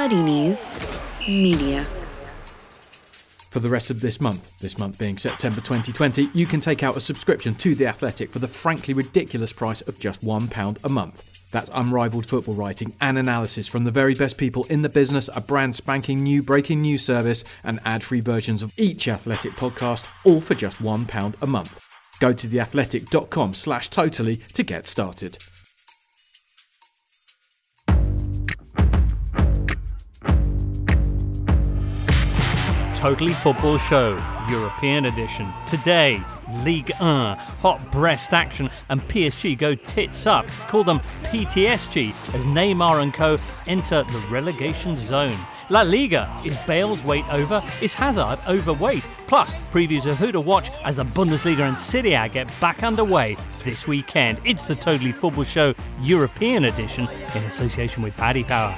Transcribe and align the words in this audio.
Muddy 0.00 0.22
Knees 0.22 0.64
Media. 1.28 1.84
For 3.50 3.60
the 3.60 3.68
rest 3.68 3.90
of 3.90 4.00
this 4.00 4.18
month, 4.18 4.58
this 4.58 4.78
month 4.78 4.98
being 4.98 5.18
September 5.18 5.60
2020, 5.60 6.30
you 6.32 6.46
can 6.46 6.58
take 6.58 6.82
out 6.82 6.96
a 6.96 7.00
subscription 7.00 7.54
to 7.56 7.74
The 7.74 7.86
Athletic 7.86 8.30
for 8.30 8.38
the 8.38 8.48
frankly 8.48 8.94
ridiculous 8.94 9.52
price 9.52 9.82
of 9.82 9.98
just 9.98 10.24
£1 10.24 10.78
a 10.84 10.88
month. 10.88 11.50
That's 11.50 11.68
unrivaled 11.74 12.24
football 12.24 12.54
writing 12.54 12.94
and 13.02 13.18
analysis 13.18 13.68
from 13.68 13.84
the 13.84 13.90
very 13.90 14.14
best 14.14 14.38
people 14.38 14.64
in 14.70 14.80
the 14.80 14.88
business, 14.88 15.28
a 15.36 15.40
brand 15.42 15.76
spanking 15.76 16.22
new 16.22 16.42
breaking 16.42 16.80
news 16.80 17.04
service, 17.04 17.44
and 17.62 17.78
ad 17.84 18.02
free 18.02 18.20
versions 18.20 18.62
of 18.62 18.72
each 18.78 19.06
Athletic 19.06 19.52
podcast, 19.52 20.06
all 20.24 20.40
for 20.40 20.54
just 20.54 20.82
£1 20.82 21.34
a 21.42 21.46
month. 21.46 21.86
Go 22.20 22.32
to 22.32 22.46
theathletic.com 22.48 23.52
slash 23.52 23.90
totally 23.90 24.38
to 24.54 24.62
get 24.62 24.88
started. 24.88 25.36
Totally 33.00 33.32
Football 33.32 33.78
Show, 33.78 34.10
European 34.50 35.06
edition. 35.06 35.50
Today, 35.66 36.22
Ligue 36.64 36.92
1, 36.98 37.38
hot 37.38 37.80
breast 37.90 38.34
action, 38.34 38.68
and 38.90 39.00
PSG 39.08 39.56
go 39.56 39.74
tits 39.74 40.26
up. 40.26 40.46
Call 40.68 40.84
them 40.84 41.00
PTSG 41.22 42.10
as 42.34 42.44
Neymar 42.44 43.00
and 43.02 43.14
co 43.14 43.38
enter 43.66 44.02
the 44.02 44.22
relegation 44.30 44.98
zone. 44.98 45.38
La 45.70 45.80
Liga, 45.80 46.30
is 46.44 46.58
Bale's 46.66 47.02
weight 47.02 47.24
over? 47.32 47.64
Is 47.80 47.94
Hazard 47.94 48.38
overweight? 48.46 49.04
Plus, 49.26 49.54
previews 49.72 50.04
of 50.04 50.18
who 50.18 50.30
to 50.30 50.40
watch 50.40 50.70
as 50.84 50.96
the 50.96 51.04
Bundesliga 51.06 51.66
and 51.66 51.78
Serie 51.78 52.12
A 52.12 52.28
get 52.28 52.52
back 52.60 52.82
underway 52.82 53.34
this 53.64 53.88
weekend. 53.88 54.38
It's 54.44 54.66
the 54.66 54.74
Totally 54.74 55.12
Football 55.12 55.44
Show 55.44 55.74
European 56.02 56.66
edition 56.66 57.08
in 57.34 57.44
association 57.44 58.02
with 58.02 58.14
Paddy 58.18 58.44
Power. 58.44 58.76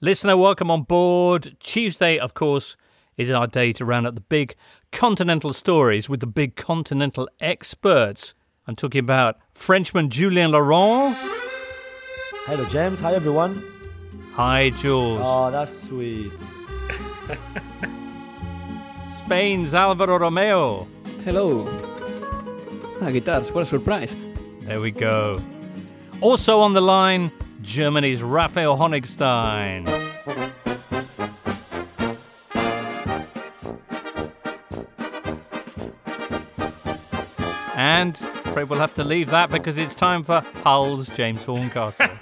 Listener, 0.00 0.36
welcome 0.36 0.70
on 0.70 0.82
board. 0.82 1.56
Tuesday, 1.58 2.18
of 2.18 2.32
course, 2.32 2.76
is 3.16 3.32
our 3.32 3.48
day 3.48 3.72
to 3.72 3.84
round 3.84 4.06
up 4.06 4.14
the 4.14 4.20
big 4.20 4.54
continental 4.92 5.52
stories 5.52 6.08
with 6.08 6.20
the 6.20 6.26
big 6.28 6.54
continental 6.54 7.28
experts. 7.40 8.32
I'm 8.68 8.76
talking 8.76 9.00
about 9.00 9.38
Frenchman 9.54 10.08
Julien 10.08 10.52
Laurent. 10.52 11.16
Hello, 12.46 12.64
James. 12.66 13.00
Hi, 13.00 13.12
everyone. 13.12 13.60
Hi, 14.34 14.70
Jules. 14.70 15.20
Oh, 15.20 15.50
that's 15.50 15.76
sweet. 15.88 16.30
Spain's 19.24 19.74
Alvaro 19.74 20.16
Romero. 20.20 20.86
Hello. 21.24 21.66
Ah, 23.02 23.10
guitars, 23.10 23.50
what 23.50 23.64
a 23.64 23.66
surprise. 23.66 24.14
There 24.60 24.80
we 24.80 24.92
go. 24.92 25.42
Also 26.20 26.60
on 26.60 26.72
the 26.74 26.80
line, 26.80 27.32
Germany's 27.68 28.22
Raphael 28.22 28.78
Honigstein. 28.78 29.86
And 37.76 38.18
I'm 38.22 38.48
afraid 38.48 38.70
we'll 38.70 38.78
have 38.78 38.94
to 38.94 39.04
leave 39.04 39.28
that 39.28 39.50
because 39.50 39.76
it's 39.76 39.94
time 39.94 40.24
for 40.24 40.40
Hull's 40.64 41.10
James 41.10 41.44
Horncastle. 41.44 42.06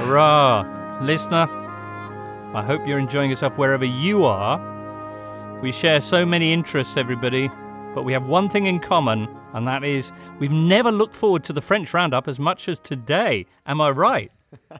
Hurrah! 0.00 0.98
Listener, 1.02 1.46
I 2.52 2.64
hope 2.66 2.84
you're 2.84 2.98
enjoying 2.98 3.30
yourself 3.30 3.56
wherever 3.58 3.84
you 3.84 4.24
are. 4.24 4.58
We 5.62 5.70
share 5.70 6.00
so 6.00 6.26
many 6.26 6.52
interests, 6.52 6.96
everybody, 6.96 7.48
but 7.94 8.04
we 8.04 8.12
have 8.12 8.26
one 8.26 8.48
thing 8.48 8.66
in 8.66 8.80
common, 8.80 9.28
and 9.54 9.66
that 9.66 9.84
is 9.84 10.12
we've 10.38 10.52
never 10.52 10.90
looked 10.90 11.14
forward 11.14 11.44
to 11.44 11.52
the 11.52 11.60
French 11.60 11.92
Roundup 11.92 12.28
as 12.28 12.38
much 12.38 12.68
as 12.68 12.78
today. 12.78 13.46
Am 13.66 13.80
I 13.80 13.90
right? 13.90 14.32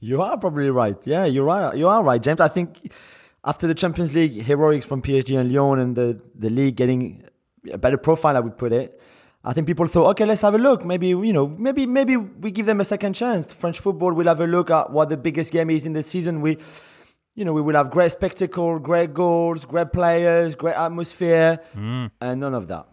You 0.00 0.22
are 0.22 0.38
probably 0.38 0.70
right. 0.70 0.96
Yeah, 1.06 1.26
you're 1.26 1.44
right. 1.44 1.76
You 1.76 1.86
are 1.86 2.02
right, 2.02 2.22
James. 2.22 2.40
I 2.40 2.48
think 2.48 2.90
after 3.44 3.66
the 3.66 3.74
Champions 3.74 4.14
League 4.14 4.42
heroics 4.42 4.86
from 4.86 5.02
PSG 5.02 5.38
and 5.38 5.52
Lyon 5.52 5.78
and 5.78 5.94
the, 5.94 6.18
the 6.34 6.48
league 6.48 6.76
getting 6.76 7.22
a 7.70 7.76
better 7.76 7.98
profile, 7.98 8.34
I 8.34 8.40
would 8.40 8.56
put 8.56 8.72
it. 8.72 8.98
I 9.44 9.52
think 9.52 9.66
people 9.66 9.86
thought, 9.86 10.08
okay, 10.10 10.24
let's 10.24 10.40
have 10.40 10.54
a 10.54 10.58
look. 10.58 10.84
Maybe 10.86 11.08
you 11.08 11.32
know, 11.32 11.48
maybe 11.48 11.86
maybe 11.86 12.16
we 12.16 12.50
give 12.50 12.66
them 12.66 12.80
a 12.80 12.84
second 12.84 13.12
chance. 13.12 13.52
French 13.52 13.78
football. 13.78 14.12
We'll 14.12 14.26
have 14.26 14.40
a 14.40 14.46
look 14.46 14.70
at 14.70 14.90
what 14.90 15.10
the 15.10 15.16
biggest 15.18 15.52
game 15.52 15.68
is 15.70 15.84
in 15.84 15.92
the 15.92 16.02
season. 16.02 16.40
We, 16.40 16.58
you 17.40 17.46
know, 17.46 17.54
we 17.54 17.62
will 17.62 17.74
have 17.74 17.90
great 17.90 18.12
spectacle, 18.12 18.78
great 18.78 19.14
goals, 19.14 19.64
great 19.64 19.94
players, 19.94 20.54
great 20.54 20.76
atmosphere, 20.76 21.58
Mm. 21.74 22.10
and 22.20 22.38
none 22.38 22.52
of 22.52 22.68
that. 22.68 22.84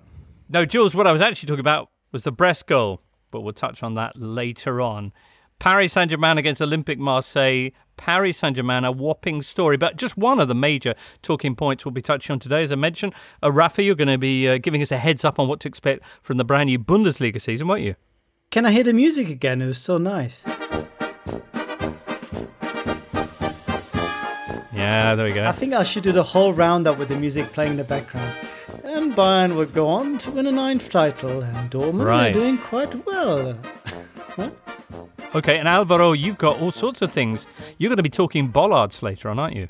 No, 0.48 0.64
Jules, 0.64 0.96
what 0.96 1.06
I 1.06 1.12
was 1.12 1.22
actually 1.22 1.48
talking 1.48 1.60
about 1.60 1.90
was 2.14 2.24
the 2.24 2.32
Brest 2.32 2.66
goal, 2.66 3.02
but 3.30 3.42
we'll 3.42 3.52
touch 3.52 3.84
on 3.84 3.96
that 3.96 4.14
later 4.16 4.80
on. 4.80 5.12
Paris 5.60 5.92
Saint 5.92 6.12
Germain 6.12 6.38
against 6.38 6.62
Olympique 6.62 6.98
Marseille. 6.98 7.72
Paris 7.98 8.38
Saint 8.38 8.56
Germain, 8.56 8.86
a 8.86 8.92
whopping 8.92 9.42
story, 9.42 9.76
but 9.76 9.98
just 9.98 10.18
one 10.18 10.40
of 10.40 10.48
the 10.48 10.56
major 10.56 10.94
talking 11.22 11.54
points 11.54 11.84
we'll 11.84 11.92
be 11.92 12.02
touching 12.02 12.32
on 12.32 12.40
today. 12.40 12.64
As 12.64 12.72
I 12.72 12.76
mentioned, 12.76 13.14
uh, 13.44 13.52
Rafa, 13.52 13.84
you're 13.84 13.96
going 13.96 14.08
to 14.08 14.18
be 14.18 14.48
uh, 14.48 14.60
giving 14.60 14.82
us 14.82 14.94
a 14.94 14.98
heads 14.98 15.26
up 15.26 15.40
on 15.40 15.50
what 15.50 15.60
to 15.62 15.68
expect 15.68 16.04
from 16.24 16.38
the 16.38 16.46
brand 16.46 16.68
new 16.68 16.80
Bundesliga 16.80 17.42
season, 17.42 17.68
won't 17.68 17.82
you? 17.82 17.96
Can 18.50 18.66
I 18.66 18.72
hear 18.72 18.84
the 18.86 18.94
music 18.94 19.28
again? 19.28 19.62
It 19.62 19.68
was 19.68 19.78
so 19.80 19.98
nice. 19.98 20.46
Yeah, 24.88 25.16
there 25.16 25.26
we 25.26 25.34
go. 25.34 25.44
I 25.46 25.52
think 25.52 25.74
I 25.74 25.84
should 25.84 26.04
do 26.04 26.14
the 26.14 26.24
whole 26.24 26.54
roundup 26.54 26.98
with 26.98 27.10
the 27.10 27.20
music 27.26 27.46
playing 27.56 27.72
in 27.72 27.78
the 27.78 27.84
background. 27.96 28.32
And 28.86 29.14
Bayern 29.14 29.52
would 29.58 29.74
go 29.74 29.86
on 29.88 30.18
to 30.20 30.32
win 30.32 30.48
a 30.48 30.52
ninth 30.52 30.90
title, 30.90 31.42
and 31.42 31.70
Dortmund 31.70 32.06
Right. 32.06 32.30
are 32.30 32.40
doing 32.40 32.58
quite 32.58 32.94
well. 33.06 33.58
Okay, 35.36 35.58
and 35.60 35.68
Alvaro, 35.68 36.14
you've 36.14 36.38
got 36.38 36.62
all 36.62 36.72
sorts 36.72 37.02
of 37.02 37.12
things. 37.12 37.48
You're 37.78 37.90
going 37.90 37.98
to 37.98 38.10
be 38.12 38.18
talking 38.22 38.48
bollards 38.48 39.04
later 39.04 39.30
on, 39.30 39.38
aren't 39.40 39.56
you? 39.58 39.68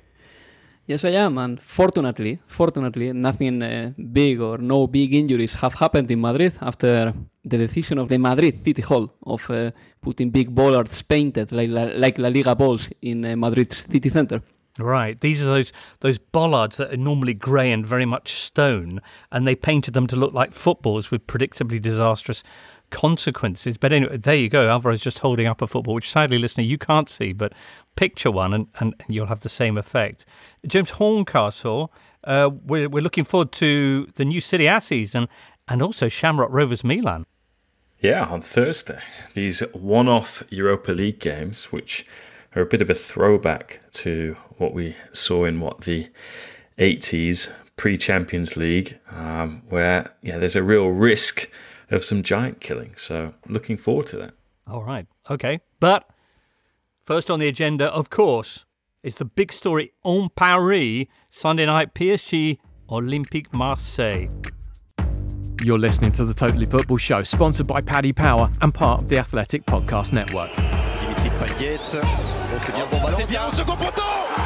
Yes, 0.85 1.03
I 1.03 1.09
am, 1.25 1.37
and 1.39 1.59
fortunately, 1.59 2.37
fortunately, 2.45 3.11
nothing 3.11 3.61
uh, 3.63 3.91
big 4.19 4.39
or 4.39 4.59
no 4.59 4.85
big 4.87 5.13
injuries 5.15 5.53
have 5.53 5.73
happened 5.73 6.11
in 6.11 6.21
Madrid 6.21 6.53
after 6.61 7.11
the 7.43 7.57
decision 7.57 7.97
of 7.97 8.07
the 8.07 8.17
Madrid 8.19 8.55
City 8.63 8.83
Hall 8.83 9.11
of 9.25 9.49
uh, 9.49 9.71
putting 9.99 10.29
big 10.29 10.53
bollards 10.53 11.01
painted 11.01 11.51
like 11.51 11.69
La, 11.69 11.83
like 11.95 12.17
La 12.19 12.29
Liga 12.29 12.55
balls 12.55 12.87
in 13.01 13.25
uh, 13.25 13.35
Madrid's 13.35 13.77
city 13.91 14.09
centre. 14.09 14.41
Right. 14.79 15.19
These 15.19 15.41
are 15.43 15.47
those 15.47 15.73
those 16.01 16.17
bollards 16.17 16.77
that 16.77 16.93
are 16.93 16.97
normally 16.97 17.33
grey 17.33 17.71
and 17.71 17.85
very 17.85 18.05
much 18.05 18.33
stone, 18.33 19.01
and 19.31 19.47
they 19.47 19.55
painted 19.55 19.93
them 19.93 20.07
to 20.07 20.15
look 20.15 20.33
like 20.33 20.53
footballs 20.53 21.09
with 21.09 21.25
predictably 21.25 21.81
disastrous 21.81 22.43
consequences. 22.89 23.77
But 23.77 23.91
anyway, 23.91 24.17
there 24.17 24.35
you 24.35 24.49
go. 24.49 24.67
Alvaro's 24.67 25.01
just 25.01 25.19
holding 25.19 25.47
up 25.47 25.61
a 25.61 25.67
football, 25.67 25.93
which 25.93 26.09
sadly, 26.09 26.39
listener, 26.39 26.63
you 26.63 26.77
can't 26.77 27.09
see, 27.09 27.33
but 27.33 27.53
picture 27.95 28.31
one 28.31 28.53
and, 28.53 28.67
and, 28.79 28.95
you'll 29.07 29.25
have 29.27 29.41
the 29.41 29.49
same 29.49 29.77
effect. 29.77 30.25
James 30.65 30.91
Horncastle, 30.91 31.91
uh, 32.23 32.49
we're, 32.65 32.87
we're 32.87 33.03
looking 33.03 33.23
forward 33.23 33.51
to 33.53 34.07
the 34.15 34.25
new 34.25 34.39
Serie 34.39 34.67
A 34.67 34.79
season 34.79 35.27
and 35.67 35.81
also 35.81 36.07
Shamrock 36.07 36.49
Rovers 36.51 36.83
Milan. 36.83 37.25
Yeah, 37.99 38.25
on 38.25 38.41
Thursday. 38.41 39.01
These 39.33 39.61
one 39.73 40.07
off 40.07 40.43
Europa 40.49 40.91
League 40.91 41.19
games, 41.19 41.65
which 41.71 42.05
are 42.55 42.61
a 42.61 42.65
bit 42.65 42.81
of 42.81 42.89
a 42.89 42.93
throwback 42.93 43.81
to 43.93 44.37
what 44.57 44.73
we 44.73 44.95
saw 45.11 45.45
in 45.45 45.59
what 45.59 45.81
the 45.81 46.09
80s 46.77 47.51
pre 47.75 47.97
Champions 47.97 48.57
League, 48.57 48.99
um, 49.11 49.63
where 49.69 50.13
yeah, 50.21 50.37
there's 50.37 50.55
a 50.55 50.63
real 50.63 50.87
risk 50.87 51.49
of 51.89 52.03
some 52.03 52.23
giant 52.23 52.59
killing. 52.59 52.93
So 52.95 53.33
looking 53.47 53.77
forward 53.77 54.07
to 54.07 54.17
that. 54.17 54.33
All 54.67 54.83
right. 54.83 55.07
Okay. 55.29 55.61
But 55.79 56.09
first 57.01 57.31
on 57.31 57.39
the 57.39 57.47
agenda, 57.47 57.85
of 57.85 58.09
course, 58.09 58.65
is 59.03 59.15
the 59.15 59.25
big 59.25 59.53
story 59.53 59.93
on 60.03 60.29
Paris 60.35 61.05
Sunday 61.29 61.65
night 61.65 61.93
PSG 61.93 62.57
Olympique 62.89 63.53
Marseille. 63.53 64.27
You're 65.63 65.79
listening 65.79 66.11
to 66.13 66.25
the 66.25 66.33
Totally 66.33 66.65
Football 66.65 66.97
Show, 66.97 67.23
sponsored 67.23 67.67
by 67.67 67.81
Paddy 67.81 68.13
Power 68.13 68.49
and 68.61 68.73
part 68.73 69.01
of 69.01 69.09
the 69.09 69.17
Athletic 69.17 69.65
Podcast 69.65 70.13
Network. 70.13 70.53
Dimitri 70.55 71.29
Payet. 71.29 72.36
Oh, 72.57 72.61
c'est 72.65 72.73
bien, 72.73 72.85
bon 72.89 72.97
ballon. 72.97 73.15
C'est 73.15 73.29
bien 73.29 73.47
au 73.47 73.51
second 73.51 73.77
poteau 73.77 74.01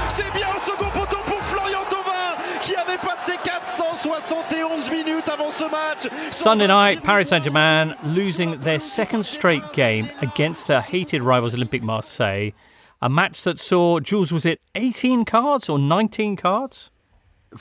C'est 0.09 0.33
bien 0.33 0.47
au 0.49 0.59
second 0.59 0.89
poteau 0.91 1.17
pour 1.25 1.41
Florian 1.43 1.79
Thauvin 1.89 2.35
qui 2.61 2.75
avait 2.75 2.97
passé 2.97 3.33
471 3.41 4.91
minutes 4.91 5.29
avant 5.29 5.49
ce 5.49 5.63
match. 5.63 6.09
Sunday 6.31 6.67
night, 6.67 7.01
Paris 7.03 7.27
Saint 7.27 7.41
Germain 7.41 7.95
losing 8.03 8.59
their 8.59 8.79
second 8.79 9.23
straight 9.23 9.63
game 9.73 10.09
against 10.21 10.67
their 10.67 10.81
hated 10.81 11.21
rivals 11.21 11.55
Olympique 11.55 11.83
Marseille. 11.83 12.51
A 13.01 13.07
match 13.07 13.43
that 13.43 13.59
saw, 13.59 14.01
Jules, 14.01 14.33
was 14.33 14.45
it 14.45 14.59
18 14.75 15.23
cards 15.23 15.69
or 15.69 15.79
19 15.79 16.35
cards? 16.35 16.91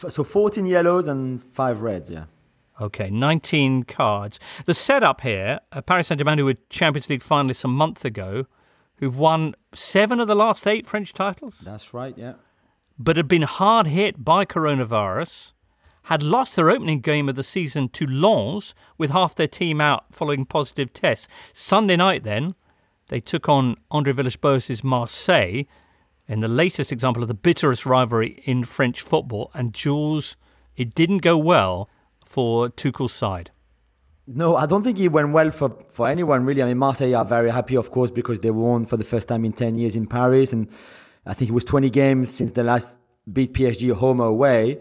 So 0.09 0.25
14 0.25 0.67
yellows 0.67 1.07
and 1.07 1.41
five 1.41 1.83
reds. 1.83 2.11
Yeah. 2.11 2.25
Okay, 2.81 3.09
19 3.09 3.85
cards. 3.85 4.41
The 4.67 4.75
setup 4.75 5.21
here, 5.21 5.61
uh, 5.71 5.81
Paris 5.81 6.09
Saint 6.09 6.19
Germain, 6.19 6.39
who 6.39 6.47
were 6.47 6.57
Champions 6.71 7.09
League 7.09 7.23
finalists 7.23 7.65
a 7.65 7.69
month 7.69 8.05
ago, 8.05 8.47
who've 9.01 9.19
won 9.19 9.55
seven 9.75 10.21
of 10.21 10.29
the 10.29 10.35
last 10.35 10.67
eight 10.67 10.87
French 10.87 11.13
titles. 11.13 11.59
That's 11.59 11.93
right. 11.93 12.17
Yeah. 12.17 12.35
but 12.99 13.17
had 13.17 13.27
been 13.29 13.43
hard 13.43 13.87
hit 13.87 14.23
by 14.25 14.45
coronavirus, 14.45 15.55
had 16.05 16.23
lost 16.23 16.55
their 16.55 16.69
opening 16.69 17.01
game 17.01 17.29
of 17.29 17.35
the 17.35 17.43
season 17.43 17.89
to 17.89 18.07
Lens 18.07 18.75
with 18.99 19.11
half 19.11 19.35
their 19.35 19.49
team 19.49 19.81
out 19.81 20.05
following 20.13 20.45
positive 20.45 20.93
tests. 20.93 21.27
Sunday 21.53 21.97
night, 21.97 22.25
then, 22.25 22.53
they 23.09 23.21
took 23.21 23.49
on 23.49 23.77
Andre 23.91 24.13
Villas-Boas' 24.13 24.85
Marseille 24.85 25.63
in 26.29 26.41
the 26.41 26.49
latest 26.49 26.93
example 26.93 27.23
of 27.23 27.29
the 27.29 27.35
bitterest 27.35 27.87
rivalry 27.87 28.41
in 28.45 28.65
French 28.65 29.01
football. 29.01 29.51
And 29.55 29.73
Jules, 29.73 30.37
it 30.77 30.95
didn't 30.95 31.19
go 31.19 31.39
well 31.39 31.89
for 32.25 32.69
Tuchel's 32.69 33.13
side. 33.15 33.51
No, 34.33 34.55
I 34.55 34.67
don't 34.67 34.85
think 34.85 34.99
it 35.01 35.09
went 35.09 35.33
well 35.33 35.51
for, 35.51 35.77
for 35.89 36.09
anyone 36.09 36.45
really. 36.45 36.63
I 36.63 36.67
mean, 36.67 36.79
Marseille 36.79 37.15
are 37.15 37.25
very 37.25 37.51
happy, 37.51 37.77
of 37.77 37.91
course, 37.91 38.13
because 38.13 38.39
they 38.39 38.53
won 38.53 38.85
for 38.85 38.97
the 38.97 39.05
first 39.05 39.27
time 39.27 39.45
in 39.45 39.53
10 39.53 39.75
years 39.75 39.97
in 39.97 40.07
Paris. 40.07 40.53
And 40.53 40.69
I 41.27 41.35
think 41.35 41.51
it 41.51 41.53
was 41.53 41.65
20 41.65 41.91
games 41.91 42.31
since 42.31 42.53
the 42.53 42.63
last 42.63 42.97
beat 43.33 43.55
PSG 43.55 43.93
home 43.93 44.21
or 44.21 44.27
away. 44.27 44.81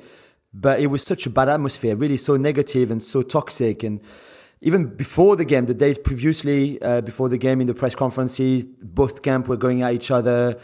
But 0.53 0.81
it 0.81 0.87
was 0.87 1.01
such 1.01 1.25
a 1.25 1.31
bad 1.31 1.49
atmosphere, 1.49 1.95
really 1.95 2.17
so 2.17 2.35
negative 2.35 2.91
and 2.91 3.01
so 3.01 3.23
toxic. 3.23 3.81
And 3.81 4.01
even 4.61 4.95
before 4.95 5.35
the 5.35 5.45
game, 5.45 5.65
the 5.65 5.73
days 5.73 5.97
previously, 5.97 6.79
uh, 6.83 7.01
before 7.01 7.27
the 7.27 7.37
game 7.37 7.59
in 7.59 7.65
the 7.65 7.73
press 7.73 7.95
conferences, 7.95 8.67
both 8.67 9.23
camps 9.23 9.49
were 9.49 9.57
going 9.57 9.81
at 9.81 9.93
each 9.93 10.11
other, 10.11 10.59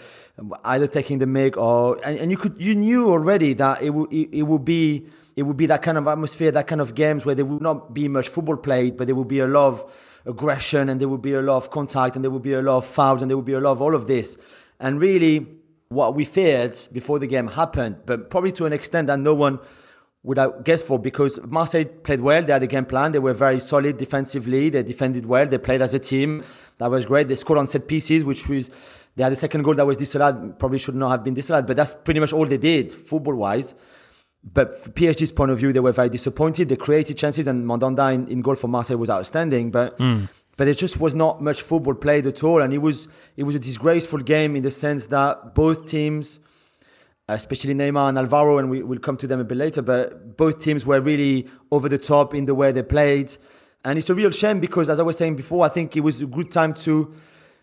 either 0.63 0.85
taking 0.85 1.17
the 1.17 1.25
mic 1.25 1.57
or, 1.57 1.99
and, 2.03 2.19
and 2.19 2.29
you 2.29 2.37
could, 2.37 2.55
you 2.61 2.75
knew 2.75 3.09
already 3.09 3.53
that 3.53 3.81
it 3.81 3.89
would, 3.89 4.13
it, 4.13 4.29
it 4.31 4.43
would 4.43 4.63
be, 4.63 5.07
it 5.35 5.43
would 5.43 5.57
be 5.57 5.65
that 5.65 5.81
kind 5.81 5.97
of 5.97 6.07
atmosphere, 6.07 6.51
that 6.51 6.67
kind 6.67 6.81
of 6.81 6.95
games 6.95 7.25
where 7.25 7.35
there 7.35 7.45
would 7.45 7.61
not 7.61 7.93
be 7.93 8.07
much 8.07 8.29
football 8.29 8.57
played, 8.57 8.97
but 8.97 9.07
there 9.07 9.15
would 9.15 9.27
be 9.27 9.39
a 9.39 9.47
lot 9.47 9.67
of 9.67 9.93
aggression 10.25 10.89
and 10.89 10.99
there 10.99 11.09
would 11.09 11.21
be 11.21 11.33
a 11.33 11.41
lot 11.41 11.57
of 11.57 11.69
contact 11.69 12.15
and 12.15 12.23
there 12.23 12.31
would 12.31 12.41
be 12.41 12.53
a 12.53 12.61
lot 12.61 12.77
of 12.77 12.85
fouls 12.85 13.21
and 13.21 13.29
there 13.29 13.37
would 13.37 13.45
be 13.45 13.53
a 13.53 13.59
lot 13.59 13.71
of 13.71 13.81
all 13.81 13.95
of 13.95 14.07
this. 14.07 14.37
And 14.79 14.99
really, 14.99 15.45
what 15.89 16.15
we 16.15 16.25
feared 16.25 16.77
before 16.91 17.19
the 17.19 17.27
game 17.27 17.47
happened, 17.47 17.97
but 18.05 18.29
probably 18.29 18.51
to 18.53 18.65
an 18.65 18.73
extent 18.73 19.07
that 19.07 19.19
no 19.19 19.33
one 19.33 19.59
would 20.23 20.37
have 20.39 20.63
guessed 20.63 20.85
for 20.85 20.97
because 20.97 21.39
Marseille 21.45 21.85
played 21.85 22.19
well. 22.19 22.41
They 22.41 22.51
had 22.51 22.63
a 22.63 22.67
game 22.67 22.85
plan. 22.85 23.11
They 23.11 23.19
were 23.19 23.33
very 23.33 23.59
solid 23.59 23.97
defensively. 23.97 24.69
They 24.69 24.81
defended 24.81 25.25
well. 25.27 25.45
They 25.45 25.59
played 25.59 25.81
as 25.81 25.93
a 25.93 25.99
team. 25.99 26.43
That 26.79 26.89
was 26.89 27.05
great. 27.05 27.27
They 27.27 27.35
scored 27.35 27.59
on 27.59 27.67
set 27.67 27.87
pieces, 27.87 28.23
which 28.23 28.49
was 28.49 28.71
they 29.15 29.23
had 29.23 29.31
a 29.31 29.35
second 29.35 29.61
goal 29.61 29.75
that 29.75 29.85
was 29.85 29.97
disallowed. 29.97 30.57
Probably 30.57 30.79
should 30.79 30.95
not 30.95 31.09
have 31.09 31.23
been 31.23 31.35
disallowed, 31.35 31.67
but 31.67 31.75
that's 31.75 31.93
pretty 31.93 32.19
much 32.19 32.33
all 32.33 32.45
they 32.45 32.57
did 32.57 32.91
football 32.91 33.35
wise. 33.35 33.75
But 34.53 34.77
from 34.77 34.93
PSG's 34.93 35.31
point 35.31 35.51
of 35.51 35.57
view, 35.59 35.73
they 35.73 35.79
were 35.79 35.91
very 35.91 36.09
disappointed. 36.09 36.69
They 36.69 36.75
created 36.75 37.17
chances, 37.17 37.47
and 37.47 37.65
Mandanda 37.65 38.13
in, 38.13 38.27
in 38.27 38.41
goal 38.41 38.55
for 38.55 38.67
Marseille 38.67 38.97
was 38.97 39.09
outstanding. 39.09 39.71
But 39.71 39.97
mm. 39.97 40.29
but 40.55 40.67
it 40.67 40.77
just 40.77 40.99
was 40.99 41.15
not 41.15 41.41
much 41.41 41.61
football 41.61 41.95
played 41.95 42.27
at 42.27 42.43
all, 42.43 42.61
and 42.61 42.73
it 42.73 42.77
was 42.77 43.07
it 43.35 43.43
was 43.43 43.55
a 43.55 43.59
disgraceful 43.59 44.19
game 44.19 44.55
in 44.55 44.63
the 44.63 44.71
sense 44.71 45.07
that 45.07 45.55
both 45.55 45.87
teams, 45.87 46.39
especially 47.27 47.73
Neymar 47.73 48.09
and 48.09 48.17
Alvaro, 48.17 48.59
and 48.59 48.69
we 48.69 48.83
will 48.83 48.99
come 48.99 49.17
to 49.17 49.27
them 49.27 49.39
a 49.39 49.43
bit 49.43 49.57
later, 49.57 49.81
but 49.81 50.37
both 50.37 50.59
teams 50.59 50.85
were 50.85 51.01
really 51.01 51.47
over 51.71 51.89
the 51.89 51.97
top 51.97 52.35
in 52.35 52.45
the 52.45 52.53
way 52.53 52.71
they 52.71 52.83
played, 52.83 53.35
and 53.83 53.97
it's 53.97 54.09
a 54.09 54.15
real 54.15 54.31
shame 54.31 54.59
because, 54.59 54.89
as 54.89 54.99
I 54.99 55.03
was 55.03 55.17
saying 55.17 55.35
before, 55.35 55.65
I 55.65 55.69
think 55.69 55.97
it 55.97 56.01
was 56.01 56.21
a 56.21 56.27
good 56.27 56.51
time 56.51 56.73
to 56.85 57.13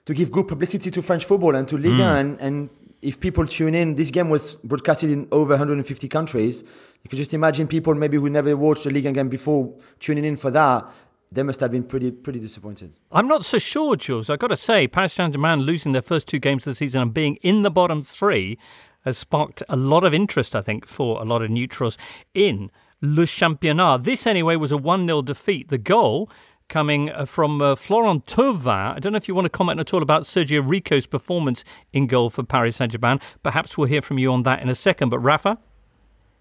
to 0.05 0.15
give 0.15 0.33
good 0.33 0.49
publicity 0.49 0.91
to 0.91 1.01
French 1.01 1.25
football 1.25 1.55
and 1.55 1.69
to 1.69 1.79
Ligue 1.79 1.97
1 1.97 2.01
Mm. 2.01 2.21
and, 2.21 2.41
and 2.41 2.71
if 3.03 3.19
people 3.19 3.47
tune 3.47 3.75
in, 3.75 3.97
this 3.97 4.11
game 4.11 4.31
was 4.31 4.57
broadcasted 4.65 5.11
in 5.11 5.27
over 5.33 5.55
150 5.55 6.09
countries. 6.09 6.63
You 7.03 7.11
could 7.11 7.17
just 7.17 7.35
imagine 7.35 7.67
people 7.67 7.95
maybe 7.95 8.17
who 8.17 8.31
never 8.31 8.57
watched 8.57 8.87
a 8.87 8.91
league 8.91 9.13
game 9.13 9.29
before 9.29 9.75
tuning 9.99 10.25
in 10.25 10.37
for 10.37 10.51
that. 10.53 10.89
They 11.33 11.43
must 11.43 11.61
have 11.61 11.73
been 11.73 11.85
pretty 11.85 12.11
pretty 12.11 12.39
disappointed. 12.39 12.93
I'm 13.11 13.27
not 13.27 13.45
so 13.45 13.59
sure, 13.59 13.97
Jules. 13.97 14.31
I've 14.31 14.39
got 14.39 14.49
to 14.49 14.57
say, 14.57 14.87
Paris 14.87 15.15
Saint 15.15 15.33
Germain 15.33 15.61
losing 15.61 15.93
their 15.93 16.03
first 16.03 16.29
two 16.29 16.39
games 16.39 16.67
of 16.67 16.73
the 16.73 16.75
season 16.77 17.03
and 17.03 17.13
being 17.13 17.37
in 17.37 17.63
the 17.63 17.71
bottom 17.71 18.03
three 18.03 18.59
has 19.05 19.19
sparked 19.19 19.63
a 19.69 19.77
lot 19.77 20.05
of 20.05 20.15
interest, 20.15 20.55
I 20.55 20.63
think, 20.63 20.87
for 20.87 21.21
a 21.21 21.25
lot 21.25 21.43
of 21.43 21.51
neutrals 21.51 21.99
in 22.35 22.71
Le 23.01 23.25
Championnat. 23.25 24.05
This, 24.05 24.27
anyway, 24.27 24.57
was 24.57 24.71
a 24.71 24.77
1 24.77 25.07
0 25.07 25.23
defeat. 25.23 25.69
The 25.69 25.79
goal 25.79 26.31
coming 26.73 27.11
uh, 27.11 27.27
from 27.27 27.61
uh, 27.61 27.77
Florian 27.77 28.23
Thauvin. 28.23 28.97
I 28.97 28.99
don't 28.99 29.13
know 29.13 29.19
if 29.19 29.29
you 29.29 29.35
want 29.35 29.45
to 29.45 29.51
comment 29.51 29.79
at 29.79 29.93
all 29.93 30.03
about 30.03 30.23
Sergio 30.23 30.67
Rico's 30.67 31.07
performance 31.07 31.65
in 31.93 32.07
goal 32.07 32.31
for 32.31 32.43
Paris 32.43 32.77
Saint 32.77 32.93
Germain. 32.93 33.21
Perhaps 33.43 33.77
we'll 33.77 33.89
hear 33.89 34.01
from 34.01 34.19
you 34.19 34.33
on 34.33 34.43
that 34.45 34.63
in 34.63 34.71
a 34.71 34.75
second. 34.75 35.11
But 35.11 35.19
Rafa? 35.19 35.59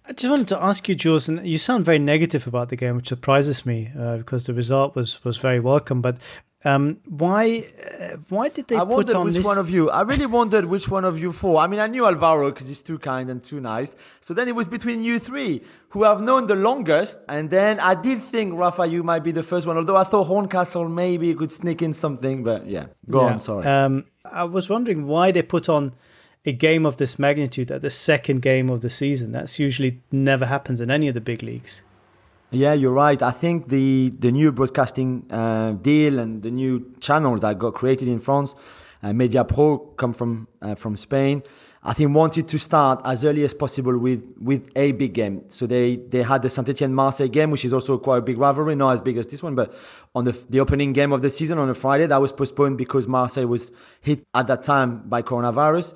I 0.06 0.14
just 0.14 0.30
wanted 0.30 0.48
to 0.48 0.60
ask 0.60 0.88
you, 0.88 0.94
Jules, 0.94 1.28
and 1.28 1.46
you 1.46 1.58
sound 1.58 1.84
very 1.84 1.98
negative 1.98 2.46
about 2.46 2.70
the 2.70 2.76
game, 2.76 2.96
which 2.96 3.08
surprises 3.08 3.66
me 3.66 3.92
uh, 3.96 4.16
because 4.16 4.44
the 4.44 4.54
result 4.54 4.96
was 4.96 5.22
was 5.22 5.36
very 5.36 5.60
welcome. 5.60 6.00
But 6.00 6.16
um, 6.64 6.98
why 7.08 7.62
uh, 8.00 8.16
why 8.28 8.48
did 8.48 8.68
they 8.68 8.76
I 8.76 8.84
put 8.84 9.12
on 9.14 9.26
which 9.26 9.36
this? 9.36 9.44
one 9.44 9.58
of 9.58 9.68
you. 9.68 9.90
I 9.90 10.02
really 10.02 10.26
wondered 10.26 10.64
which 10.66 10.88
one 10.88 11.04
of 11.04 11.18
you 11.18 11.32
four. 11.32 11.60
I 11.60 11.66
mean, 11.66 11.80
I 11.80 11.86
knew 11.88 12.06
Alvaro 12.06 12.50
because 12.50 12.68
he's 12.68 12.82
too 12.82 12.98
kind 12.98 13.28
and 13.30 13.42
too 13.42 13.60
nice. 13.60 13.96
So 14.20 14.32
then 14.34 14.46
it 14.48 14.54
was 14.54 14.66
between 14.66 15.02
you 15.02 15.18
three, 15.18 15.62
who 15.90 16.04
I've 16.04 16.22
known 16.22 16.46
the 16.46 16.54
longest. 16.56 17.18
And 17.28 17.50
then 17.50 17.80
I 17.80 17.94
did 17.94 18.22
think 18.22 18.54
Rafa, 18.54 18.86
you 18.86 19.02
might 19.02 19.24
be 19.24 19.32
the 19.32 19.42
first 19.42 19.66
one. 19.66 19.76
Although 19.76 19.96
I 19.96 20.04
thought 20.04 20.24
Horncastle 20.24 20.88
maybe 20.88 21.34
could 21.34 21.50
sneak 21.50 21.82
in 21.82 21.92
something. 21.92 22.44
But 22.44 22.68
yeah, 22.68 22.86
go 23.10 23.22
Yeah. 23.26 23.32
on. 23.32 23.40
Sorry. 23.40 23.64
Um, 23.66 24.04
I 24.30 24.44
was 24.44 24.68
wondering 24.68 25.06
why 25.06 25.32
they 25.32 25.42
put 25.42 25.68
on 25.68 25.94
a 26.44 26.52
game 26.52 26.86
of 26.86 26.96
this 26.96 27.18
magnitude 27.18 27.70
at 27.70 27.80
the 27.82 27.90
second 27.90 28.42
game 28.42 28.68
of 28.70 28.80
the 28.80 28.90
season. 28.90 29.32
That's 29.32 29.58
usually 29.58 30.00
never 30.10 30.46
happens 30.46 30.80
in 30.80 30.90
any 30.90 31.08
of 31.08 31.14
the 31.14 31.20
big 31.20 31.42
leagues. 31.42 31.82
Yeah, 32.54 32.74
you're 32.74 32.92
right. 32.92 33.20
I 33.22 33.30
think 33.30 33.70
the 33.70 34.12
the 34.18 34.30
new 34.30 34.52
broadcasting 34.52 35.24
uh, 35.30 35.72
deal 35.72 36.18
and 36.18 36.42
the 36.42 36.50
new 36.50 36.92
channel 37.00 37.38
that 37.38 37.58
got 37.58 37.72
created 37.72 38.08
in 38.08 38.20
France, 38.20 38.54
uh, 39.02 39.14
Media 39.14 39.42
Pro, 39.42 39.78
come 39.78 40.12
from 40.12 40.48
uh, 40.60 40.74
from 40.74 40.98
Spain. 40.98 41.42
I 41.82 41.94
think 41.94 42.14
wanted 42.14 42.48
to 42.48 42.58
start 42.58 43.00
as 43.06 43.24
early 43.24 43.42
as 43.42 43.54
possible 43.54 43.96
with 43.96 44.22
with 44.38 44.68
a 44.76 44.92
big 44.92 45.14
game. 45.14 45.44
So 45.48 45.66
they 45.66 45.96
they 45.96 46.22
had 46.22 46.42
the 46.42 46.50
Saint 46.50 46.68
Etienne 46.68 46.94
Marseille 46.94 47.28
game, 47.28 47.50
which 47.50 47.64
is 47.64 47.72
also 47.72 47.96
quite 47.96 48.18
a 48.18 48.22
big 48.22 48.36
rivalry, 48.36 48.74
not 48.74 48.92
as 48.92 49.00
big 49.00 49.16
as 49.16 49.26
this 49.26 49.42
one, 49.42 49.54
but 49.54 49.72
on 50.14 50.26
the 50.26 50.32
the 50.50 50.60
opening 50.60 50.92
game 50.92 51.10
of 51.10 51.22
the 51.22 51.30
season 51.30 51.58
on 51.58 51.70
a 51.70 51.74
Friday 51.74 52.06
that 52.06 52.20
was 52.20 52.32
postponed 52.32 52.76
because 52.76 53.08
Marseille 53.08 53.46
was 53.46 53.72
hit 54.02 54.26
at 54.34 54.46
that 54.48 54.62
time 54.62 55.08
by 55.08 55.22
coronavirus. 55.22 55.94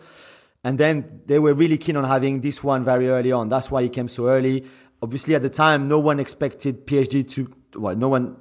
And 0.64 0.78
then 0.78 1.20
they 1.26 1.38
were 1.38 1.54
really 1.54 1.78
keen 1.78 1.96
on 1.96 2.02
having 2.02 2.40
this 2.40 2.64
one 2.64 2.82
very 2.82 3.08
early 3.08 3.30
on. 3.30 3.48
That's 3.48 3.70
why 3.70 3.82
it 3.82 3.92
came 3.92 4.08
so 4.08 4.26
early. 4.26 4.64
Obviously, 5.06 5.36
at 5.36 5.42
the 5.42 5.48
time, 5.48 5.86
no 5.86 6.00
one 6.00 6.18
expected 6.18 6.84
PSG 6.84 7.30
to. 7.30 7.48
Well, 7.76 7.94
no 7.94 8.08
one 8.08 8.36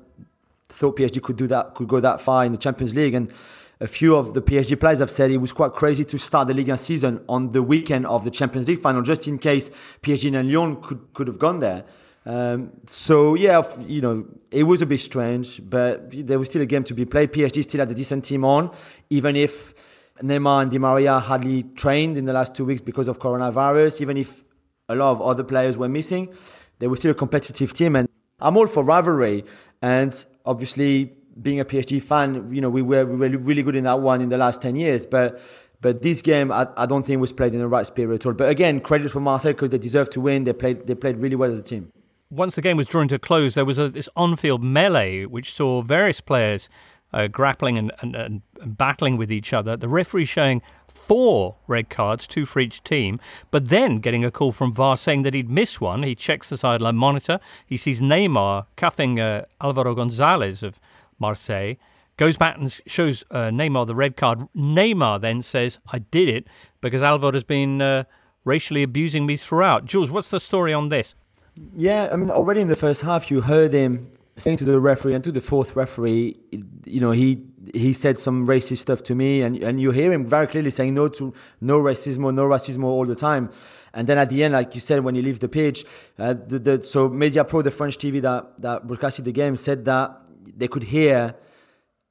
thought 0.65 0.97
PSG 0.97 1.21
could 1.21 1.35
do 1.35 1.45
that, 1.45 1.75
could 1.75 1.87
go 1.87 1.99
that 1.99 2.19
far 2.19 2.43
in 2.43 2.53
the 2.53 2.57
Champions 2.57 2.95
League. 2.95 3.13
And 3.13 3.31
a 3.79 3.85
few 3.85 4.15
of 4.15 4.33
the 4.33 4.41
PSG 4.41 4.79
players 4.79 4.97
have 4.97 5.11
said 5.11 5.29
it 5.29 5.37
was 5.37 5.53
quite 5.53 5.73
crazy 5.73 6.03
to 6.05 6.17
start 6.17 6.47
the 6.47 6.55
Ligue 6.55 6.69
1 6.69 6.79
season 6.79 7.23
on 7.29 7.51
the 7.51 7.61
weekend 7.61 8.07
of 8.07 8.23
the 8.23 8.31
Champions 8.31 8.67
League 8.67 8.79
final, 8.79 9.03
just 9.03 9.27
in 9.27 9.37
case 9.37 9.69
PSG 10.01 10.35
and 10.35 10.51
Lyon 10.51 10.81
could 10.81 11.13
could 11.13 11.27
have 11.27 11.37
gone 11.37 11.59
there. 11.59 11.85
Um, 12.25 12.71
so 12.87 13.35
yeah, 13.35 13.61
you 13.81 14.01
know, 14.01 14.25
it 14.49 14.63
was 14.63 14.81
a 14.81 14.87
bit 14.87 15.01
strange, 15.01 15.61
but 15.69 16.09
there 16.27 16.39
was 16.39 16.47
still 16.47 16.63
a 16.63 16.65
game 16.65 16.83
to 16.85 16.95
be 16.95 17.05
played. 17.05 17.31
PSG 17.31 17.61
still 17.61 17.81
had 17.81 17.91
a 17.91 17.93
decent 17.93 18.25
team 18.25 18.43
on, 18.43 18.71
even 19.11 19.35
if 19.35 19.75
Neymar 20.23 20.63
and 20.63 20.71
Di 20.71 20.79
Maria 20.79 21.19
hardly 21.19 21.61
trained 21.61 22.17
in 22.17 22.25
the 22.25 22.33
last 22.33 22.55
two 22.55 22.65
weeks 22.65 22.81
because 22.81 23.07
of 23.07 23.19
coronavirus. 23.19 24.01
Even 24.01 24.17
if 24.17 24.44
a 24.89 24.95
lot 24.95 25.11
of 25.11 25.21
other 25.21 25.43
players 25.43 25.77
were 25.77 25.89
missing, 25.89 26.33
they 26.79 26.87
were 26.87 26.97
still 26.97 27.11
a 27.11 27.15
competitive 27.15 27.73
team. 27.73 27.95
And 27.95 28.07
I'm 28.39 28.57
all 28.57 28.67
for 28.67 28.83
rivalry. 28.83 29.45
And 29.81 30.25
obviously, 30.45 31.13
being 31.41 31.59
a 31.59 31.65
PSG 31.65 32.01
fan, 32.01 32.53
you 32.53 32.61
know, 32.61 32.69
we 32.69 32.81
were, 32.81 33.05
we 33.05 33.17
were 33.17 33.37
really 33.37 33.63
good 33.63 33.75
in 33.75 33.83
that 33.85 33.99
one 33.99 34.21
in 34.21 34.29
the 34.29 34.37
last 34.37 34.61
10 34.61 34.75
years. 34.75 35.05
But 35.05 35.41
but 35.81 36.01
this 36.01 36.21
game, 36.21 36.51
I, 36.51 36.67
I 36.77 36.87
don't 36.87 37.05
think 37.05 37.21
was 37.21 37.31
played 37.31 37.53
in 37.53 37.59
the 37.59 37.67
right 37.67 37.85
spirit 37.85 38.21
at 38.21 38.25
all. 38.25 38.33
But 38.33 38.49
again, 38.49 38.79
credit 38.79 39.11
for 39.11 39.19
Marseille 39.19 39.51
because 39.51 39.69
they 39.69 39.77
deserved 39.77 40.13
to 40.13 40.21
win. 40.21 40.43
They 40.43 40.53
played 40.53 40.87
they 40.87 40.95
played 40.95 41.17
really 41.17 41.35
well 41.35 41.51
as 41.51 41.59
a 41.59 41.63
team. 41.63 41.91
once 42.31 42.55
the 42.55 42.61
game 42.61 42.75
was 42.75 42.87
drawing 42.87 43.07
to 43.09 43.15
a 43.15 43.19
close, 43.19 43.53
there 43.53 43.65
was 43.65 43.77
a, 43.77 43.89
this 43.89 44.09
on-field 44.15 44.63
melee 44.63 45.25
which 45.25 45.53
saw 45.53 45.81
various 45.81 46.21
players 46.21 46.69
uh, 47.13 47.27
grappling 47.27 47.77
and, 47.77 47.91
and, 48.01 48.15
and 48.15 48.41
battling 48.77 49.15
with 49.15 49.31
each 49.31 49.53
other. 49.53 49.77
The 49.77 49.87
referee 49.87 50.25
showing 50.25 50.61
four 51.07 51.57
red 51.67 51.89
cards, 51.89 52.27
two 52.27 52.45
for 52.45 52.59
each 52.59 52.83
team, 52.83 53.19
but 53.51 53.69
then 53.69 53.97
getting 53.97 54.25
a 54.25 54.31
call 54.31 54.51
from 54.51 54.73
VAR 54.73 54.97
saying 54.97 55.21
that 55.21 55.33
he'd 55.33 55.49
missed 55.49 55.79
one. 55.79 56.03
He 56.03 56.15
checks 56.15 56.49
the 56.49 56.57
sideline 56.57 56.95
monitor. 56.95 57.39
He 57.65 57.77
sees 57.77 58.01
Neymar 58.01 58.65
cuffing 58.75 59.19
uh, 59.19 59.45
Alvaro 59.61 59.93
Gonzalez 59.95 60.63
of 60.63 60.79
Marseille. 61.19 61.75
Goes 62.17 62.37
back 62.37 62.57
and 62.57 62.71
shows 62.87 63.23
uh, 63.29 63.49
Neymar 63.49 63.87
the 63.87 63.95
red 63.95 64.15
card. 64.15 64.39
Neymar 64.55 65.21
then 65.21 65.41
says, 65.41 65.79
"I 65.91 65.99
did 65.99 66.29
it 66.29 66.47
because 66.81 67.01
Alvaro's 67.01 67.43
been 67.43 67.81
uh, 67.81 68.05
racially 68.45 68.83
abusing 68.83 69.25
me 69.25 69.35
throughout." 69.37 69.85
Jules, 69.85 70.11
what's 70.11 70.29
the 70.29 70.39
story 70.39 70.73
on 70.73 70.89
this? 70.89 71.13
Yeah, 71.75 72.09
I 72.11 72.15
mean, 72.15 72.29
already 72.31 72.61
in 72.61 72.67
the 72.67 72.75
first 72.75 73.01
half, 73.01 73.29
you 73.29 73.41
heard 73.41 73.73
him 73.73 74.11
saying 74.37 74.57
to 74.57 74.65
the 74.65 74.79
referee 74.79 75.13
and 75.13 75.23
to 75.23 75.31
the 75.31 75.41
fourth 75.41 75.75
referee, 75.75 76.37
you 76.85 76.99
know, 76.99 77.11
he 77.11 77.41
he 77.73 77.93
said 77.93 78.17
some 78.17 78.45
racist 78.47 78.79
stuff 78.79 79.01
to 79.03 79.15
me, 79.15 79.41
and 79.41 79.57
and 79.63 79.79
you 79.79 79.91
hear 79.91 80.11
him 80.11 80.25
very 80.25 80.47
clearly 80.47 80.71
saying 80.71 80.93
no 80.93 81.07
to 81.07 81.33
no 81.61 81.79
racism, 81.79 82.33
no 82.33 82.47
racism 82.47 82.83
all 82.83 83.05
the 83.05 83.15
time. 83.15 83.49
And 83.93 84.07
then 84.07 84.17
at 84.17 84.29
the 84.29 84.43
end, 84.43 84.53
like 84.53 84.75
you 84.75 84.81
said, 84.81 85.03
when 85.05 85.15
he 85.15 85.21
leaves 85.21 85.39
the 85.39 85.47
pitch, 85.47 85.85
uh, 86.19 86.33
the, 86.33 86.59
the, 86.59 86.83
so 86.83 87.07
Media 87.07 87.45
Pro, 87.45 87.61
the 87.61 87.71
French 87.71 87.97
TV 87.97 88.21
that 88.21 88.61
that 88.61 88.85
broadcasted 88.85 89.25
the 89.25 89.31
game, 89.31 89.55
said 89.55 89.85
that 89.85 90.21
they 90.57 90.67
could 90.67 90.83
hear 90.83 91.35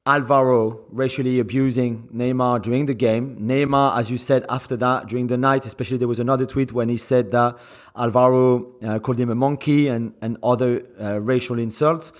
Alvaro 0.06 0.84
racially 0.90 1.40
abusing 1.40 2.08
Neymar 2.14 2.60
during 2.60 2.84
the 2.84 2.92
game. 2.92 3.38
Neymar, 3.40 3.96
as 3.96 4.10
you 4.10 4.18
said, 4.18 4.44
after 4.50 4.76
that, 4.76 5.08
during 5.08 5.28
the 5.28 5.38
night, 5.38 5.64
especially 5.64 5.96
there 5.96 6.08
was 6.08 6.18
another 6.18 6.44
tweet 6.44 6.72
when 6.72 6.90
he 6.90 6.98
said 6.98 7.30
that 7.30 7.56
Alvaro 7.96 8.66
uh, 8.82 8.98
called 8.98 9.18
him 9.18 9.30
a 9.30 9.34
monkey 9.34 9.88
and, 9.88 10.12
and 10.20 10.36
other 10.42 10.82
uh, 11.00 11.18
racial 11.22 11.58
insults. 11.58 12.12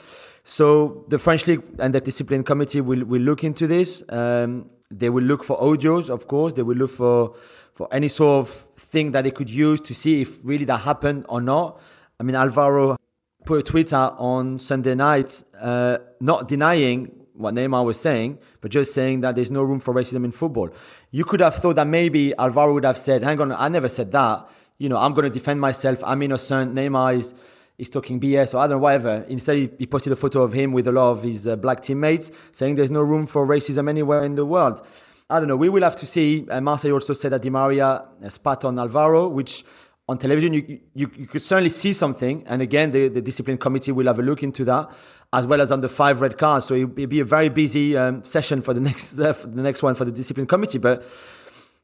So 0.45 1.05
the 1.09 1.19
French 1.19 1.47
League 1.47 1.63
and 1.79 1.95
the 1.95 2.01
discipline 2.01 2.43
committee 2.43 2.81
will, 2.81 3.05
will 3.05 3.21
look 3.21 3.45
into 3.45 3.67
this. 3.67 4.03
Um, 4.09 4.71
they 4.91 5.11
will 5.11 5.25
look 5.25 5.45
for 5.45 5.59
audios, 5.59 6.09
of 6.09 6.27
course. 6.27 6.55
They 6.55 6.63
will 6.63 6.77
look 6.77 6.91
for, 6.91 7.35
for 7.75 7.87
any 7.93 8.09
sort 8.09 8.47
of 8.47 8.51
thing 8.79 9.13
that 9.13 9.25
they 9.25 9.31
could 9.31 9.51
use 9.51 9.83
to 9.83 9.95
see 9.95 10.23
if 10.23 10.39
really 10.43 10.65
that 10.65 10.79
happened 10.79 11.27
or 11.29 11.43
not. 11.43 11.79
I 12.19 12.23
mean, 12.23 12.35
Alvaro 12.35 12.97
put 13.45 13.61
a 13.61 13.63
tweet 13.63 13.93
out 13.93 14.17
on 14.19 14.59
Sunday 14.59 14.95
night, 14.95 15.43
uh, 15.61 15.99
not 16.19 16.49
denying 16.49 17.24
what 17.35 17.55
Neymar 17.55 17.85
was 17.85 17.99
saying, 17.99 18.39
but 18.61 18.71
just 18.71 18.95
saying 18.95 19.21
that 19.21 19.35
there's 19.35 19.51
no 19.51 19.63
room 19.63 19.81
for 19.81 19.93
racism 19.93 20.25
in 20.25 20.33
football. 20.33 20.71
You 21.11 21.25
could 21.25 21.41
have 21.41 21.57
thought 21.57 21.77
that 21.77 21.87
maybe 21.87 22.35
Alvaro 22.39 22.73
would 22.75 22.85
have 22.85 22.99
said, 22.99 23.23
hang 23.23 23.41
on, 23.41 23.53
I 23.53 23.69
never 23.69 23.89
said 23.89 24.13
that. 24.13 24.49
You 24.79 24.89
know, 24.89 24.99
I'm 24.99 25.15
going 25.15 25.25
to 25.25 25.31
defend 25.31 25.61
myself. 25.61 26.03
I'm 26.05 26.23
innocent. 26.23 26.75
Neymar 26.75 27.19
is, 27.19 27.35
is 27.77 27.89
talking 27.89 28.21
BS 28.21 28.55
or 28.55 28.59
I 28.59 28.63
don't 28.63 28.71
know, 28.71 28.79
whatever. 28.79 29.25
Instead, 29.29 29.75
he 29.79 29.87
posted 29.87 30.13
a 30.13 30.17
photo 30.17 30.43
of 30.43 30.53
him 30.53 30.73
with 30.73 30.87
a 30.87 30.93
lot 30.93 31.11
of 31.11 31.23
his 31.23 31.47
uh, 31.47 31.57
black 31.57 31.81
teammates 31.81 32.31
saying 32.53 32.77
there's 32.77 32.91
no 32.91 33.03
room 33.03 33.27
for 33.27 33.47
racism 33.47 33.89
anywhere 33.89 34.23
in 34.25 34.37
the 34.37 34.45
world. 34.47 34.85
I 35.29 35.39
don't 35.39 35.49
know. 35.49 35.57
We 35.57 35.69
will 35.69 35.83
have 35.83 35.97
to 35.97 36.07
see. 36.07 36.47
Uh, 36.49 36.61
Marseille 36.61 36.93
also 36.93 37.15
said 37.15 37.33
that 37.33 37.43
Di 37.43 37.51
Maria 37.51 38.05
spat 38.29 38.65
on 38.65 38.79
Alvaro, 38.79 39.29
which 39.29 39.65
on 40.09 40.19
television, 40.19 40.53
you, 40.53 40.81
you, 40.95 41.11
you, 41.17 41.27
could 41.27 41.41
certainly 41.41 41.71
see 41.71 41.93
something. 41.93 42.45
And 42.47 42.61
again, 42.61 42.91
the, 42.91 43.09
the 43.09 43.23
discipline 43.23 43.57
committee 43.57 43.93
will 43.93 44.07
have 44.07 44.19
a 44.19 44.23
look 44.23 44.43
into 44.43 44.65
that, 44.67 44.91
as 45.33 45.47
well 45.47 45.61
as 45.63 45.73
on 45.73 45.81
the 45.81 45.89
five 45.89 46.21
red 46.21 46.37
cards. 46.37 46.67
So 46.67 46.75
it'll 46.75 46.89
be 46.89 47.21
a 47.21 47.25
very 47.25 47.49
busy 47.49 47.97
um, 47.97 48.23
session 48.23 48.61
for 48.61 48.75
the 48.75 48.81
next, 48.89 49.19
uh, 49.19 49.33
for 49.33 49.47
the 49.47 49.63
next 49.63 49.83
one 49.83 49.95
for 49.95 50.05
the 50.05 50.13
discipline 50.13 50.47
committee. 50.47 50.79
But 50.79 51.05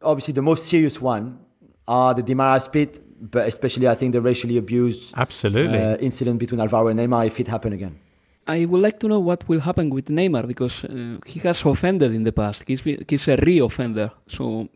obviously, 0.03 0.35
the 0.35 0.43
most 0.43 0.67
serious 0.67 1.01
one 1.01 1.39
are 1.89 2.13
the 2.13 2.23
Di 2.23 2.35
Maria 2.35 2.61
spit, 2.61 3.01
but 3.31 3.49
especially, 3.49 3.89
I 3.89 3.95
think, 3.95 4.13
the 4.13 4.21
racially 4.21 4.59
abused 4.59 5.15
Absolutely. 5.17 5.79
Uh, 5.79 5.97
incident 5.97 6.39
between 6.39 6.61
Alvaro 6.61 6.89
and 6.89 7.01
Neymar 7.01 7.27
if 7.27 7.41
it 7.41 7.49
happened 7.49 7.75
again. 7.75 7.99
I 8.47 8.65
would 8.65 8.83
like 8.83 8.99
to 9.01 9.09
know 9.09 9.21
what 9.21 9.49
will 9.49 9.61
happen 9.61 9.91
with 9.91 10.07
Neymar 10.07 10.47
because 10.47 10.85
uh, 10.85 11.19
he 11.27 11.41
has 11.41 11.65
offended 11.65 12.15
in 12.15 12.25
the 12.25 12.33
past. 12.33 12.65
He's, 12.67 12.81
he's 12.81 13.29
a 13.29 13.37
re-offender. 13.37 14.11
So 14.29 14.69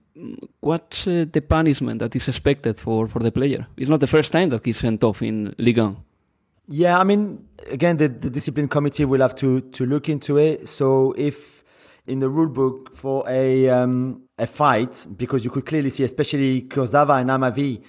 what's 0.60 1.06
uh, 1.06 1.24
the 1.30 1.40
punishment 1.40 1.98
that 2.00 2.14
is 2.14 2.28
expected 2.28 2.78
for, 2.78 3.08
for 3.08 3.18
the 3.20 3.32
player? 3.32 3.66
It's 3.76 3.90
not 3.90 4.00
the 4.00 4.06
first 4.06 4.32
time 4.32 4.48
that 4.50 4.64
he's 4.64 4.78
sent 4.78 5.02
off 5.04 5.22
in 5.22 5.54
Ligue 5.58 5.78
1. 5.78 5.96
Yeah, 6.66 6.98
I 6.98 7.04
mean, 7.04 7.46
again, 7.70 7.98
the, 7.98 8.08
the 8.08 8.30
discipline 8.30 8.68
committee 8.68 9.04
will 9.04 9.20
have 9.20 9.34
to, 9.36 9.60
to 9.60 9.84
look 9.84 10.08
into 10.08 10.38
it. 10.38 10.68
So 10.68 11.12
if 11.16 11.62
in 12.06 12.20
the 12.20 12.28
rule 12.28 12.48
book 12.48 12.94
for 12.94 13.28
a, 13.28 13.68
um, 13.68 14.22
a 14.38 14.46
fight, 14.46 15.06
because 15.16 15.44
you 15.44 15.50
could 15.50 15.66
clearly 15.66 15.90
see, 15.90 16.04
especially 16.04 16.62
Kurzawa 16.62 17.20
and 17.20 17.30
Amavi, 17.30 17.82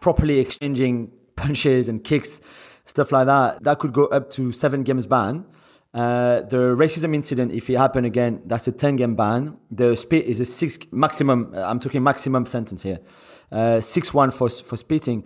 properly 0.00 0.38
exchanging 0.40 1.12
punches 1.36 1.88
and 1.88 2.02
kicks, 2.02 2.40
stuff 2.86 3.12
like 3.12 3.26
that, 3.26 3.62
that 3.62 3.78
could 3.78 3.92
go 3.92 4.06
up 4.06 4.30
to 4.30 4.50
seven 4.52 4.82
games 4.82 5.06
ban. 5.06 5.44
Uh, 5.94 6.42
the 6.42 6.74
racism 6.76 7.14
incident, 7.14 7.50
if 7.52 7.70
it 7.70 7.78
happen 7.78 8.04
again, 8.04 8.42
that's 8.44 8.68
a 8.68 8.72
10 8.72 8.96
game 8.96 9.14
ban. 9.14 9.56
The 9.70 9.96
spit 9.96 10.26
is 10.26 10.38
a 10.40 10.46
six 10.46 10.78
maximum, 10.92 11.52
uh, 11.54 11.62
I'm 11.62 11.80
talking 11.80 12.02
maximum 12.02 12.44
sentence 12.46 12.82
here, 12.82 13.00
uh, 13.50 13.80
6 13.80 14.12
1 14.12 14.30
for, 14.30 14.48
for 14.50 14.76
spitting. 14.76 15.24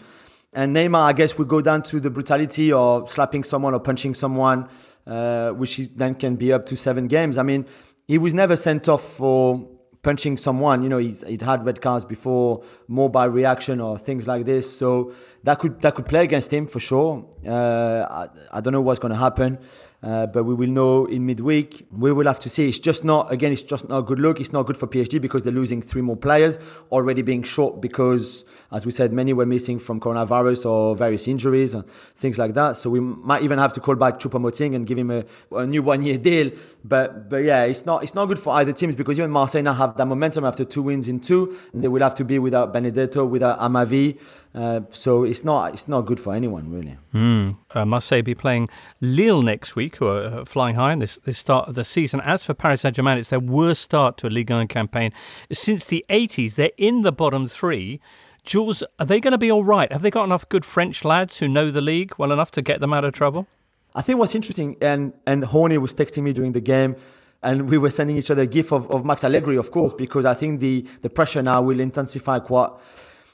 And 0.53 0.77
Neymar, 0.77 1.01
I 1.01 1.13
guess, 1.15 1.39
would 1.39 1.49
go 1.49 1.61
down 1.63 1.83
to 1.85 1.99
the 1.99 2.11
brutality 2.11 2.73
or 2.73 3.09
slapping 3.09 3.43
someone 3.43 3.75
or 3.75 3.81
punching 3.81 4.15
someone, 4.15 4.69
uh, 5.07 5.51
which 5.51 5.81
then 5.97 6.15
can 6.15 6.37
be 6.37 6.53
up 6.53 6.67
to 6.67 6.77
seven 6.77 7.09
games. 7.09 7.39
I 7.39 7.43
mean, 7.43 7.67
he 8.07 8.19
was 8.19 8.35
never 8.35 8.55
sent 8.55 8.87
off 8.87 9.03
for 9.03 9.67
punching 10.03 10.37
someone. 10.37 10.83
You 10.83 10.91
know, 10.91 10.99
he'd 10.99 11.41
had 11.41 11.65
red 11.65 11.81
cards 11.81 12.05
before, 12.05 12.65
more 12.87 13.09
by 13.09 13.25
reaction 13.25 13.81
or 13.81 13.97
things 13.97 14.27
like 14.27 14.45
this. 14.45 14.77
So 14.77 15.15
that 15.45 15.59
could 15.59 15.81
that 15.81 15.95
could 15.95 16.07
play 16.07 16.25
against 16.25 16.53
him 16.53 16.67
for 16.67 16.81
sure. 16.81 17.25
Uh, 17.47 18.07
I, 18.11 18.29
I 18.59 18.61
don't 18.61 18.73
know 18.73 18.83
what's 18.83 19.01
going 19.01 19.13
to 19.13 19.19
happen. 19.19 19.59
Uh, 20.03 20.27
but 20.27 20.43
we 20.45 20.53
will 20.53 20.69
know 20.69 21.07
in 21.07 21.25
midweek. 21.25 21.87
We 21.93 22.13
will 22.13 22.27
have 22.27 22.41
to 22.41 22.51
see. 22.51 22.69
It's 22.69 22.81
just 22.81 23.05
not, 23.05 23.31
again, 23.31 23.53
it's 23.53 23.63
just 23.63 23.89
not 23.89 23.99
a 23.99 24.03
good 24.03 24.19
look. 24.19 24.41
It's 24.41 24.53
not 24.53 24.67
good 24.67 24.77
for 24.77 24.89
PSG 24.89 25.21
because 25.21 25.43
they're 25.45 25.53
losing 25.53 25.81
three 25.81 26.03
more 26.03 26.17
players, 26.17 26.59
already 26.91 27.23
being 27.23 27.45
short 27.45 27.81
because, 27.81 28.45
as 28.73 28.85
we 28.85 28.91
said, 28.91 29.13
many 29.13 29.33
were 29.33 29.47
missing 29.47 29.79
from 29.79 30.01
coronavirus 30.01 30.69
or 30.69 30.97
various 30.97 31.29
injuries 31.29 31.73
and 31.73 31.85
things 32.17 32.37
like 32.37 32.55
that. 32.55 32.77
So 32.77 32.91
we 32.91 32.99
might 32.99 33.43
even 33.43 33.61
have 33.61 33.73
to 33.75 33.81
call 33.81 33.95
back 33.95 34.19
Choupo-Moting 34.19 34.75
and 34.75 34.87
give 34.87 34.99
him 34.99 35.11
a, 35.11 35.25
a 35.53 35.67
new 35.67 35.83
one-year 35.83 36.19
deal. 36.19 36.51
But 36.85 37.31
but 37.31 37.45
yeah, 37.45 37.63
it's 37.63 37.87
not 37.87 38.03
it's 38.03 38.15
not 38.15 38.27
good 38.27 38.41
for 38.41 38.55
either 38.55 38.73
teams 38.73 38.97
because 38.97 39.19
even 39.19 39.31
Marseille 39.31 39.63
now 39.63 39.75
have 39.75 39.97
that 39.99 40.07
momentum 40.07 40.45
after 40.45 40.65
two 40.65 40.83
wins 40.83 41.07
in 41.07 41.21
two. 41.21 41.57
And 41.73 41.83
they 41.85 41.89
will 41.89 42.03
have 42.03 42.17
to 42.17 42.25
be 42.25 42.41
without 42.41 42.73
Benedetto, 42.73 43.25
without 43.25 43.61
Amavi. 43.61 44.19
Uh, 44.55 44.81
so 44.91 45.25
it's 45.25 45.45
not 45.45 45.73
it's 45.73 45.89
not 45.89 46.03
good 46.03 46.21
for 46.21 46.35
anyone 46.35 46.71
really. 46.71 46.99
Mm. 47.15 47.57
Uh, 47.71 47.87
Marseille 47.87 48.21
be 48.23 48.35
playing 48.35 48.69
Lille 49.01 49.41
next 49.43 49.77
week, 49.77 49.92
who 49.97 50.07
are 50.09 50.25
uh, 50.25 50.45
flying 50.45 50.75
high 50.75 50.93
in 50.93 50.99
this, 50.99 51.19
this 51.19 51.39
start 51.39 51.69
of 51.69 51.75
the 51.75 51.85
season. 51.85 52.21
As 52.21 52.45
for 52.45 52.55
Paris 52.55 52.83
Saint 52.83 52.97
Germain, 52.97 53.19
it's 53.19 53.31
their 53.31 53.41
worst 53.41 53.83
start 53.83 54.17
to 54.19 54.27
a 54.27 54.31
Ligue 54.31 54.51
1 54.51 54.69
campaign 54.69 55.13
since 55.53 55.87
the 55.87 56.05
80s. 56.09 56.55
They're 56.55 56.71
in 56.77 57.03
the 57.03 57.13
bottom 57.13 57.47
three. 57.47 58.01
Jules, 58.45 58.83
are 58.99 59.07
they 59.07 59.21
going 59.21 59.33
to 59.33 59.39
be 59.39 59.51
all 59.51 59.65
right? 59.65 59.91
Have 59.93 60.03
they 60.03 60.11
got 60.11 60.25
enough 60.25 60.49
good 60.49 60.65
French 60.65 61.05
lads 61.05 61.39
who 61.39 61.49
know 61.49 61.71
the 61.71 61.81
league 61.81 62.15
well 62.19 62.33
enough 62.33 62.51
to 62.53 62.63
get 62.63 62.81
them 62.81 62.93
out 62.93 63.05
of 63.05 63.13
trouble? 63.13 63.47
I 63.95 64.03
think 64.03 64.19
what's 64.19 64.35
interesting, 64.35 64.77
and 64.81 65.13
and 65.27 65.45
Horny 65.45 65.77
was 65.77 65.95
texting 65.95 66.23
me 66.23 66.33
during 66.33 66.53
the 66.53 66.63
game 66.63 66.97
and 67.43 67.69
we 67.69 67.77
were 67.77 67.91
sending 67.91 68.17
each 68.17 68.31
other 68.31 68.43
a 68.43 68.47
gif 68.47 68.73
of, 68.73 68.91
of 68.91 69.05
Max 69.05 69.25
Allegri, 69.25 69.57
of 69.57 69.71
course, 69.71 69.93
because 69.93 70.25
I 70.25 70.35
think 70.35 70.61
the, 70.61 70.87
the 71.03 71.11
pressure 71.11 71.43
now 71.43 71.61
will 71.61 71.81
intensify 71.81 72.39
quite 72.39 72.71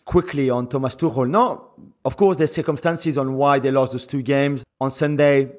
quickly 0.04 0.48
on 0.48 0.66
Thomas 0.66 0.96
Tuchel. 0.96 1.28
No, 1.28 1.70
of 2.04 2.16
course, 2.16 2.38
there's 2.38 2.52
circumstances 2.52 3.18
on 3.18 3.34
why 3.34 3.58
they 3.58 3.70
lost 3.70 3.92
those 3.92 4.06
two 4.06 4.22
games. 4.22 4.64
On 4.80 4.90
Sunday, 4.90 5.50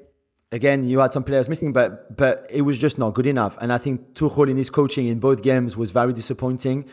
again, 0.51 0.87
you 0.87 0.99
had 0.99 1.13
some 1.13 1.23
players 1.23 1.49
missing, 1.49 1.73
but 1.73 2.15
but 2.15 2.47
it 2.49 2.61
was 2.61 2.77
just 2.77 2.97
not 2.97 3.13
good 3.13 3.27
enough. 3.27 3.57
And 3.61 3.71
I 3.71 3.77
think 3.77 4.13
Tuchel 4.13 4.49
in 4.49 4.57
his 4.57 4.69
coaching 4.69 5.07
in 5.07 5.19
both 5.19 5.41
games 5.41 5.77
was 5.77 5.91
very 5.91 6.13
disappointing. 6.13 6.85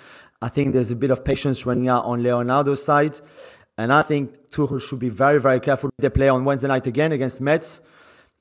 I 0.42 0.48
think 0.48 0.74
there's 0.74 0.90
a 0.90 0.96
bit 0.96 1.10
of 1.10 1.24
patience 1.24 1.64
running 1.64 1.88
out 1.88 2.04
on 2.04 2.22
Leonardo's 2.22 2.84
side. 2.84 3.18
And 3.78 3.92
I 3.92 4.02
think 4.02 4.50
Tuchel 4.50 4.80
should 4.80 4.98
be 4.98 5.08
very, 5.08 5.40
very 5.40 5.60
careful. 5.60 5.90
They 5.98 6.08
play 6.08 6.28
on 6.28 6.44
Wednesday 6.44 6.68
night 6.68 6.86
again 6.86 7.12
against 7.12 7.40
Metz, 7.40 7.80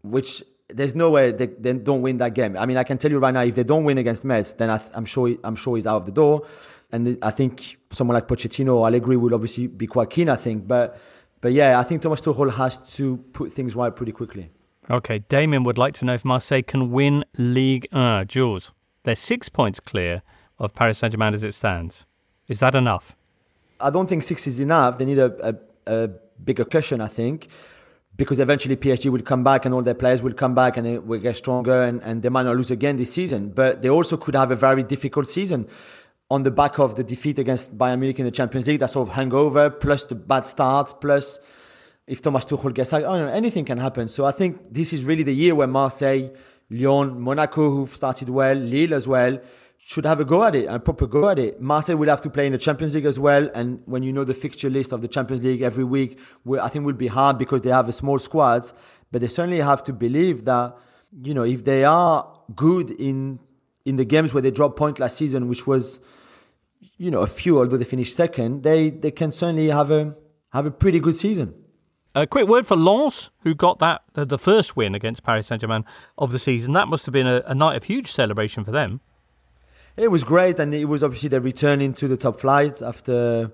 which 0.02 0.44
there's 0.70 0.96
no 0.96 1.12
way 1.12 1.32
they, 1.32 1.48
they 1.48 1.74
don't 1.74 2.02
win 2.02 2.18
that 2.18 2.34
game. 2.34 2.58
I 2.58 2.66
mean, 2.66 2.78
I 2.78 2.84
can 2.84 2.98
tell 2.98 3.12
you 3.12 3.20
right 3.20 3.34
now, 3.34 3.42
if 3.42 3.56
they 3.56 3.64
don't 3.64 3.84
win 3.84 3.98
against 3.98 4.24
Metz, 4.26 4.54
then 4.54 4.70
I, 4.70 4.80
am 4.94 5.06
sure 5.06 5.36
I'm 5.44 5.56
sure 5.56 5.76
he's 5.76 5.88
out 5.88 5.98
of 5.98 6.06
the 6.06 6.12
door. 6.12 6.46
And 6.92 7.18
I 7.22 7.32
think 7.32 7.78
someone 7.92 8.16
like 8.16 8.28
Pochettino 8.28 8.76
or 8.76 8.88
Allegri 8.88 9.18
will 9.18 9.34
obviously 9.34 9.68
be 9.68 9.88
quite 9.88 10.10
keen, 10.10 10.30
I 10.30 10.36
think. 10.38 10.68
But, 10.68 11.00
but 11.42 11.52
yeah, 11.52 11.80
I 11.80 11.84
think 11.84 12.02
Thomas 12.02 12.22
Tuchel 12.22 12.54
has 12.54 12.78
to 12.96 13.18
put 13.34 13.52
things 13.52 13.76
right 13.76 13.94
pretty 13.94 14.14
quickly. 14.14 14.52
Okay, 14.90 15.20
Damien 15.30 15.64
would 15.64 15.78
like 15.78 15.94
to 15.96 16.06
know 16.06 16.14
if 16.14 16.24
Marseille 16.24 16.62
can 16.62 16.92
win 16.92 17.26
League 17.38 17.88
1. 17.92 18.28
Jules, 18.28 18.74
they're 19.04 19.16
six 19.16 19.50
points 19.50 19.80
clear 19.80 20.22
of 20.60 20.76
Paris 20.76 21.00
Saint 21.00 21.12
Germain 21.12 21.34
as 21.34 21.44
it 21.44 21.54
stands. 21.54 22.06
Is 22.48 22.60
that 22.60 22.76
enough? 22.76 23.16
I 23.80 23.90
don't 23.90 24.08
think 24.08 24.24
six 24.24 24.48
is 24.48 24.60
enough. 24.60 24.98
They 24.98 25.06
need 25.06 25.18
a, 25.18 25.58
a, 25.88 26.04
a 26.04 26.10
bigger 26.44 26.66
cushion, 26.66 27.02
I 27.02 27.08
think 27.08 27.50
because 28.18 28.40
eventually 28.40 28.76
PSG 28.76 29.12
will 29.12 29.22
come 29.22 29.44
back 29.44 29.66
and 29.66 29.74
all 29.74 29.82
their 29.82 29.94
players 29.94 30.22
will 30.22 30.34
come 30.34 30.56
back 30.56 30.78
and 30.78 30.86
they 30.86 30.98
will 30.98 31.20
get 31.20 31.36
stronger 31.36 31.84
and, 31.84 32.02
and 32.02 32.22
they 32.22 32.30
might 32.30 32.44
not 32.44 32.56
lose 32.56 32.72
again 32.72 32.96
this 32.96 33.14
season. 33.14 33.50
But 33.50 33.82
they 33.82 33.90
also 33.90 34.18
could 34.18 34.36
have 34.36 34.52
a 34.52 34.56
very 34.56 34.84
difficult 34.84 35.28
season 35.28 35.68
on 36.30 36.44
the 36.44 36.52
back 36.52 36.80
of 36.80 36.96
the 36.96 37.04
defeat 37.04 37.38
against 37.40 37.78
Bayern 37.78 38.00
Munich 38.00 38.20
in 38.20 38.26
the 38.26 38.32
Champions 38.32 38.68
League, 38.68 38.80
that 38.80 38.90
sort 38.90 39.10
of 39.10 39.16
hangover, 39.16 39.70
plus 39.70 40.06
the 40.06 40.16
bad 40.16 40.48
start, 40.48 41.00
plus 41.02 41.40
if 42.08 42.22
Thomas 42.22 42.46
Tuchel 42.46 42.74
gets 42.74 42.94
out, 42.94 43.04
I 43.04 43.18
don't 43.18 43.28
know, 43.28 43.34
anything 43.34 43.66
can 43.66 43.78
happen. 43.78 44.08
So 44.08 44.26
I 44.26 44.32
think 44.32 44.74
this 44.74 44.94
is 44.94 45.04
really 45.04 45.24
the 45.24 45.34
year 45.34 45.56
where 45.56 45.68
Marseille, 45.68 46.30
Lyon, 46.70 47.20
Monaco, 47.20 47.72
who've 47.72 47.94
started 47.94 48.30
well, 48.30 48.56
Lille 48.56 48.94
as 48.94 49.08
well, 49.08 49.40
should 49.78 50.06
have 50.06 50.20
a 50.20 50.26
go 50.26 50.44
at 50.44 50.56
it, 50.56 50.66
a 50.66 50.80
proper 50.80 51.06
go 51.06 51.30
at 51.30 51.38
it. 51.38 51.62
Marseille 51.62 51.96
will 51.96 52.10
have 52.10 52.22
to 52.22 52.30
play 52.30 52.48
in 52.48 52.52
the 52.52 52.58
Champions 52.58 52.96
League 52.96 53.06
as 53.06 53.20
well. 53.20 53.50
And 53.54 53.82
when 53.86 54.02
you 54.04 54.12
know 54.12 54.24
the 54.24 54.34
fixture 54.34 54.70
list 54.70 54.92
of 54.92 55.02
the 55.02 55.08
Champions 55.08 55.44
League 55.44 55.62
every 55.62 55.84
week, 55.84 56.20
I 56.62 56.68
think 56.70 56.86
will 56.86 56.94
be 56.94 57.08
hard 57.08 57.38
because 57.38 57.62
they 57.62 57.70
have 57.70 57.88
a 57.88 57.92
small 57.92 58.18
squad. 58.18 58.72
But 59.12 59.22
they 59.22 59.28
certainly 59.28 59.60
have 59.60 59.84
to 59.84 59.94
believe 59.94 60.46
that, 60.46 60.76
you 61.22 61.34
know, 61.34 61.44
if 61.44 61.64
they 61.64 61.84
are 61.84 62.32
good 62.56 62.92
in 62.92 63.40
in 63.86 63.98
the 63.98 64.06
games 64.06 64.34
where 64.34 64.42
they 64.42 64.50
dropped 64.50 64.78
point 64.78 65.00
last 65.00 65.18
season, 65.18 65.48
which 65.48 65.68
was 65.68 66.00
you 66.98 67.12
know, 67.12 67.22
a 67.22 67.28
few, 67.28 67.60
although 67.60 67.78
they 67.78 67.86
finished 67.86 68.16
second, 68.16 68.64
they, 68.64 68.90
they 68.90 69.12
can 69.12 69.32
certainly 69.32 69.70
have 69.70 69.92
a 69.92 70.16
have 70.52 70.66
a 70.66 70.72
pretty 70.72 71.00
good 71.00 71.16
season. 71.16 71.54
A 72.18 72.26
quick 72.26 72.48
word 72.48 72.66
for 72.66 72.78
Lens, 72.78 73.30
who 73.42 73.54
got 73.54 73.80
that 73.80 74.02
uh, 74.16 74.24
the 74.24 74.40
first 74.40 74.78
win 74.78 74.96
against 74.96 75.22
Paris 75.24 75.48
Saint 75.48 75.60
Germain 75.60 75.84
of 76.18 76.32
the 76.32 76.40
season. 76.40 76.72
That 76.72 76.88
must 76.88 77.06
have 77.06 77.12
been 77.12 77.28
a, 77.28 77.44
a, 77.46 77.54
night 77.54 77.76
of 77.76 77.84
huge 77.84 78.10
celebration 78.10 78.64
for 78.64 78.72
them. 78.72 79.02
It 79.98 80.08
was 80.08 80.24
great, 80.24 80.58
and 80.58 80.74
it 80.74 80.86
was 80.86 81.04
obviously 81.04 81.28
the 81.28 81.42
return 81.42 81.82
into 81.82 82.08
the 82.08 82.16
top 82.16 82.40
flight 82.40 82.82
after 82.82 83.52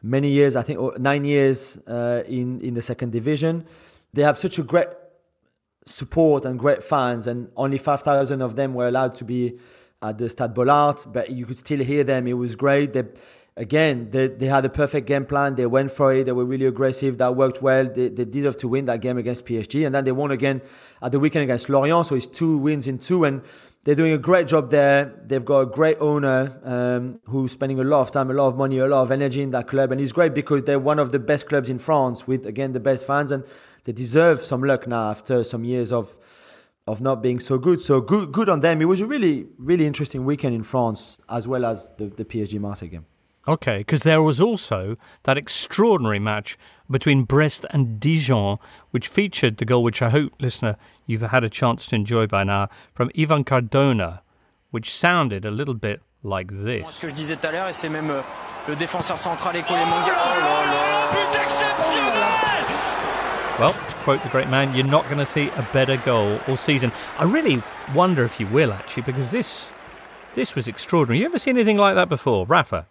many 0.00 0.28
years. 0.28 0.54
I 0.54 0.62
think 0.62 0.78
nine 1.00 1.24
years 1.24 1.76
uh, 1.88 2.22
in 2.28 2.60
in 2.60 2.74
the 2.74 2.82
second 2.82 3.10
division. 3.10 3.66
They 4.12 4.22
have 4.22 4.38
such 4.38 4.60
a 4.60 4.62
great 4.62 4.90
support 5.84 6.44
and 6.44 6.56
great 6.56 6.84
fans, 6.84 7.26
and 7.26 7.50
only 7.56 7.78
5,000 7.78 8.40
of 8.42 8.54
them 8.54 8.74
were 8.74 8.86
allowed 8.86 9.16
to 9.16 9.24
be 9.24 9.58
at 10.02 10.18
the 10.18 10.28
Stade 10.28 10.54
Bollaert, 10.54 11.12
but 11.12 11.30
you 11.30 11.46
could 11.46 11.58
still 11.58 11.80
hear 11.80 12.04
them. 12.04 12.28
It 12.28 12.34
was 12.34 12.54
great. 12.54 12.92
They, 12.92 13.02
again, 13.56 14.10
they, 14.10 14.28
they 14.28 14.46
had 14.46 14.64
a 14.64 14.68
perfect 14.68 15.06
game 15.06 15.24
plan. 15.24 15.54
They 15.54 15.66
went 15.66 15.90
for 15.90 16.12
it. 16.12 16.24
They 16.24 16.32
were 16.32 16.44
really 16.44 16.66
aggressive. 16.66 17.18
That 17.18 17.36
worked 17.36 17.62
well. 17.62 17.84
They, 17.84 18.08
they 18.08 18.24
deserved 18.24 18.58
to 18.60 18.68
win 18.68 18.84
that 18.86 19.00
game 19.00 19.18
against 19.18 19.46
PSG. 19.46 19.86
And 19.86 19.94
then 19.94 20.04
they 20.04 20.12
won 20.12 20.30
again 20.30 20.62
at 21.02 21.12
the 21.12 21.20
weekend 21.20 21.44
against 21.44 21.68
Lorient. 21.68 22.06
So 22.06 22.14
it's 22.14 22.26
two 22.26 22.58
wins 22.58 22.86
in 22.86 22.98
two. 22.98 23.24
And 23.24 23.42
they're 23.84 23.94
doing 23.94 24.12
a 24.12 24.18
great 24.18 24.48
job 24.48 24.70
there. 24.70 25.14
They've 25.24 25.44
got 25.44 25.60
a 25.60 25.66
great 25.66 25.98
owner 26.00 26.58
um, 26.64 27.20
who's 27.24 27.52
spending 27.52 27.78
a 27.78 27.84
lot 27.84 28.00
of 28.00 28.10
time, 28.10 28.30
a 28.30 28.34
lot 28.34 28.48
of 28.48 28.56
money, 28.56 28.78
a 28.78 28.86
lot 28.86 29.02
of 29.02 29.10
energy 29.10 29.42
in 29.42 29.50
that 29.50 29.68
club. 29.68 29.92
And 29.92 30.00
it's 30.00 30.12
great 30.12 30.34
because 30.34 30.64
they're 30.64 30.78
one 30.78 30.98
of 30.98 31.12
the 31.12 31.18
best 31.18 31.48
clubs 31.48 31.68
in 31.68 31.78
France 31.78 32.26
with, 32.26 32.46
again, 32.46 32.72
the 32.72 32.80
best 32.80 33.06
fans. 33.06 33.30
And 33.30 33.44
they 33.84 33.92
deserve 33.92 34.40
some 34.40 34.62
luck 34.62 34.86
now 34.86 35.10
after 35.10 35.44
some 35.44 35.64
years 35.64 35.92
of 35.92 36.18
of 36.86 37.00
not 37.00 37.22
being 37.22 37.40
so 37.40 37.56
good. 37.56 37.80
So 37.80 38.02
good 38.02 38.30
good 38.30 38.50
on 38.50 38.60
them. 38.60 38.82
It 38.82 38.84
was 38.84 39.00
a 39.00 39.06
really, 39.06 39.46
really 39.56 39.86
interesting 39.86 40.26
weekend 40.26 40.54
in 40.54 40.62
France 40.62 41.16
as 41.30 41.48
well 41.48 41.64
as 41.64 41.92
the, 41.96 42.08
the 42.08 42.26
PSG 42.26 42.60
Marseille 42.60 42.88
game. 42.88 43.06
Okay, 43.46 43.78
because 43.78 44.04
there 44.04 44.22
was 44.22 44.40
also 44.40 44.96
that 45.24 45.36
extraordinary 45.36 46.18
match 46.18 46.56
between 46.90 47.24
Brest 47.24 47.66
and 47.70 48.00
Dijon, 48.00 48.56
which 48.90 49.08
featured 49.08 49.58
the 49.58 49.66
goal 49.66 49.82
which 49.82 50.00
I 50.00 50.08
hope, 50.08 50.32
listener, 50.40 50.76
you've 51.06 51.20
had 51.20 51.44
a 51.44 51.50
chance 51.50 51.86
to 51.88 51.96
enjoy 51.96 52.26
by 52.26 52.44
now, 52.44 52.68
from 52.94 53.10
Irvin 53.18 53.44
Cardona, 53.44 54.22
which 54.70 54.92
sounded 54.92 55.44
a 55.44 55.50
little 55.50 55.74
bit 55.74 56.00
like 56.22 56.50
this. 56.50 56.88
Ce 56.88 57.00
que 57.00 57.10
je 57.10 57.14
disais 57.14 57.36
tout 57.36 57.46
à 57.46 57.52
l'heure, 57.52 57.68
et 57.68 57.74
c'est 57.74 57.90
même 57.90 58.10
euh, 58.10 58.22
le 58.66 58.76
défenseur 58.76 59.18
central 59.18 59.56
écoulé 59.56 59.84
mondial. 59.84 60.16
Oh 60.16 60.40
là 60.40 60.64
là 60.64 61.10
But 61.12 61.36
exceptionnel 61.42 62.24
Well, 63.58 63.72
to 63.72 63.94
quote 64.04 64.22
the 64.22 64.30
great 64.30 64.48
man, 64.48 64.74
you're 64.74 64.86
not 64.86 65.04
going 65.04 65.18
to 65.18 65.26
see 65.26 65.48
a 65.50 65.68
better 65.72 65.96
goal 65.98 66.40
all 66.48 66.56
season. 66.56 66.90
I 67.18 67.24
really 67.24 67.62
wonder 67.94 68.24
if 68.24 68.40
you 68.40 68.46
will, 68.46 68.72
actually, 68.72 69.02
because 69.02 69.30
this 69.30 69.70
this 70.34 70.56
was 70.56 70.66
extraordinary. 70.66 71.20
You 71.20 71.26
ever 71.26 71.38
seen 71.38 71.56
anything 71.56 71.76
like 71.76 71.94
that 71.94 72.08
before, 72.08 72.46
Rafa? 72.46 72.86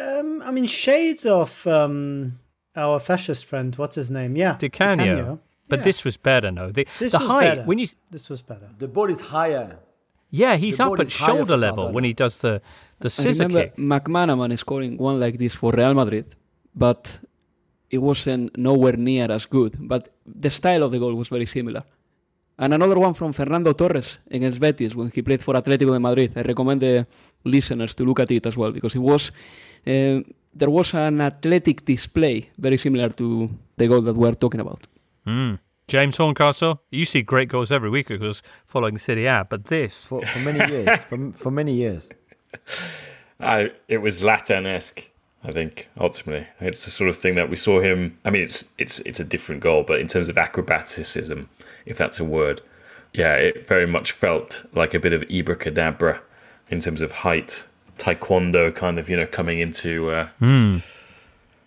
Um, 0.00 0.42
I 0.44 0.50
mean, 0.52 0.66
shades 0.66 1.26
of 1.26 1.66
um, 1.66 2.38
our 2.76 2.98
fascist 2.98 3.44
friend. 3.46 3.74
What's 3.76 3.96
his 3.96 4.10
name? 4.10 4.36
Yeah, 4.36 4.56
Di 4.58 4.68
Canio. 4.68 5.38
But 5.68 5.78
Yeah. 5.80 5.84
this 5.84 6.04
was 6.04 6.16
better, 6.18 6.50
no. 6.50 6.70
The, 6.70 6.86
This 6.98 7.12
the 7.12 7.18
was 7.18 7.28
height 7.30 7.44
better. 7.56 7.62
when 7.68 7.78
you 7.78 7.88
This 8.10 8.28
was 8.30 8.42
better. 8.42 8.68
The 8.78 8.88
ball 8.88 9.08
is 9.10 9.20
higher. 9.20 9.78
yeah, 10.30 10.56
he's 10.56 10.76
The 10.78 10.84
up 10.86 10.98
at 11.00 11.08
shoulder 11.10 11.56
level 11.56 11.76
Cardona. 11.84 11.94
when 11.94 12.04
he 12.04 12.12
does 12.12 12.36
the 12.38 12.60
the 13.00 13.06
I 13.06 13.10
scissor 13.10 13.44
remember 13.44 13.62
kick. 13.64 13.76
McManaman 13.76 14.56
scoring 14.58 14.96
one 14.98 15.18
like 15.20 15.38
this 15.38 15.54
for 15.54 15.72
Real 15.72 15.94
Madrid, 15.94 16.26
but 16.74 17.18
it 17.90 17.98
wasn't 17.98 18.56
nowhere 18.56 18.96
near 18.96 19.30
as 19.30 19.46
good. 19.46 19.72
But 19.78 20.08
the 20.26 20.50
style 20.50 20.82
of 20.84 20.90
the 20.92 20.98
goal 20.98 21.14
was 21.14 21.28
very 21.28 21.46
similar. 21.46 21.82
And 22.62 22.72
another 22.74 22.96
one 23.06 23.14
from 23.14 23.32
Fernando 23.32 23.72
Torres 23.72 24.18
against 24.30 24.60
Betis 24.60 24.94
when 24.94 25.10
he 25.10 25.20
played 25.20 25.42
for 25.42 25.54
Atletico 25.54 25.92
de 25.92 25.98
Madrid. 25.98 26.32
I 26.36 26.42
recommend 26.42 26.80
the 26.80 27.04
listeners 27.44 27.92
to 27.96 28.04
look 28.04 28.20
at 28.20 28.30
it 28.30 28.46
as 28.46 28.56
well 28.56 28.70
because 28.70 28.94
it 28.94 29.00
was 29.00 29.32
uh, 29.84 30.20
there 30.54 30.70
was 30.70 30.94
an 30.94 31.20
athletic 31.20 31.84
display 31.84 32.50
very 32.56 32.76
similar 32.76 33.08
to 33.08 33.50
the 33.76 33.88
goal 33.88 34.00
that 34.02 34.14
we're 34.14 34.34
talking 34.34 34.60
about. 34.60 34.86
Mm. 35.26 35.58
James 35.88 36.16
Horncastle, 36.16 36.80
you 36.90 37.04
see 37.04 37.22
great 37.22 37.48
goals 37.48 37.72
every 37.72 37.90
week 37.90 38.06
because 38.06 38.42
following 38.64 38.96
Serie 38.96 39.26
A, 39.26 39.44
but 39.50 39.64
this 39.64 40.06
For, 40.06 40.24
for 40.24 40.38
many 40.38 40.72
years. 40.72 41.00
for, 41.08 41.32
for 41.32 41.50
many 41.50 41.74
years. 41.74 42.08
I, 43.40 43.72
it 43.88 43.98
was 43.98 44.22
Latin-esque, 44.22 45.08
I 45.42 45.50
think. 45.50 45.88
Ultimately, 45.98 46.46
it's 46.60 46.84
the 46.84 46.92
sort 46.92 47.10
of 47.10 47.16
thing 47.16 47.34
that 47.34 47.50
we 47.50 47.56
saw 47.56 47.80
him. 47.80 48.18
I 48.24 48.30
mean, 48.30 48.42
it's 48.42 48.72
it's 48.78 49.00
it's 49.00 49.18
a 49.18 49.24
different 49.24 49.62
goal, 49.62 49.82
but 49.82 49.98
in 49.98 50.06
terms 50.06 50.28
of 50.28 50.38
acrobaticism, 50.38 51.48
if 51.86 51.96
that's 51.98 52.18
a 52.20 52.24
word, 52.24 52.60
yeah, 53.12 53.34
it 53.36 53.66
very 53.66 53.86
much 53.86 54.12
felt 54.12 54.64
like 54.74 54.94
a 54.94 55.00
bit 55.00 55.12
of 55.12 55.22
abracadabra 55.30 56.20
in 56.70 56.80
terms 56.80 57.02
of 57.02 57.12
height, 57.12 57.66
taekwondo 57.98 58.74
kind 58.74 58.98
of, 58.98 59.08
you 59.10 59.16
know, 59.16 59.26
coming 59.26 59.58
into 59.58 60.10
uh, 60.10 60.28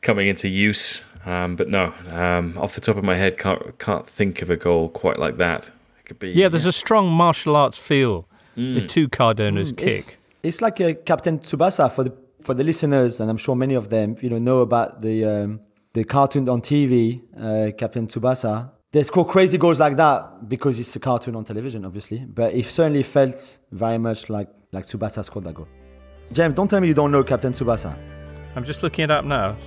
coming 0.01 0.27
into 0.27 0.48
use. 0.50 1.05
Um, 1.25 1.55
but 1.55 1.69
no, 1.69 1.93
um, 2.12 2.55
off 2.57 2.75
the 2.75 2.81
top 2.81 2.98
of 2.98 3.03
my 3.03 3.15
head, 3.15 3.38
can't 3.38 3.77
can't 3.79 4.05
think 4.07 4.41
of 4.41 4.50
a 4.50 4.55
goal 4.55 4.89
quite 4.89 5.17
like 5.19 5.38
that. 5.38 5.70
It 6.00 6.05
could 6.05 6.20
be 6.20 6.31
Yeah, 6.31 6.50
there's 6.50 6.66
a 6.68 6.72
strong 6.72 7.09
martial 7.09 7.55
arts 7.55 7.77
feel. 7.77 8.27
The 8.55 8.87
two 8.87 9.09
Cardona's 9.09 9.74
Mm, 9.74 9.81
It's, 9.87 10.07
kick. 10.07 10.18
it's 10.42 10.61
like 10.61 10.79
a 10.79 10.94
Captain 10.94 11.39
Tsubasa 11.39 11.92
for 11.92 12.03
the 12.05 12.13
for 12.42 12.53
the 12.53 12.63
listeners, 12.63 13.20
and 13.20 13.29
I'm 13.29 13.37
sure 13.37 13.55
many 13.55 13.74
of 13.74 13.89
them, 13.89 14.16
you 14.22 14.29
know, 14.29 14.37
know 14.37 14.59
about 14.61 15.01
the 15.01 15.25
um, 15.25 15.59
the 15.94 16.03
cartoon 16.05 16.48
on 16.48 16.61
TV, 16.61 17.22
uh, 17.37 17.72
Captain 17.75 18.07
Tsubasa. 18.07 18.72
They 18.96 19.03
score 19.03 19.25
crazy 19.27 19.58
goals 19.58 19.77
like 19.77 19.98
that 19.98 20.48
because 20.48 20.79
it's 20.79 20.96
a 20.96 21.00
cartoon 21.01 21.36
on 21.36 21.44
television, 21.44 21.84
obviously. 21.84 22.20
But 22.20 22.53
it 22.53 22.66
certainly 22.68 23.03
felt 23.03 23.60
very 23.70 23.98
much 23.98 24.29
like 24.29 24.48
like 24.72 24.86
Tsubasa 24.86 25.22
scored 25.25 25.44
that 25.48 25.53
goal. 25.53 25.68
James, 26.31 26.53
don't 26.55 26.70
tell 26.70 26.79
me 26.79 26.88
you 26.88 26.94
don't 26.94 27.12
know 27.12 27.22
Captain 27.22 27.51
Tsubasa. 27.51 27.92
I'm 28.55 28.64
just 28.64 28.84
looking 28.84 29.03
it 29.03 29.12
up 29.12 29.25
now. 29.25 29.58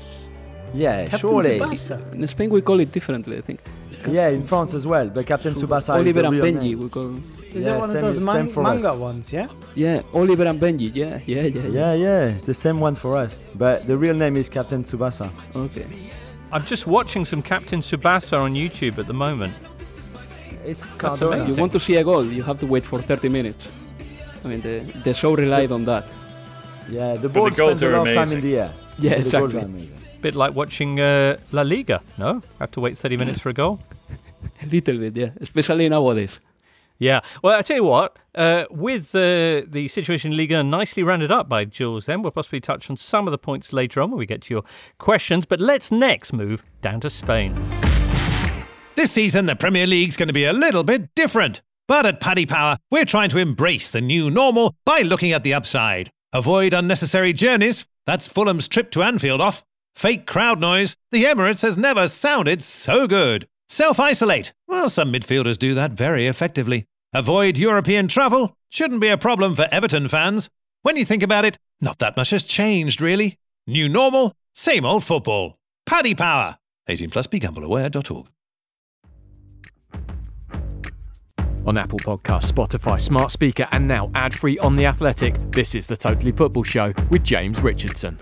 Yeah, 0.73 1.05
Captain 1.05 1.29
surely. 1.29 1.59
Tsubasa. 1.61 2.15
In 2.15 2.27
Spain 2.27 2.49
we 2.49 2.63
call 2.63 2.81
it 2.81 2.91
differently, 2.91 3.37
I 3.37 3.43
think. 3.43 3.61
Yeah, 4.09 4.29
in 4.29 4.43
France 4.43 4.73
as 4.73 4.87
well. 4.87 5.11
But 5.11 5.27
Captain 5.27 5.53
Tsubasa 5.53 5.91
Oliver 5.91 6.09
is 6.09 6.15
the 6.15 6.25
and 6.25 6.33
real 6.33 6.45
Benji 6.47 6.63
name. 6.71 6.81
we 6.85 6.89
call 6.89 7.15
Is 7.55 7.67
Yeah, 7.67 7.77
it 7.77 7.81
one 7.81 7.91
of 7.97 8.01
those 8.01 8.21
man- 8.21 8.51
manga 8.57 8.93
us. 8.93 8.97
ones? 8.99 9.31
Yeah. 9.31 9.49
Yeah, 9.75 10.01
Oliver 10.15 10.45
and 10.47 10.59
Benji. 10.59 10.91
Yeah, 10.95 11.21
yeah, 11.27 11.43
yeah. 11.43 11.67
Yeah, 11.81 11.93
yeah, 11.93 12.29
it's 12.35 12.45
the 12.45 12.55
same 12.55 12.81
one 12.81 12.95
for 12.95 13.15
us. 13.19 13.45
But 13.55 13.87
the 13.87 13.99
real 13.99 14.15
name 14.15 14.39
is 14.39 14.49
Captain 14.49 14.83
Tsubasa. 14.85 15.29
Okay. 15.55 15.87
I'm 16.51 16.65
just 16.65 16.87
watching 16.87 17.25
some 17.25 17.43
Captain 17.43 17.81
Tsubasa 17.81 18.41
on 18.41 18.55
YouTube 18.55 18.99
at 18.99 19.07
the 19.07 19.13
moment. 19.13 19.55
It's 20.65 20.83
That's 20.83 20.97
Cardona. 20.97 21.37
amazing. 21.37 21.55
You 21.55 21.61
want 21.61 21.73
to 21.73 21.81
see 21.81 21.97
a 21.97 22.05
goal, 22.05 22.25
you 22.27 22.43
have 22.43 22.59
to 22.61 22.67
wait 22.67 22.85
for 22.85 23.01
30 23.01 23.29
minutes. 23.29 23.71
I 24.45 24.49
mean, 24.49 24.61
the, 24.63 24.79
the 25.05 25.15
show 25.15 25.35
relied 25.35 25.73
on 25.73 25.85
that. 25.85 26.07
Yeah, 26.91 27.15
the 27.15 27.21
the 27.21 27.29
ball 27.29 27.51
goals 27.51 27.79
spends 27.79 27.83
a 27.83 27.89
are 27.89 27.99
lot 27.99 28.09
of 28.09 28.15
time 28.15 28.33
in 28.33 28.41
the 28.41 28.59
air. 28.59 28.73
Yeah, 28.99 29.11
the 29.11 29.17
goals 29.17 29.27
exactly. 29.27 29.61
are 29.61 29.65
amazing. 29.65 29.99
Bit 30.23 30.35
like 30.35 30.55
watching 30.55 31.01
uh, 31.01 31.37
La 31.53 31.63
Liga. 31.63 32.03
No, 32.17 32.41
have 32.59 32.71
to 32.73 32.81
wait 32.81 32.97
30 32.97 33.17
minutes 33.19 33.39
for 33.39 33.51
a 33.51 33.53
goal. 33.53 33.79
A 34.63 34.67
little 34.67 34.99
bit, 34.99 35.17
yeah. 35.17 35.31
Especially 35.41 35.89
nowadays. 35.89 36.41
Yeah. 36.99 37.21
Well, 37.43 37.59
I 37.59 37.63
tell 37.63 37.77
you 37.77 37.85
what. 37.85 38.19
Uh, 38.35 38.65
with 38.71 39.15
uh, 39.15 39.63
the 39.69 39.89
situation 39.89 40.33
in 40.33 40.39
Liga 40.39 40.63
nicely 40.63 41.03
rounded 41.03 41.31
up 41.31 41.49
by 41.49 41.65
Jules, 41.65 42.07
then 42.07 42.23
we'll 42.23 42.31
possibly 42.33 42.61
touch 42.61 42.91
on 42.91 42.97
some 42.97 43.27
of 43.27 43.33
the 43.33 43.39
points 43.39 43.73
later 43.73 44.01
on 44.01 44.11
when 44.11 44.19
we 44.19 44.27
get 44.27 44.43
to 44.43 44.55
your 44.55 44.65
questions. 44.99 45.47
But 45.47 45.61
let's 45.61 45.91
next 45.91 46.33
move 46.33 46.65
down 46.83 47.01
to 47.01 47.11
Spain. 47.11 47.55
This 48.95 49.13
season, 49.13 49.47
the 49.47 49.55
Premier 49.57 49.87
League's 49.87 50.17
going 50.17 50.29
to 50.29 50.33
be 50.33 50.45
a 50.45 50.53
little 50.53 50.83
bit 50.83 51.15
different. 51.15 51.63
But 51.87 52.05
at 52.05 52.21
Paddy 52.21 52.47
Power, 52.47 52.79
we're 52.91 53.05
trying 53.05 53.31
to 53.31 53.39
embrace 53.39 53.91
the 53.91 54.01
new 54.01 54.31
normal 54.31 54.75
by 54.85 55.01
looking 55.01 55.33
at 55.33 55.43
the 55.43 55.55
upside. 55.55 56.11
Avoid 56.33 56.75
unnecessary 56.75 57.33
journeys. 57.33 57.87
That's 58.07 58.29
Fulham's 58.29 58.69
trip 58.69 58.91
to 58.91 59.03
Anfield 59.03 59.41
off. 59.41 59.65
Fake 59.95 60.27
crowd 60.27 60.61
noise. 60.61 60.97
The 61.11 61.25
Emirates 61.25 61.63
has 61.63 61.79
never 61.79 62.07
sounded 62.07 62.63
so 62.63 63.07
good. 63.07 63.49
Self 63.69 64.01
isolate. 64.01 64.53
Well, 64.67 64.89
some 64.89 65.13
midfielders 65.13 65.59
do 65.59 65.75
that 65.75 65.91
very 65.93 66.27
effectively. 66.27 66.87
Avoid 67.13 67.59
European 67.59 68.09
travel. 68.09 68.57
Shouldn't 68.71 69.01
be 69.01 69.09
a 69.09 69.19
problem 69.19 69.55
for 69.55 69.69
Everton 69.71 70.09
fans. 70.09 70.49
When 70.83 70.97
you 70.97 71.05
think 71.05 71.23
about 71.23 71.45
it, 71.45 71.59
not 71.81 71.99
that 71.99 72.17
much 72.17 72.31
has 72.31 72.45
changed, 72.45 73.01
really. 73.01 73.39
New 73.67 73.89
normal, 73.89 74.35
same 74.55 74.85
old 74.85 75.05
football. 75.05 75.59
Paddy 75.87 76.15
Power. 76.15 76.59
18 76.89 77.11
plus 77.11 77.27
begambleaware.org. 77.27 78.29
On 81.69 81.77
Apple 81.77 81.99
Podcasts, 81.99 82.51
Spotify, 82.51 82.99
Smart 82.99 83.31
Speaker, 83.31 83.69
and 83.73 83.87
now 83.87 84.11
ad 84.15 84.33
free 84.33 84.59
on 84.61 84.75
The 84.75 84.87
Athletic, 84.87 85.35
this 85.53 85.75
is 85.75 85.87
the 85.87 85.99
Totally 85.99 86.33
Football 86.33 86.63
Show 86.63 86.95
with 87.11 87.23
James 87.23 87.61
Richardson. 87.61 88.17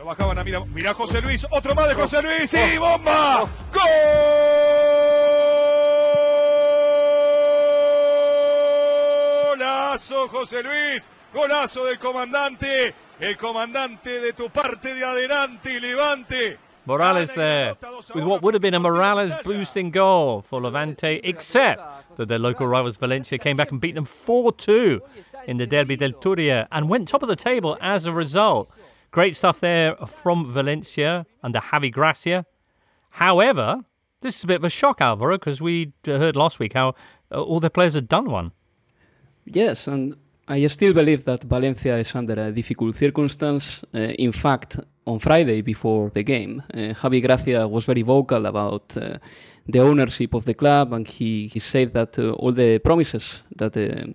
Mira, 0.74 0.92
José 0.92 1.22
Luis, 1.22 1.44
otro 1.52 1.72
de 1.72 1.94
José 1.94 2.22
Luis 2.22 2.52
y 2.52 2.76
bomba. 2.76 3.48
Golazo 9.54 10.28
José 10.28 10.64
Luis, 10.64 11.08
golazo 11.32 11.84
del 11.84 12.00
comandante, 12.00 12.96
el 13.20 13.36
comandante 13.36 14.18
de 14.22 14.32
tu 14.32 14.50
parte 14.50 14.92
de 14.92 15.04
adelante 15.04 15.72
y 15.72 15.78
levante. 15.78 16.58
Morales 16.86 17.32
there 17.34 17.74
with 18.14 18.24
what 18.24 18.42
would 18.42 18.54
have 18.54 18.62
been 18.62 18.74
a 18.74 18.80
Morales 18.80 19.32
boosting 19.44 19.90
goal 19.90 20.40
for 20.40 20.60
Levante, 20.60 21.20
except 21.24 21.82
that 22.16 22.28
their 22.28 22.38
local 22.38 22.66
rivals 22.66 22.96
Valencia 22.96 23.38
came 23.38 23.56
back 23.56 23.72
and 23.72 23.80
beat 23.80 23.94
them 23.94 24.04
4 24.04 24.52
2 24.52 25.02
in 25.46 25.56
the 25.56 25.66
Derby 25.66 25.96
del 25.96 26.12
Turia 26.12 26.66
and 26.70 26.88
went 26.88 27.08
top 27.08 27.22
of 27.22 27.28
the 27.28 27.36
table 27.36 27.76
as 27.80 28.06
a 28.06 28.12
result. 28.12 28.70
Great 29.10 29.34
stuff 29.34 29.60
there 29.60 29.96
from 29.96 30.52
Valencia 30.52 31.26
under 31.42 31.58
Javi 31.58 31.90
Gracia. 31.92 32.46
However, 33.10 33.82
this 34.20 34.36
is 34.36 34.44
a 34.44 34.46
bit 34.46 34.56
of 34.56 34.64
a 34.64 34.70
shock, 34.70 35.00
Alvaro, 35.00 35.38
because 35.38 35.60
we 35.60 35.92
heard 36.04 36.36
last 36.36 36.58
week 36.58 36.74
how 36.74 36.94
uh, 37.32 37.42
all 37.42 37.60
their 37.60 37.70
players 37.70 37.94
had 37.94 38.08
done 38.08 38.30
one. 38.30 38.52
Yes, 39.44 39.86
and 39.86 40.16
I 40.48 40.66
still 40.66 40.92
believe 40.92 41.24
that 41.24 41.44
Valencia 41.44 41.96
is 41.98 42.14
under 42.14 42.34
a 42.34 42.52
difficult 42.52 42.96
circumstance. 42.96 43.84
Uh, 43.94 43.98
in 44.18 44.32
fact, 44.32 44.78
on 45.06 45.18
Friday 45.18 45.62
before 45.62 46.10
the 46.10 46.22
game. 46.22 46.62
Uh, 46.72 46.92
Javi 46.94 47.22
Gracia 47.22 47.66
was 47.66 47.84
very 47.84 48.02
vocal 48.02 48.44
about 48.46 48.96
uh, 48.96 49.18
the 49.66 49.80
ownership 49.80 50.34
of 50.34 50.44
the 50.44 50.54
club, 50.54 50.92
and 50.92 51.06
he, 51.06 51.46
he 51.46 51.58
said 51.58 51.92
that 51.94 52.18
uh, 52.18 52.30
all 52.32 52.52
the 52.52 52.78
promises 52.78 53.42
that 53.54 53.76
uh, 53.76 54.12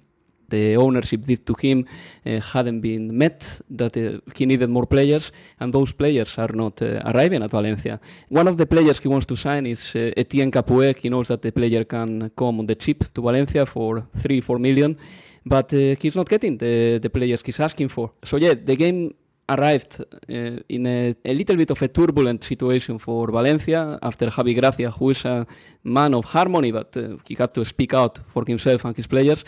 the 0.49 0.75
ownership 0.75 1.21
did 1.21 1.45
to 1.45 1.55
him 1.61 1.85
uh, 2.25 2.41
hadn't 2.41 2.81
been 2.81 3.17
met, 3.17 3.61
that 3.69 3.95
uh, 3.95 4.19
he 4.35 4.45
needed 4.45 4.69
more 4.69 4.85
players, 4.85 5.31
and 5.61 5.73
those 5.73 5.93
players 5.93 6.37
are 6.37 6.53
not 6.53 6.81
arriving 6.81 7.41
at 7.41 7.51
Valencia. 7.51 7.99
One 8.27 8.49
of 8.49 8.57
the 8.57 8.65
players 8.65 8.99
he 8.99 9.07
wants 9.07 9.25
to 9.27 9.37
sign 9.37 9.65
is 9.65 9.95
Etienne 9.95 10.51
Capoue. 10.51 10.97
He 10.97 11.09
knows 11.09 11.29
that 11.29 11.41
the 11.41 11.51
player 11.51 11.85
can 11.85 12.31
come 12.35 12.59
on 12.59 12.65
the 12.65 12.75
cheap 12.75 13.13
to 13.13 13.21
Valencia 13.21 13.65
for 13.65 14.05
three, 14.17 14.41
four 14.41 14.59
million, 14.59 14.97
but 15.45 15.73
uh, 15.73 15.95
he's 15.99 16.15
not 16.15 16.27
getting 16.27 16.57
the, 16.57 16.99
the 17.01 17.09
players 17.09 17.41
he's 17.45 17.59
asking 17.59 17.87
for. 17.87 18.11
So 18.23 18.35
yeah, 18.37 18.53
the 18.53 18.75
game 18.75 19.13
arrived 19.55 20.01
uh, 20.01 20.59
in 20.69 20.85
a, 20.85 21.15
a, 21.25 21.33
little 21.33 21.55
bit 21.55 21.69
of 21.71 21.81
a 21.81 21.87
turbulent 21.87 22.43
situation 22.43 22.97
for 22.97 23.31
Valencia 23.31 23.99
after 24.01 24.27
Javi 24.27 24.53
Gracia, 24.59 24.91
who 24.91 25.09
is 25.09 25.25
a 25.25 25.45
man 25.83 26.13
of 26.13 26.25
harmony, 26.25 26.71
but 26.71 26.95
uh, 26.97 27.17
he 27.27 27.35
had 27.35 27.53
to 27.53 27.65
speak 27.65 27.93
out 27.93 28.19
for 28.27 28.43
himself 28.45 28.85
and 28.85 28.95
his 28.95 29.07
players. 29.07 29.43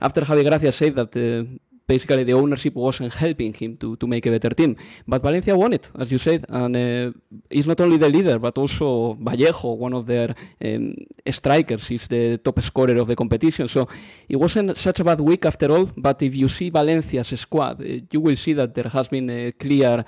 After 0.00 0.22
Javi 0.22 0.44
Gracia 0.48 0.72
said 0.72 0.94
that 0.96 1.16
uh, 1.16 1.44
basically 1.86 2.24
the 2.24 2.32
ownership 2.32 2.74
wasn't 2.74 3.14
helping 3.14 3.52
him 3.52 3.76
to, 3.76 3.96
to 3.96 4.06
make 4.06 4.26
a 4.26 4.30
better 4.30 4.50
team. 4.50 4.74
But 5.06 5.22
Valencia 5.22 5.56
won 5.56 5.72
it, 5.72 5.90
as 5.98 6.10
you 6.10 6.18
said, 6.18 6.44
and 6.48 6.76
uh, 6.76 7.12
he's 7.50 7.66
not 7.66 7.80
only 7.80 7.98
the 7.98 8.08
leader, 8.08 8.38
but 8.38 8.56
also 8.58 9.14
Vallejo, 9.14 9.72
one 9.74 9.92
of 9.94 10.06
their 10.06 10.34
um, 10.64 10.94
strikers, 11.30 11.90
is 11.90 12.06
the 12.06 12.38
top 12.38 12.60
scorer 12.62 12.96
of 12.96 13.08
the 13.08 13.16
competition. 13.16 13.68
So 13.68 13.88
it 14.28 14.36
wasn't 14.36 14.76
such 14.76 15.00
a 15.00 15.04
bad 15.04 15.20
week 15.20 15.44
after 15.44 15.70
all, 15.70 15.88
but 15.96 16.22
if 16.22 16.34
you 16.34 16.48
see 16.48 16.70
Valencia's 16.70 17.38
squad, 17.38 17.80
uh, 17.80 18.00
you 18.10 18.20
will 18.20 18.36
see 18.36 18.54
that 18.54 18.74
there 18.74 18.88
has 18.88 19.08
been 19.08 19.28
a 19.30 19.52
clear 19.52 20.04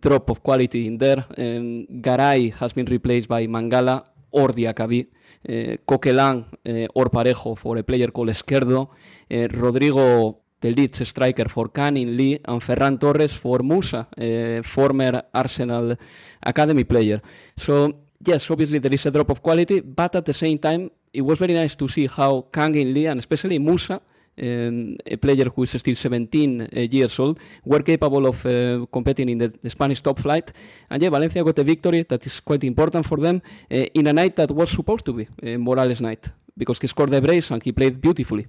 drop 0.00 0.30
of 0.30 0.42
quality 0.42 0.86
in 0.86 0.98
there. 0.98 1.24
Um, 1.36 1.86
Garay 2.00 2.54
has 2.54 2.72
been 2.72 2.86
replaced 2.86 3.28
by 3.28 3.46
Mangala 3.46 4.04
or 4.30 4.48
Diacabí. 4.48 5.08
Uh, 5.48 5.76
Coquelin 5.86 6.44
uh, 6.66 6.86
or 6.94 7.10
Parejo 7.10 7.56
for 7.56 7.78
a 7.78 7.82
player 7.82 8.10
called 8.10 8.30
Esquerdo. 8.30 8.90
Eh, 9.30 9.46
Rodrigo 9.46 10.40
the 10.60 10.72
Leeds 10.72 11.06
striker 11.08 11.48
for 11.48 11.68
Kangin 11.68 12.16
Lee 12.16 12.40
and 12.44 12.60
Ferran 12.60 12.98
Torres 12.98 13.34
for 13.34 13.58
Musah, 13.58 14.06
a 14.16 14.62
former 14.62 15.22
Arsenal 15.32 15.96
academy 16.42 16.84
player. 16.84 17.20
So 17.56 17.92
yes, 18.24 18.50
obviously 18.50 18.78
there 18.78 18.92
is 18.92 19.06
a 19.06 19.10
drop 19.10 19.30
of 19.30 19.42
quality, 19.42 19.80
but 19.80 20.16
at 20.16 20.24
the 20.24 20.34
same 20.34 20.58
time, 20.58 20.90
it 21.12 21.22
was 21.22 21.38
very 21.38 21.54
nice 21.54 21.76
to 21.76 21.88
see 21.88 22.06
how 22.06 22.46
Kangin 22.52 22.92
Lee 22.92 23.06
and 23.06 23.18
especially 23.18 23.58
Musah, 23.58 24.00
um, 24.40 24.96
a 25.04 25.16
player 25.16 25.46
who 25.48 25.62
is 25.62 25.70
still 25.70 25.94
17 25.94 26.60
uh, 26.60 26.80
years 26.80 27.18
old, 27.18 27.38
were 27.64 27.82
capable 27.82 28.26
of 28.26 28.44
uh, 28.46 28.86
competing 28.92 29.28
in 29.30 29.38
the, 29.38 29.48
the, 29.48 29.70
Spanish 29.70 30.00
top 30.00 30.18
flight. 30.18 30.52
And 30.90 31.02
yeah, 31.02 31.10
Valencia 31.10 31.42
got 31.42 31.58
a 31.58 31.64
victory 31.64 32.02
that 32.02 32.24
is 32.26 32.40
quite 32.40 32.62
important 32.64 33.06
for 33.06 33.18
them 33.18 33.42
uh, 33.70 33.74
in 33.94 34.06
a 34.06 34.12
night 34.12 34.36
that 34.36 34.50
was 34.52 34.70
supposed 34.70 35.04
to 35.06 35.12
be 35.12 35.28
a 35.42 35.56
Morales 35.56 36.00
night 36.00 36.30
because 36.56 36.78
he 36.80 36.86
scored 36.86 37.10
the 37.10 37.20
brace 37.20 37.50
and 37.50 37.62
he 37.62 37.72
played 37.72 38.00
beautifully. 38.00 38.46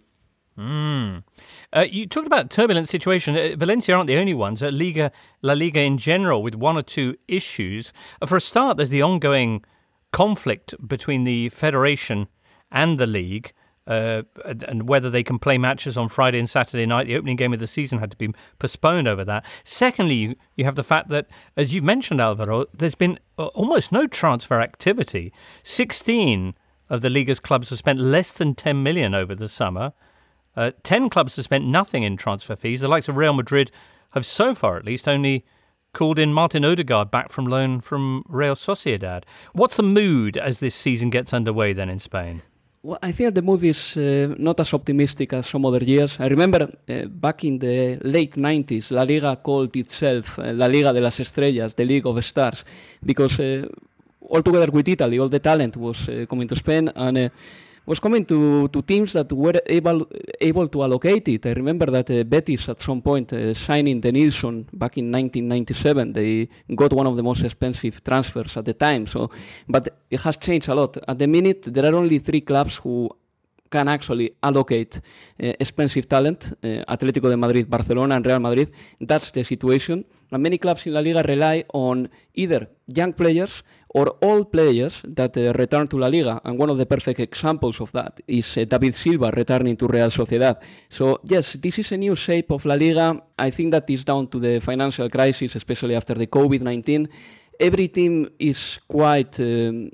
Mm. 0.60 1.24
Uh, 1.72 1.86
you 1.90 2.06
talked 2.06 2.28
about 2.28 2.50
turbulent 2.50 2.90
situation. 2.90 3.36
Uh, 3.36 3.56
Valencia 3.56 3.96
aren't 3.96 4.08
the 4.08 4.18
only 4.18 4.34
ones. 4.34 4.62
Uh, 4.62 4.68
Liga, 4.70 5.12
La 5.42 5.54
Liga 5.54 5.80
in 5.80 5.98
general, 5.98 6.44
with 6.44 6.56
one 6.56 6.76
or 6.76 6.82
two 6.82 7.16
issues. 7.30 7.94
Uh, 8.22 8.26
for 8.26 8.36
a 8.36 8.42
start, 8.42 8.76
there's 8.76 8.90
the 8.90 9.02
ongoing 9.02 9.64
conflict 10.12 10.76
between 10.86 11.24
the 11.24 11.48
federation 11.50 12.28
and 12.72 12.98
the 12.98 13.06
league, 13.06 13.54
uh, 13.88 14.24
and 14.44 14.88
whether 14.90 15.10
they 15.10 15.24
can 15.24 15.40
play 15.40 15.58
matches 15.58 15.98
on 15.98 16.10
Friday 16.10 16.40
and 16.40 16.50
Saturday 16.50 16.86
night. 16.86 17.08
The 17.08 17.16
opening 17.16 17.38
game 17.38 17.54
of 17.54 17.60
the 17.60 17.68
season 17.68 18.00
had 18.00 18.12
to 18.12 18.18
be 18.18 18.34
postponed 18.60 19.08
over 19.08 19.24
that. 19.24 19.46
Secondly, 19.64 20.38
you, 20.56 20.66
have 20.66 20.76
the 20.76 20.84
fact 20.84 21.08
that, 21.10 21.28
as 21.56 21.74
you 21.74 21.82
mentioned, 21.82 22.20
Alvaro, 22.20 22.66
there's 22.74 22.96
been 22.96 23.18
uh, 23.38 23.46
almost 23.48 23.94
no 23.94 24.08
transfer 24.08 24.60
activity. 24.60 25.32
Sixteen 25.64 26.54
of 26.90 27.02
the 27.02 27.10
Liga's 27.10 27.40
clubs 27.40 27.70
have 27.70 27.78
spent 27.78 28.00
less 28.00 28.34
than 28.34 28.56
10 28.56 28.82
million 28.82 29.14
over 29.14 29.36
the 29.36 29.48
summer. 29.48 29.94
Uh, 30.56 30.72
Ten 30.84 31.10
clubs 31.10 31.36
have 31.36 31.46
spent 31.46 31.66
nothing 31.66 32.04
in 32.04 32.18
transfer 32.18 32.56
fees. 32.56 32.82
The 32.82 32.88
likes 32.88 33.10
of 33.10 33.18
Real 33.18 33.34
Madrid 33.34 33.72
have 34.12 34.26
so 34.26 34.56
far, 34.56 34.78
at 34.78 34.86
least, 34.86 35.08
only 35.08 35.46
called 35.94 36.20
in 36.20 36.34
Martin 36.34 36.64
Odegaard 36.64 37.10
back 37.12 37.32
from 37.32 37.46
loan 37.46 37.82
from 37.82 38.24
Real 38.28 38.56
Sociedad. 38.56 39.24
What's 39.54 39.78
the 39.78 39.84
mood 39.84 40.38
as 40.38 40.60
this 40.60 40.76
season 40.76 41.10
gets 41.10 41.34
underway 41.34 41.74
then 41.74 41.90
in 41.90 42.00
Spain? 42.00 42.42
Well, 42.82 43.00
I 43.02 43.12
think 43.12 43.36
the 43.36 43.42
mood 43.42 43.64
is 43.64 43.98
uh, 43.98 44.36
not 44.38 44.60
as 44.60 44.74
optimistic 44.74 45.34
as 45.34 45.48
some 45.48 45.66
other 45.66 45.84
years. 45.84 46.18
I 46.20 46.28
remember 46.28 46.62
uh, 46.88 47.06
back 47.08 47.44
in 47.44 47.60
the 47.60 47.98
late 48.04 48.36
90s, 48.36 48.92
La 48.92 49.02
Liga 49.02 49.36
called 49.36 49.76
itself 49.76 50.40
uh, 50.40 50.54
La 50.54 50.68
Liga 50.68 50.94
de 50.94 51.02
las 51.02 51.20
Estrellas, 51.20 51.74
the 51.74 51.84
League 51.84 52.08
of 52.08 52.24
Stars, 52.24 52.64
because 53.04 53.38
uh, 53.40 53.68
all 54.22 54.42
together 54.42 54.72
with 54.72 54.88
Italy, 54.88 55.20
all 55.20 55.28
the 55.28 55.40
talent 55.40 55.76
was 55.76 56.08
uh, 56.08 56.26
coming 56.30 56.48
to 56.48 56.56
Spain 56.56 56.90
and 56.96 57.18
uh, 57.18 57.30
was 57.90 58.00
coming 58.00 58.24
to, 58.24 58.68
to 58.68 58.84
teams 58.84 59.14
that 59.14 59.32
were 59.34 59.60
able 59.66 60.06
able 60.40 60.68
to 60.68 60.84
allocate 60.84 61.28
it. 61.28 61.48
I 61.48 61.54
remember 61.54 61.88
that 61.88 62.12
uh, 62.12 62.24
Betis 62.24 62.70
at 62.70 62.80
some 62.82 63.02
point 63.02 63.34
uh, 63.34 63.52
signing 63.56 64.00
Denilson 64.00 64.68
back 64.72 65.00
in 65.00 65.12
1997. 65.12 66.14
They 66.14 66.48
got 66.76 66.94
one 66.94 67.08
of 67.08 67.16
the 67.16 67.24
most 67.24 67.44
expensive 67.44 68.04
transfers 68.04 68.56
at 68.58 68.66
the 68.66 68.76
time. 68.76 69.08
So, 69.08 69.32
but 69.68 69.90
it 70.08 70.22
has 70.22 70.38
changed 70.38 70.70
a 70.70 70.76
lot. 70.76 70.98
At 71.08 71.18
the 71.18 71.26
minute, 71.28 71.64
there 71.64 71.84
are 71.92 71.96
only 71.96 72.20
three 72.20 72.42
clubs 72.42 72.76
who 72.76 73.10
can 73.72 73.88
actually 73.88 74.36
allocate 74.44 74.98
uh, 74.98 75.54
expensive 75.60 76.08
talent, 76.08 76.54
uh, 76.64 76.94
Atletico 76.94 77.28
de 77.28 77.38
Madrid, 77.38 77.68
Barcelona, 77.68 78.16
and 78.18 78.26
Real 78.26 78.40
Madrid. 78.40 78.72
That's 79.02 79.32
the 79.32 79.44
situation. 79.44 80.06
And 80.32 80.44
many 80.44 80.60
clubs 80.60 80.86
in 80.86 80.94
La 80.94 81.00
Liga 81.00 81.24
rely 81.24 81.66
on 81.74 82.08
either 82.36 82.70
young 82.86 83.14
players 83.14 83.64
or 83.90 84.10
all 84.22 84.46
players 84.46 85.02
that 85.06 85.36
uh, 85.38 85.54
return 85.54 85.88
to 85.88 85.98
La 85.98 86.08
Liga. 86.08 86.40
And 86.44 86.58
one 86.58 86.70
of 86.70 86.78
the 86.78 86.86
perfect 86.86 87.20
examples 87.20 87.82
of 87.82 87.92
that 87.94 88.20
is 88.28 88.58
uh, 88.58 88.66
David 88.66 88.94
Silva 88.94 89.32
returning 89.36 89.76
to 89.78 89.88
Real 89.88 90.10
Sociedad. 90.10 90.58
So, 90.90 91.20
yes, 91.24 91.54
this 91.54 91.80
is 91.80 91.92
a 91.92 91.98
new 91.98 92.16
shape 92.16 92.52
of 92.52 92.66
La 92.66 92.76
Liga. 92.76 93.22
I 93.38 93.50
think 93.50 93.72
that 93.72 93.90
is 93.90 94.06
down 94.06 94.28
to 94.28 94.40
the 94.40 94.60
financial 94.60 95.10
crisis, 95.10 95.56
especially 95.56 95.96
after 95.96 96.14
the 96.14 96.28
COVID 96.28 96.62
19. 96.62 97.10
Every 97.60 97.88
team 97.88 98.30
is 98.38 98.80
quite. 98.88 99.40
Um, 99.40 99.92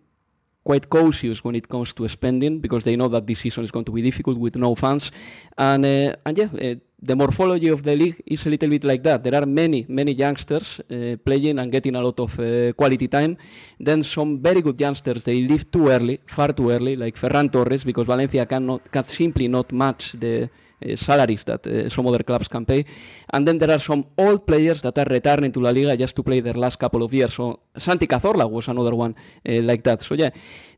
quite 0.66 0.90
cautious 0.90 1.44
when 1.44 1.54
it 1.54 1.70
comes 1.70 1.94
to 1.94 2.08
spending 2.10 2.60
because 2.60 2.84
they 2.84 2.96
know 2.96 3.08
that 3.08 3.28
this 3.28 3.38
season 3.38 3.64
is 3.64 3.70
going 3.70 3.86
to 3.86 3.92
be 3.92 4.02
difficult 4.02 4.36
with 4.40 4.56
no 4.56 4.74
fans. 4.74 5.12
And, 5.56 5.86
uh, 5.86 6.16
and 6.26 6.36
yeah, 6.36 6.50
uh, 6.60 6.76
the 7.06 7.16
morphology 7.16 7.68
of 7.68 7.84
the 7.84 7.96
league 7.96 8.22
is 8.26 8.46
a 8.46 8.50
little 8.50 8.70
bit 8.70 8.84
like 8.84 9.04
that. 9.04 9.24
There 9.24 9.36
are 9.36 9.46
many, 9.46 9.86
many 9.88 10.14
youngsters 10.14 10.80
uh, 10.80 11.18
playing 11.24 11.60
and 11.60 11.72
getting 11.72 11.96
a 11.96 12.02
lot 12.02 12.20
of 12.20 12.40
uh, 12.40 12.74
quality 12.74 13.08
time. 13.08 13.38
Then 13.80 14.04
some 14.04 14.40
very 14.42 14.62
good 14.62 14.80
youngsters, 14.80 15.24
they 15.24 15.42
leave 15.42 15.70
too 15.70 15.90
early, 15.90 16.20
far 16.26 16.52
too 16.54 16.72
early, 16.72 16.96
like 16.96 17.16
Ferran 17.16 17.52
Torres, 17.52 17.84
because 17.84 18.08
Valencia 18.08 18.46
cannot, 18.46 18.92
can 18.92 19.04
simply 19.04 19.48
not 19.48 19.72
match 19.72 20.14
the 20.14 20.50
salaries 20.96 21.44
that 21.44 21.66
uh, 21.68 21.90
some 21.90 22.08
other 22.08 22.24
clubs 22.24 22.48
can 22.48 22.66
pay. 22.66 22.86
And 23.30 23.48
then 23.48 23.58
there 23.58 23.72
are 23.72 23.80
some 23.80 24.06
old 24.18 24.46
players 24.46 24.82
that 24.82 24.98
are 24.98 25.06
returning 25.06 25.52
to 25.52 25.60
La 25.60 25.72
Liga 25.72 25.98
just 25.98 26.16
to 26.16 26.24
play 26.24 26.42
their 26.42 26.54
last 26.54 26.78
couple 26.78 27.04
of 27.04 27.14
years. 27.14 27.34
So 27.34 27.62
Santi 27.78 28.08
Cazorla 28.08 28.50
was 28.50 28.68
another 28.68 28.96
one 28.96 29.16
uh, 29.48 29.62
like 29.62 29.84
that. 29.84 30.02
So 30.02 30.16
yeah, 30.16 30.30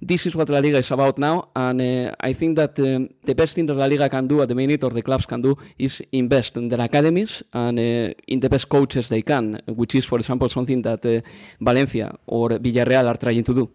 this 0.01 0.25
is 0.25 0.35
what 0.35 0.49
La 0.49 0.59
Liga 0.59 0.77
is 0.77 0.91
about 0.91 1.17
now. 1.17 1.49
And 1.55 1.81
uh, 1.81 2.15
I 2.19 2.33
think 2.33 2.55
that 2.55 2.79
um, 2.79 3.09
the 3.23 3.35
best 3.35 3.55
thing 3.55 3.65
that 3.65 3.75
La 3.75 3.85
Liga 3.85 4.09
can 4.09 4.27
do 4.27 4.41
at 4.41 4.47
the 4.47 4.55
minute, 4.55 4.83
or 4.83 4.91
the 4.91 5.01
clubs 5.01 5.25
can 5.25 5.41
do, 5.41 5.55
is 5.77 6.01
invest 6.11 6.57
in 6.57 6.67
their 6.67 6.81
academies 6.81 7.43
and 7.53 7.79
in 7.79 8.39
the 8.39 8.49
best 8.49 8.69
coaches 8.69 9.09
they 9.09 9.21
can, 9.21 9.61
which 9.67 9.95
is, 9.95 10.05
for 10.05 10.17
example, 10.19 10.49
something 10.49 10.81
that 10.81 11.23
Valencia 11.59 12.15
or 12.27 12.49
Villarreal 12.49 13.07
are 13.07 13.17
trying 13.17 13.43
to 13.43 13.53
do. 13.53 13.69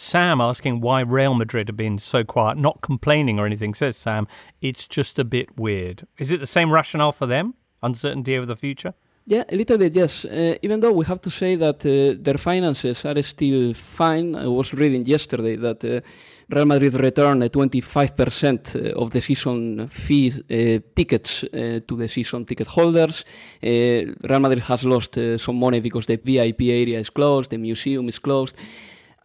Sam 0.00 0.40
asking 0.40 0.80
why 0.80 1.00
Real 1.00 1.34
Madrid 1.34 1.68
have 1.68 1.76
been 1.76 1.98
so 1.98 2.24
quiet, 2.24 2.56
not 2.56 2.80
complaining 2.80 3.38
or 3.38 3.44
anything, 3.44 3.74
says 3.74 3.98
Sam, 3.98 4.26
it's 4.62 4.88
just 4.88 5.18
a 5.18 5.24
bit 5.24 5.58
weird. 5.58 6.06
Is 6.16 6.32
it 6.32 6.40
the 6.40 6.46
same 6.46 6.72
rationale 6.72 7.12
for 7.12 7.26
them? 7.26 7.52
Uncertainty 7.82 8.34
over 8.34 8.46
the 8.46 8.56
future? 8.56 8.94
Yeah, 9.26 9.44
a 9.50 9.56
little 9.56 9.76
bit, 9.76 9.94
yes. 9.94 10.24
Uh, 10.24 10.56
even 10.62 10.80
though 10.80 10.92
we 10.92 11.04
have 11.04 11.20
to 11.20 11.30
say 11.30 11.54
that 11.56 11.84
uh, 11.84 12.18
their 12.18 12.38
finances 12.38 13.04
are 13.04 13.20
still 13.20 13.74
fine. 13.74 14.34
I 14.34 14.46
was 14.46 14.72
reading 14.72 15.04
yesterday 15.04 15.56
that 15.56 15.84
uh, 15.84 16.00
Real 16.48 16.64
Madrid 16.64 16.94
returned 16.94 17.42
25% 17.42 18.74
uh, 18.74 18.98
of 18.98 19.10
the 19.10 19.20
season 19.20 19.86
fee 19.88 20.32
uh, 20.32 20.80
tickets 20.96 21.44
uh, 21.44 21.80
to 21.86 21.96
the 21.96 22.08
season 22.08 22.46
ticket 22.46 22.68
holders. 22.68 23.26
Real 23.62 24.40
Madrid 24.40 24.62
has 24.62 24.82
lost 24.82 25.18
some 25.36 25.56
money 25.56 25.80
because 25.80 26.06
the 26.06 26.16
VIP 26.16 26.62
area 26.62 26.98
is 26.98 27.10
closed, 27.10 27.50
the 27.50 27.58
museum 27.58 28.08
is 28.08 28.18
closed. 28.18 28.56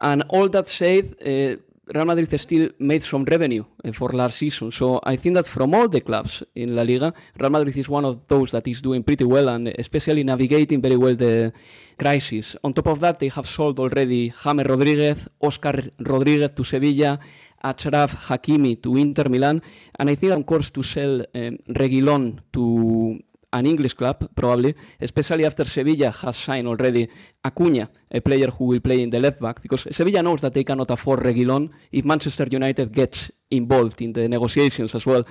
And 0.01 0.23
all 0.29 0.49
that 0.49 0.67
said, 0.67 1.15
uh, 1.21 1.61
Real 1.93 2.05
Madrid 2.05 2.39
still 2.39 2.69
made 2.79 3.03
some 3.03 3.23
revenue 3.25 3.63
uh, 3.83 3.91
for 3.91 4.09
last 4.09 4.37
season. 4.37 4.71
So 4.71 4.99
I 5.03 5.15
think 5.15 5.35
that 5.35 5.45
from 5.45 5.73
all 5.75 5.87
the 5.87 6.01
clubs 6.01 6.43
in 6.55 6.75
La 6.75 6.81
Liga, 6.81 7.13
Real 7.39 7.49
Madrid 7.51 7.77
is 7.77 7.87
one 7.87 8.05
of 8.05 8.27
those 8.27 8.51
that 8.51 8.67
is 8.67 8.81
doing 8.81 9.03
pretty 9.03 9.23
well 9.23 9.49
and 9.49 9.67
especially 9.67 10.23
navigating 10.23 10.81
very 10.81 10.97
well 10.97 11.15
the 11.15 11.53
crisis. 11.97 12.55
On 12.63 12.73
top 12.73 12.87
of 12.87 12.99
that, 13.01 13.19
they 13.19 13.29
have 13.29 13.47
sold 13.47 13.79
already 13.79 14.33
James 14.43 14.65
Rodriguez, 14.65 15.27
Oscar 15.39 15.91
Rodriguez 15.99 16.51
to 16.55 16.63
Sevilla, 16.63 17.19
Achraf 17.63 18.15
Hakimi 18.27 18.81
to 18.81 18.95
Inter 18.97 19.29
Milan, 19.29 19.61
and 19.97 20.09
I 20.09 20.15
think 20.15 20.33
on 20.33 20.43
course 20.43 20.69
to 20.71 20.83
sell 20.83 21.21
um, 21.21 21.57
Reguilon 21.69 22.39
to 22.53 23.19
an 23.51 23.65
English 23.65 23.93
club, 23.93 24.29
probably, 24.35 24.75
especially 24.99 25.45
after 25.45 25.65
Sevilla 25.65 26.11
has 26.11 26.37
signed 26.37 26.67
already 26.67 27.09
Acuna, 27.43 27.89
a 28.11 28.21
player 28.21 28.47
who 28.47 28.65
will 28.65 28.79
play 28.79 29.01
in 29.01 29.09
the 29.09 29.19
left 29.19 29.39
back, 29.39 29.61
because 29.61 29.87
Sevilla 29.91 30.21
knows 30.21 30.41
that 30.41 30.53
they 30.53 30.63
cannot 30.63 30.91
afford 30.91 31.19
Reguilon 31.21 31.69
if 31.91 32.05
Manchester 32.05 32.47
United 32.49 32.91
gets 32.91 33.31
involved 33.51 34.01
in 34.01 34.13
the 34.13 34.27
negotiations 34.27 34.95
as 34.95 35.05
well. 35.05 35.23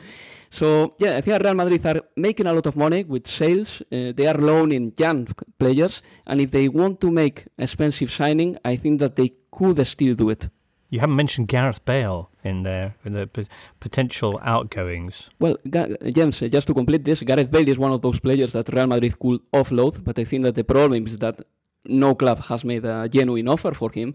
So, 0.50 0.94
yeah, 0.98 1.16
I 1.16 1.20
think 1.20 1.42
Real 1.42 1.54
Madrid 1.54 1.84
are 1.86 2.00
making 2.16 2.46
a 2.46 2.52
lot 2.52 2.66
of 2.66 2.76
money 2.76 3.04
with 3.04 3.26
sales. 3.26 3.82
Uh, 3.82 4.12
they 4.14 4.26
are 4.26 4.38
loaning 4.38 4.92
young 4.96 5.26
players, 5.58 6.02
and 6.26 6.40
if 6.40 6.50
they 6.50 6.68
want 6.68 7.00
to 7.00 7.10
make 7.10 7.46
expensive 7.58 8.12
signing, 8.12 8.56
I 8.64 8.76
think 8.76 9.00
that 9.00 9.16
they 9.16 9.32
could 9.50 9.84
still 9.86 10.14
do 10.14 10.30
it. 10.30 10.48
You 10.94 11.00
haven't 11.00 11.16
mentioned 11.16 11.48
Gareth 11.48 11.84
Bale 11.84 12.30
in 12.44 12.62
there, 12.62 12.94
in 13.04 13.14
the 13.14 13.26
p- 13.26 13.46
potential 13.80 14.32
outgoings. 14.44 15.28
Well, 15.40 15.56
Ga- 15.74 15.96
James, 16.16 16.40
uh, 16.40 16.46
just 16.56 16.68
to 16.68 16.74
complete 16.80 17.02
this, 17.04 17.20
Gareth 17.30 17.50
Bale 17.50 17.68
is 17.68 17.78
one 17.86 17.90
of 17.96 18.00
those 18.00 18.20
players 18.20 18.52
that 18.52 18.68
Real 18.72 18.86
Madrid 18.86 19.18
could 19.18 19.40
offload, 19.52 20.04
but 20.06 20.16
I 20.20 20.24
think 20.30 20.44
that 20.44 20.54
the 20.54 20.62
problem 20.62 21.04
is 21.08 21.18
that 21.18 21.36
no 21.84 22.14
club 22.14 22.38
has 22.50 22.64
made 22.64 22.84
a 22.84 23.08
genuine 23.08 23.48
offer 23.48 23.72
for 23.74 23.90
him. 23.90 24.14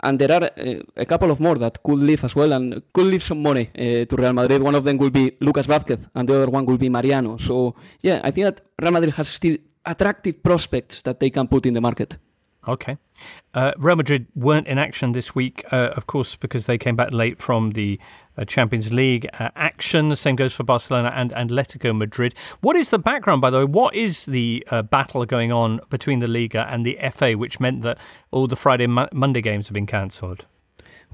And 0.00 0.18
there 0.18 0.32
are 0.32 0.42
uh, 0.42 0.80
a 0.96 1.06
couple 1.06 1.30
of 1.30 1.38
more 1.38 1.54
that 1.64 1.80
could 1.84 2.00
leave 2.00 2.24
as 2.24 2.34
well 2.34 2.52
and 2.52 2.82
could 2.92 3.06
leave 3.06 3.22
some 3.22 3.40
money 3.40 3.70
uh, 3.78 4.04
to 4.04 4.16
Real 4.16 4.32
Madrid. 4.32 4.60
One 4.60 4.74
of 4.74 4.82
them 4.82 4.98
will 4.98 5.10
be 5.10 5.36
Lucas 5.40 5.68
Vázquez 5.68 6.00
and 6.16 6.28
the 6.28 6.34
other 6.34 6.50
one 6.50 6.66
will 6.66 6.78
be 6.78 6.88
Mariano. 6.88 7.36
So, 7.36 7.76
yeah, 8.00 8.20
I 8.24 8.32
think 8.32 8.46
that 8.46 8.60
Real 8.82 8.90
Madrid 8.90 9.14
has 9.14 9.28
still 9.28 9.56
attractive 9.86 10.42
prospects 10.42 11.02
that 11.02 11.20
they 11.20 11.30
can 11.30 11.46
put 11.46 11.64
in 11.66 11.74
the 11.74 11.80
market. 11.80 12.16
Okay. 12.66 12.96
Uh, 13.54 13.72
Real 13.76 13.96
Madrid 13.96 14.26
weren't 14.34 14.66
in 14.66 14.78
action 14.78 15.12
this 15.12 15.34
week, 15.34 15.64
uh, 15.72 15.90
of 15.96 16.06
course, 16.06 16.36
because 16.36 16.66
they 16.66 16.78
came 16.78 16.96
back 16.96 17.12
late 17.12 17.40
from 17.40 17.72
the 17.72 17.98
uh, 18.38 18.44
Champions 18.44 18.92
League 18.92 19.28
uh, 19.38 19.50
action. 19.56 20.08
The 20.08 20.16
same 20.16 20.36
goes 20.36 20.54
for 20.54 20.62
Barcelona 20.62 21.12
and 21.14 21.32
Atletico 21.32 21.96
Madrid. 21.96 22.34
What 22.60 22.76
is 22.76 22.90
the 22.90 22.98
background, 22.98 23.40
by 23.40 23.50
the 23.50 23.58
way? 23.58 23.64
What 23.64 23.94
is 23.94 24.26
the 24.26 24.66
uh, 24.70 24.82
battle 24.82 25.24
going 25.26 25.52
on 25.52 25.80
between 25.90 26.20
the 26.20 26.28
Liga 26.28 26.66
and 26.70 26.86
the 26.86 26.98
FA, 27.10 27.32
which 27.32 27.58
meant 27.60 27.82
that 27.82 27.98
all 28.30 28.46
the 28.46 28.56
Friday 28.56 28.86
Mo- 28.86 29.08
Monday 29.12 29.40
games 29.40 29.68
have 29.68 29.74
been 29.74 29.86
cancelled? 29.86 30.46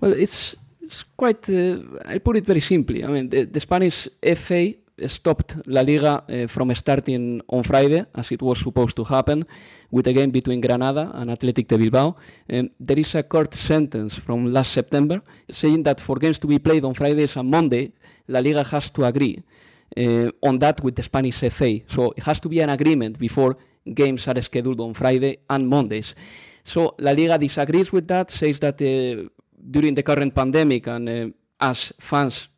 Well, 0.01 0.13
it's, 0.13 0.55
it's 0.83 1.03
quite, 1.03 1.49
uh, 1.49 1.79
I 2.05 2.19
put 2.19 2.37
it 2.37 2.45
very 2.45 2.61
simply. 2.61 3.05
I 3.05 3.09
mean, 3.09 3.31
the, 3.31 3.45
the 3.45 3.61
Spanish 3.61 4.07
FA 4.37 4.75
stopped 5.07 5.57
La 5.67 5.83
Liga 5.83 6.25
uh, 6.29 6.47
from 6.47 6.75
starting 6.75 7.41
on 7.49 7.63
Friday, 7.63 8.05
as 8.15 8.33
it 8.33 8.43
was 8.43 8.59
supposed 8.59 8.97
to 8.97 9.05
happen, 9.05 9.45
with 9.91 10.07
a 10.07 10.13
game 10.13 10.31
between 10.31 10.61
Granada 10.61 11.11
and 11.15 11.31
Athletic 11.31 11.69
de 11.69 11.79
Bilbao. 11.79 12.17
Um, 12.53 12.71
there 12.81 12.99
is 12.99 13.15
a 13.15 13.23
court 13.23 13.55
sentence 13.55 14.19
from 14.19 14.53
last 14.53 14.73
September 14.73 15.23
saying 15.51 15.83
that 15.85 16.01
for 16.01 16.17
games 16.17 16.39
to 16.39 16.47
be 16.47 16.59
played 16.59 16.85
on 16.85 16.95
Fridays 16.95 17.37
and 17.37 17.51
Monday, 17.51 17.93
La 18.29 18.41
Liga 18.41 18.65
has 18.65 18.91
to 18.91 19.05
agree 19.05 19.43
uh, 19.97 20.31
on 20.43 20.59
that 20.59 20.83
with 20.83 20.97
the 20.97 21.03
Spanish 21.03 21.41
FA. 21.51 21.81
So 21.87 22.13
it 22.17 22.23
has 22.25 22.41
to 22.41 22.49
be 22.49 22.61
an 22.61 22.71
agreement 22.71 23.19
before 23.19 23.57
games 23.95 24.29
are 24.29 24.41
scheduled 24.43 24.81
on 24.81 24.95
Friday 24.95 25.39
and 25.49 25.67
Mondays. 25.69 26.15
So 26.65 26.95
La 26.99 27.13
Liga 27.13 27.39
disagrees 27.39 27.93
with 27.93 28.07
that, 28.09 28.31
says 28.31 28.61
that 28.61 28.81
uh, 28.83 29.29
during 29.71 29.95
the 29.95 30.03
current 30.03 30.35
pandemic 30.35 30.87
and 30.87 31.35
as 31.61 31.93
fans 31.99 32.49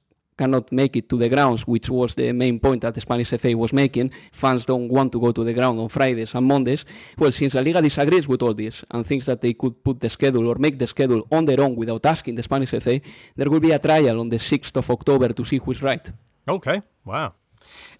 cannot 0.40 0.72
make 0.72 0.96
it 0.96 1.06
to 1.10 1.16
the 1.18 1.28
grounds, 1.28 1.66
which 1.66 1.88
was 1.90 2.14
the 2.14 2.32
main 2.32 2.58
point 2.58 2.80
that 2.80 2.94
the 2.94 3.02
Spanish 3.06 3.30
FA 3.42 3.52
was 3.64 3.72
making. 3.82 4.10
Fans 4.32 4.64
don't 4.64 4.88
want 4.88 5.12
to 5.12 5.20
go 5.20 5.30
to 5.32 5.44
the 5.44 5.52
ground 5.52 5.78
on 5.78 5.88
Fridays 5.88 6.34
and 6.34 6.46
Mondays. 6.46 6.82
Well, 7.18 7.32
since 7.32 7.52
La 7.54 7.60
Liga 7.60 7.82
disagrees 7.82 8.26
with 8.26 8.40
all 8.42 8.54
this 8.54 8.82
and 8.90 9.06
thinks 9.06 9.26
that 9.26 9.40
they 9.42 9.52
could 9.52 9.74
put 9.84 10.00
the 10.00 10.08
schedule 10.08 10.48
or 10.48 10.56
make 10.66 10.78
the 10.78 10.86
schedule 10.86 11.22
on 11.30 11.44
their 11.44 11.60
own 11.60 11.76
without 11.76 12.04
asking 12.06 12.36
the 12.36 12.42
Spanish 12.42 12.70
FA, 12.70 13.00
there 13.36 13.50
will 13.50 13.60
be 13.60 13.72
a 13.72 13.78
trial 13.78 14.18
on 14.18 14.30
the 14.30 14.38
6th 14.38 14.76
of 14.76 14.90
October 14.90 15.28
to 15.28 15.44
see 15.44 15.58
who's 15.58 15.82
right. 15.82 16.10
Okay, 16.48 16.80
wow. 17.04 17.34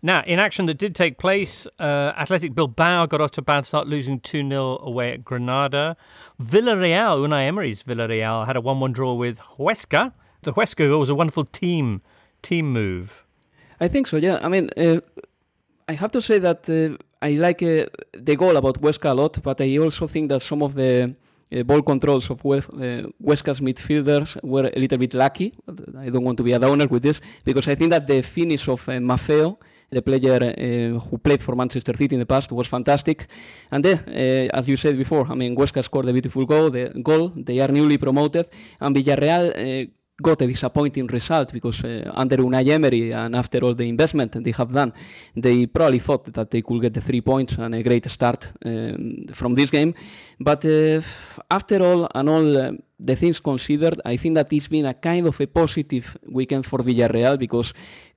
Now, 0.00 0.22
in 0.26 0.38
action 0.38 0.64
that 0.66 0.79
did 0.79 0.94
take 0.94 1.18
place, 1.18 1.66
uh, 1.79 2.14
Athletic 2.22 2.55
Bilbao 2.55 3.05
got 3.05 3.20
off 3.20 3.33
to 3.33 3.42
a 3.42 3.44
bad 3.44 3.66
start, 3.66 3.87
losing 3.87 4.18
2 4.18 4.48
0 4.48 4.79
away 4.81 5.12
at 5.12 5.24
Granada. 5.24 5.94
Villarreal, 6.40 7.18
Unai 7.24 7.46
Emery's 7.46 7.83
Villarreal, 7.83 8.46
had 8.46 8.57
a 8.57 8.62
1 8.62 8.81
1 8.81 8.92
draw 8.92 9.12
with 9.12 9.38
Huesca. 9.59 10.14
The 10.42 10.55
Huesca 10.55 10.98
was 10.98 11.11
a 11.11 11.14
wonderful 11.14 11.44
team 11.44 12.00
team 12.42 12.72
move. 12.72 13.24
I 13.81 13.88
think 13.88 14.07
so. 14.07 14.16
Yeah. 14.16 14.38
I 14.42 14.48
mean, 14.48 14.70
uh, 14.76 15.00
I 15.88 15.94
have 15.94 16.11
to 16.12 16.20
say 16.22 16.38
that 16.38 16.68
uh, 16.68 16.96
I 17.22 17.33
like 17.33 17.62
uh, 17.62 17.87
the 18.12 18.37
goal 18.37 18.57
about 18.57 18.81
Huesca 18.81 19.11
a 19.11 19.14
lot, 19.14 19.42
but 19.42 19.61
I 19.61 19.79
also 19.79 20.07
think 20.07 20.29
that 20.29 20.42
some 20.42 20.62
of 20.62 20.74
the 20.74 21.14
uh, 21.53 21.62
ball 21.64 21.83
controls 21.83 22.31
of 22.31 22.44
Wes- 22.44 22.68
uh, 22.68 23.09
Huesca's 23.22 23.61
midfielders 23.61 24.42
were 24.42 24.70
a 24.74 24.79
little 24.79 24.98
bit 24.98 25.14
lucky. 25.14 25.53
I 25.98 26.09
don't 26.11 26.24
want 26.24 26.37
to 26.38 26.44
be 26.44 26.53
a 26.53 26.59
downer 26.59 26.87
with 26.87 27.03
this 27.03 27.20
because 27.44 27.68
I 27.68 27.74
think 27.74 27.90
that 27.90 28.07
the 28.07 28.22
finish 28.22 28.68
of 28.68 28.88
uh, 28.88 28.92
Maffeo, 28.92 29.59
the 29.90 30.03
player 30.03 30.40
uh, 30.42 31.00
who 31.00 31.18
played 31.18 31.42
for 31.42 31.57
Manchester 31.57 31.96
City 31.96 32.14
in 32.14 32.20
the 32.20 32.26
past, 32.26 32.53
was 32.53 32.68
fantastic. 32.68 33.26
And 33.72 33.85
then, 33.85 33.98
uh, 34.07 34.57
as 34.57 34.68
you 34.68 34.76
said 34.76 34.96
before, 34.96 35.26
I 35.29 35.35
mean, 35.35 35.57
Huesca 35.57 35.83
scored 35.83 36.09
a 36.09 36.12
beautiful 36.12 36.46
goal. 36.46 36.70
The 36.70 36.90
goal. 37.03 37.33
They 37.35 37.59
are 37.61 37.68
newly 37.68 37.98
promoted, 37.98 38.48
and 38.81 38.94
Villarreal 38.94 39.50
uh, 39.50 39.90
got 40.21 40.43
a 40.43 40.47
disappointing 40.47 41.07
result 41.07 41.53
because 41.53 41.85
uh, 41.85 42.11
under 42.15 42.37
Unai 42.39 42.69
Emery 42.69 43.13
and 43.13 43.35
after 43.35 43.59
all 43.65 43.75
the 43.75 43.89
investment 43.89 44.33
they 44.43 44.53
have 44.53 44.73
done, 44.73 44.93
they 45.37 45.67
probably 45.67 45.99
thought 45.99 46.25
that 46.33 46.51
they 46.51 46.63
could 46.63 46.83
get 46.83 46.95
the 46.95 47.01
three 47.01 47.21
points 47.21 47.59
and 47.59 47.75
a 47.75 47.83
great 47.83 48.09
start 48.11 48.53
um, 48.65 49.25
from 49.33 49.55
this 49.55 49.71
game. 49.71 49.95
But 50.39 50.65
uh, 50.65 51.01
after 51.51 51.83
all 51.83 52.09
and 52.15 52.29
all 52.29 52.57
uh, 52.57 52.73
the 52.99 53.17
things 53.17 53.41
considered, 53.41 54.01
I 54.05 54.17
think 54.17 54.35
that 54.35 54.53
it's 54.53 54.69
been 54.69 54.87
a 54.87 54.95
kind 54.95 55.27
of 55.27 55.41
a 55.41 55.47
positive 55.47 56.17
weekend 56.29 56.67
for 56.67 56.81
Villarreal 56.81 57.39
because 57.39 57.73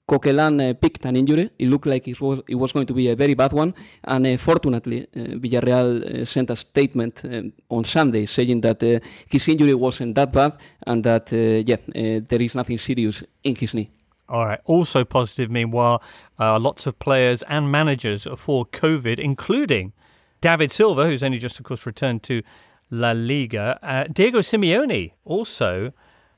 Coquelin 0.06 0.60
uh, 0.60 0.74
picked 0.74 1.06
an 1.06 1.16
injury. 1.16 1.50
It 1.58 1.70
looked 1.70 1.86
like 1.86 2.08
it 2.08 2.20
was, 2.20 2.42
it 2.48 2.56
was 2.56 2.74
going 2.74 2.86
to 2.88 2.94
be 2.94 3.08
a 3.08 3.16
very 3.16 3.36
bad 3.36 3.54
one. 3.54 3.74
And 4.04 4.28
uh, 4.28 4.38
fortunately, 4.38 5.04
uh, 5.04 5.20
Villarreal 5.39 6.22
uh, 6.22 6.26
sent 6.26 6.50
a 6.50 6.56
statement 6.56 7.24
on 7.70 7.84
Sunday 7.86 8.26
saying 8.26 8.62
that 8.62 8.84
uh, 8.84 9.00
his 9.30 9.48
injury 9.48 9.74
wasn't 9.74 10.16
that 10.16 10.32
bad 10.34 10.58
and 10.86 11.04
that, 11.06 11.32
uh, 11.32 11.63
yeah, 11.66 12.20
there 12.28 12.42
is 12.42 12.56
nothing 12.56 12.78
serious 12.78 13.24
in 13.44 13.56
his 13.56 13.74
knee. 13.74 13.89
All 14.28 14.46
right. 14.46 14.60
Also 14.66 15.06
positive, 15.06 15.50
meanwhile, 15.50 16.02
lots 16.39 16.86
of 16.86 16.98
players 17.00 17.44
and 17.44 17.72
managers 17.72 18.28
for 18.36 18.66
COVID, 18.66 19.20
including 19.20 19.94
David 20.42 20.72
Silva, 20.72 21.06
who's 21.06 21.24
only 21.24 21.39
just, 21.39 21.60
of 21.60 21.66
course, 21.66 21.86
returned 21.86 22.24
to 22.24 22.42
La 22.89 23.12
Liga. 23.12 24.08
Diego 24.12 24.39
Simeone 24.39 25.12
also. 25.24 25.94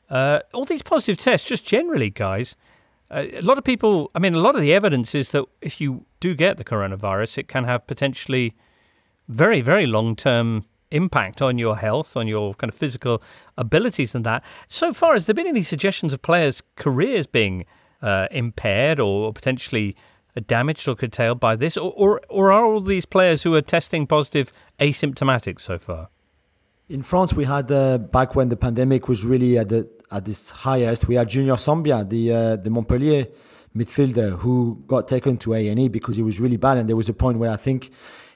all 0.09 0.65
these 0.65 0.81
positive 0.83 1.17
tests, 1.17 1.47
just 1.47 1.65
generally, 1.65 2.09
guys 2.09 2.55
a 3.11 3.41
lot 3.41 3.57
of 3.57 3.63
people, 3.63 4.11
I 4.15 4.19
mean, 4.19 4.33
a 4.33 4.39
lot 4.39 4.55
of 4.55 4.61
the 4.61 4.73
evidence 4.73 5.13
is 5.13 5.31
that 5.31 5.45
if 5.61 5.79
you 5.79 6.05
do 6.19 6.35
get 6.35 6.57
the 6.57 6.63
coronavirus, 6.63 7.37
it 7.39 7.47
can 7.47 7.63
have 7.63 7.85
potentially 7.87 8.55
very, 9.27 9.61
very 9.61 9.85
long 9.85 10.15
term 10.15 10.65
impact 10.91 11.41
on 11.41 11.57
your 11.57 11.77
health, 11.77 12.15
on 12.15 12.27
your 12.27 12.53
kind 12.55 12.71
of 12.71 12.77
physical 12.77 13.21
abilities, 13.57 14.15
and 14.15 14.25
that. 14.25 14.43
So 14.67 14.93
far, 14.93 15.13
has 15.13 15.25
there 15.25 15.35
been 15.35 15.47
any 15.47 15.61
suggestions 15.61 16.13
of 16.13 16.21
players' 16.21 16.63
careers 16.75 17.27
being 17.27 17.65
uh, 18.01 18.27
impaired 18.31 18.99
or 18.99 19.33
potentially 19.33 19.95
damaged 20.47 20.87
or 20.87 20.95
curtailed 20.95 21.39
by 21.39 21.55
this, 21.55 21.77
or, 21.77 21.93
or, 21.95 22.21
or 22.29 22.51
are 22.51 22.65
all 22.65 22.81
these 22.81 23.05
players 23.05 23.43
who 23.43 23.53
are 23.55 23.61
testing 23.61 24.05
positive 24.05 24.51
asymptomatic 24.79 25.61
so 25.61 25.77
far? 25.79 26.09
In 26.87 27.01
France, 27.01 27.33
we 27.33 27.45
had 27.45 27.71
uh, 27.71 27.97
back 27.97 28.35
when 28.35 28.49
the 28.49 28.55
pandemic 28.55 29.07
was 29.07 29.25
really 29.25 29.57
at 29.57 29.69
the 29.69 29.89
at 30.11 30.27
its 30.27 30.51
highest, 30.51 31.07
we 31.07 31.15
had 31.15 31.27
Junior 31.27 31.57
Sambia, 31.57 32.03
the 32.03 32.31
uh, 32.31 32.55
the 32.57 32.69
Montpellier 32.69 33.25
midfielder, 33.75 34.37
who 34.37 34.83
got 34.85 35.07
taken 35.07 35.37
to 35.37 35.55
A 35.55 35.67
and 35.67 35.79
E 35.79 35.87
because 35.87 36.15
he 36.15 36.21
was 36.21 36.39
really 36.39 36.57
bad, 36.57 36.77
and 36.77 36.87
there 36.87 36.95
was 36.95 37.09
a 37.09 37.13
point 37.13 37.39
where 37.39 37.49
I 37.49 37.55
think 37.55 37.89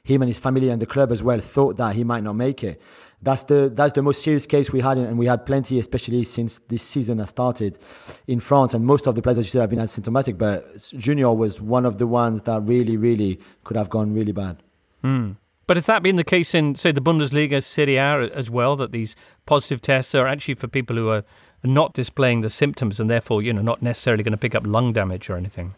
him 0.03 0.23
and 0.23 0.29
his 0.29 0.39
family 0.39 0.69
and 0.69 0.81
the 0.81 0.87
club 0.87 1.11
as 1.11 1.21
well 1.21 1.37
thought 1.39 1.77
that 1.77 1.95
he 1.95 2.03
might 2.03 2.23
not 2.23 2.33
make 2.33 2.63
it. 2.63 2.81
That's 3.21 3.43
the 3.43 3.71
that's 3.71 3.93
the 3.93 4.01
most 4.01 4.23
serious 4.23 4.47
case 4.47 4.71
we 4.71 4.81
had, 4.81 4.97
and 4.97 5.19
we 5.19 5.27
had 5.27 5.45
plenty, 5.45 5.77
especially 5.77 6.23
since 6.23 6.59
this 6.69 6.81
season 6.81 7.19
has 7.19 7.29
started 7.29 7.77
in 8.25 8.39
France. 8.39 8.73
And 8.73 8.83
most 8.83 9.05
of 9.05 9.13
the 9.13 9.21
players, 9.21 9.37
as 9.37 9.45
you 9.45 9.51
said, 9.51 9.61
have 9.61 9.69
been 9.69 9.77
asymptomatic, 9.77 10.39
but 10.39 10.91
Junior 10.97 11.31
was 11.33 11.61
one 11.61 11.85
of 11.85 11.99
the 11.99 12.07
ones 12.07 12.41
that 12.43 12.61
really, 12.61 12.97
really 12.97 13.39
could 13.63 13.77
have 13.77 13.91
gone 13.91 14.11
really 14.11 14.31
bad. 14.31 14.63
Mm. 15.03 15.35
But 15.69 15.77
has 15.77 15.85
that 15.85 16.01
been 16.01 16.15
the 16.15 16.23
case 16.23 16.55
in, 16.55 16.73
say, 16.73 16.91
the 16.91 16.99
Bundesliga, 16.99 17.63
Serie 17.63 17.97
A 17.97 18.21
as 18.33 18.49
well, 18.49 18.75
that 18.77 18.91
these 18.91 19.15
positive 19.45 19.83
tests 19.83 20.15
are 20.15 20.25
actually 20.25 20.55
for 20.55 20.67
people 20.67 20.95
who 20.95 21.09
are 21.09 21.23
not 21.63 21.93
displaying 21.93 22.41
the 22.41 22.49
symptoms 22.49 22.99
and 22.99 23.07
therefore, 23.07 23.43
you 23.43 23.53
know, 23.53 23.61
not 23.61 23.83
necessarily 23.83 24.23
going 24.23 24.31
to 24.31 24.37
pick 24.37 24.55
up 24.55 24.65
lung 24.65 24.93
damage 24.93 25.29
or 25.29 25.35
anything? 25.37 25.75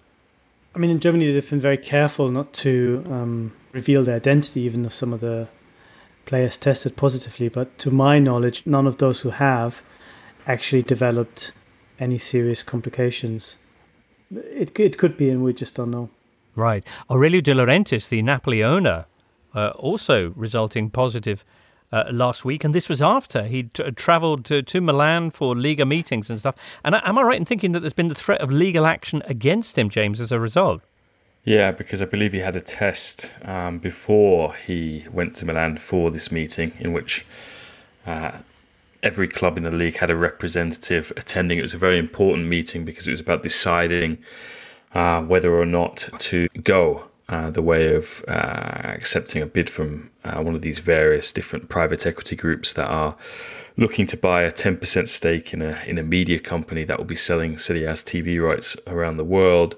I 0.73 0.79
mean, 0.79 0.91
in 0.91 1.01
Germany, 1.01 1.29
they've 1.33 1.49
been 1.49 1.59
very 1.59 1.75
careful 1.77 2.31
not 2.31 2.53
to 2.53 3.03
um, 3.09 3.51
reveal 3.73 4.05
their 4.05 4.15
identity, 4.15 4.61
even 4.61 4.83
though 4.83 4.87
some 4.87 5.11
of 5.11 5.19
the 5.19 5.49
players 6.25 6.57
tested 6.57 6.95
positively. 6.95 7.49
But 7.49 7.77
to 7.79 7.91
my 7.91 8.17
knowledge, 8.17 8.65
none 8.65 8.87
of 8.87 8.99
those 8.99 9.19
who 9.19 9.31
have 9.31 9.83
actually 10.47 10.83
developed 10.83 11.51
any 11.99 12.17
serious 12.17 12.63
complications. 12.63 13.57
It, 14.33 14.79
it 14.79 14.97
could 14.97 15.17
be, 15.17 15.29
and 15.29 15.43
we 15.43 15.51
just 15.51 15.75
don't 15.75 15.91
know. 15.91 16.09
Right. 16.55 16.87
Aurelio 17.09 17.41
De 17.41 17.53
Laurentiis, 17.53 18.07
the 18.07 18.21
Napoli 18.21 18.63
owner, 18.63 19.05
uh, 19.53 19.69
also 19.75 20.31
resulting 20.35 20.89
positive 20.89 21.45
uh, 21.91 22.05
last 22.11 22.45
week, 22.45 22.63
and 22.63 22.73
this 22.73 22.87
was 22.87 23.01
after 23.01 23.43
he'd 23.43 23.73
t- 23.73 23.91
travelled 23.91 24.45
to, 24.45 24.61
to, 24.61 24.79
Milan 24.79 25.29
for 25.29 25.55
Liga 25.55 25.85
meetings 25.85 26.29
and 26.29 26.39
stuff. 26.39 26.55
And 26.83 26.95
am 26.95 27.17
I 27.17 27.21
right 27.21 27.37
in 27.37 27.45
thinking 27.45 27.73
that 27.73 27.81
there's 27.81 27.93
been 27.93 28.07
the 28.07 28.15
threat 28.15 28.41
of 28.41 28.51
legal 28.51 28.85
action 28.85 29.21
against 29.25 29.77
him, 29.77 29.89
James, 29.89 30.21
as 30.21 30.31
a 30.31 30.39
result? 30.39 30.81
Yeah, 31.43 31.71
because 31.71 32.01
I 32.01 32.05
believe 32.05 32.33
he 32.33 32.39
had 32.39 32.55
a 32.55 32.61
test 32.61 33.35
um, 33.43 33.79
before 33.79 34.53
he 34.53 35.05
went 35.11 35.35
to 35.37 35.45
Milan 35.45 35.77
for 35.77 36.11
this 36.11 36.31
meeting, 36.31 36.71
in 36.79 36.93
which 36.93 37.25
uh, 38.05 38.37
every 39.01 39.27
club 39.27 39.57
in 39.57 39.63
the 39.63 39.71
league 39.71 39.97
had 39.97 40.09
a 40.09 40.15
representative 40.15 41.11
attending. 41.17 41.57
It 41.57 41.63
was 41.63 41.73
a 41.73 41.79
very 41.79 41.97
important 41.97 42.47
meeting 42.47 42.85
because 42.85 43.07
it 43.07 43.11
was 43.11 43.19
about 43.19 43.43
deciding 43.43 44.19
uh, 44.93 45.23
whether 45.23 45.53
or 45.53 45.65
not 45.65 46.09
to 46.19 46.47
go 46.63 47.05
uh, 47.31 47.49
the 47.49 47.61
way 47.61 47.95
of 47.95 48.23
uh, 48.27 48.31
accepting 48.83 49.41
a 49.41 49.45
bid 49.45 49.69
from 49.69 50.11
uh, 50.23 50.41
one 50.41 50.53
of 50.53 50.61
these 50.61 50.79
various 50.79 51.31
different 51.31 51.69
private 51.69 52.05
equity 52.05 52.35
groups 52.35 52.73
that 52.73 52.87
are 52.87 53.15
looking 53.77 54.05
to 54.05 54.17
buy 54.17 54.41
a 54.41 54.51
10% 54.51 55.07
stake 55.07 55.53
in 55.53 55.61
a 55.61 55.81
in 55.87 55.97
a 55.97 56.03
media 56.03 56.39
company 56.39 56.83
that 56.83 56.97
will 56.97 57.05
be 57.05 57.15
selling 57.15 57.57
Serie 57.57 57.85
A's 57.85 58.03
TV 58.03 58.39
rights 58.39 58.75
around 58.85 59.15
the 59.15 59.23
world. 59.23 59.75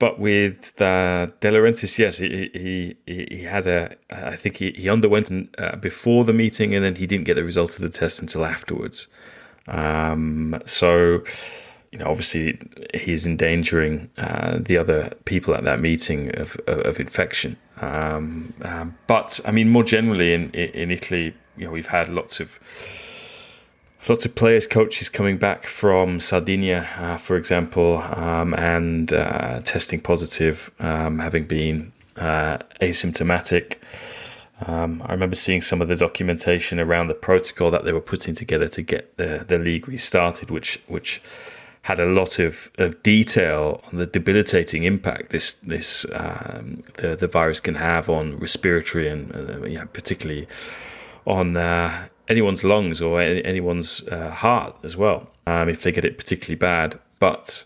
But 0.00 0.18
with 0.18 0.80
uh, 0.80 1.26
De 1.40 1.50
Laurentiis, 1.50 1.98
yes, 1.98 2.18
he, 2.18 2.50
he 2.54 2.96
he 3.28 3.42
had 3.42 3.66
a. 3.66 3.96
I 4.10 4.36
think 4.36 4.56
he 4.56 4.70
he 4.72 4.88
underwent 4.88 5.30
uh, 5.58 5.76
before 5.76 6.24
the 6.24 6.32
meeting, 6.32 6.74
and 6.74 6.84
then 6.84 6.96
he 6.96 7.06
didn't 7.06 7.24
get 7.24 7.34
the 7.34 7.44
result 7.44 7.74
of 7.76 7.82
the 7.82 7.88
test 7.88 8.20
until 8.20 8.44
afterwards. 8.44 9.08
Um, 9.66 10.60
so, 10.64 11.24
you 11.92 11.98
know, 11.98 12.06
obviously, 12.06 12.58
he's 12.94 13.26
endangering 13.26 14.10
uh, 14.18 14.58
the 14.60 14.76
other 14.76 15.12
people 15.24 15.54
at 15.54 15.64
that 15.64 15.80
meeting 15.80 16.38
of 16.38 16.56
of, 16.66 16.80
of 16.80 17.00
infection. 17.00 17.56
Um, 17.80 18.54
um, 18.62 18.98
but 19.06 19.40
I 19.46 19.50
mean, 19.50 19.68
more 19.68 19.84
generally 19.84 20.34
in 20.34 20.50
in 20.52 20.90
Italy, 20.90 21.34
you 21.56 21.64
know, 21.64 21.70
we've 21.70 21.86
had 21.86 22.08
lots 22.08 22.40
of 22.40 22.58
lots 24.08 24.24
of 24.24 24.34
players, 24.34 24.66
coaches 24.66 25.08
coming 25.08 25.38
back 25.38 25.66
from 25.66 26.20
Sardinia, 26.20 26.88
uh, 26.98 27.16
for 27.18 27.36
example, 27.36 27.98
um, 27.98 28.54
and 28.54 29.12
uh, 29.12 29.60
testing 29.64 30.00
positive, 30.00 30.70
um, 30.78 31.18
having 31.18 31.44
been 31.44 31.92
uh, 32.16 32.58
asymptomatic. 32.80 33.76
Um, 34.66 35.02
I 35.06 35.12
remember 35.12 35.36
seeing 35.36 35.60
some 35.60 35.80
of 35.80 35.88
the 35.88 35.94
documentation 35.96 36.80
around 36.80 37.08
the 37.08 37.14
protocol 37.14 37.70
that 37.70 37.84
they 37.84 37.92
were 37.92 38.00
putting 38.00 38.34
together 38.34 38.68
to 38.68 38.82
get 38.82 39.16
the, 39.16 39.44
the 39.46 39.58
league 39.58 39.86
restarted, 39.88 40.50
which 40.50 40.80
which 40.88 41.22
had 41.82 41.98
a 41.98 42.06
lot 42.06 42.38
of, 42.38 42.70
of 42.78 43.02
detail 43.02 43.82
on 43.90 43.98
the 43.98 44.06
debilitating 44.06 44.84
impact 44.84 45.30
this 45.30 45.52
this 45.52 46.04
um, 46.12 46.82
the 46.94 47.16
the 47.16 47.26
virus 47.26 47.60
can 47.60 47.76
have 47.76 48.08
on 48.08 48.38
respiratory 48.38 49.08
and 49.08 49.34
uh, 49.34 49.64
yeah, 49.66 49.84
particularly 49.84 50.46
on 51.26 51.56
uh, 51.56 52.06
anyone's 52.28 52.64
lungs 52.64 53.00
or 53.00 53.20
anyone's 53.20 54.06
uh, 54.08 54.30
heart 54.30 54.76
as 54.82 54.96
well 54.96 55.30
um, 55.46 55.68
if 55.68 55.82
they 55.82 55.92
get 55.92 56.04
it 56.04 56.18
particularly 56.18 56.58
bad. 56.58 56.98
But 57.18 57.64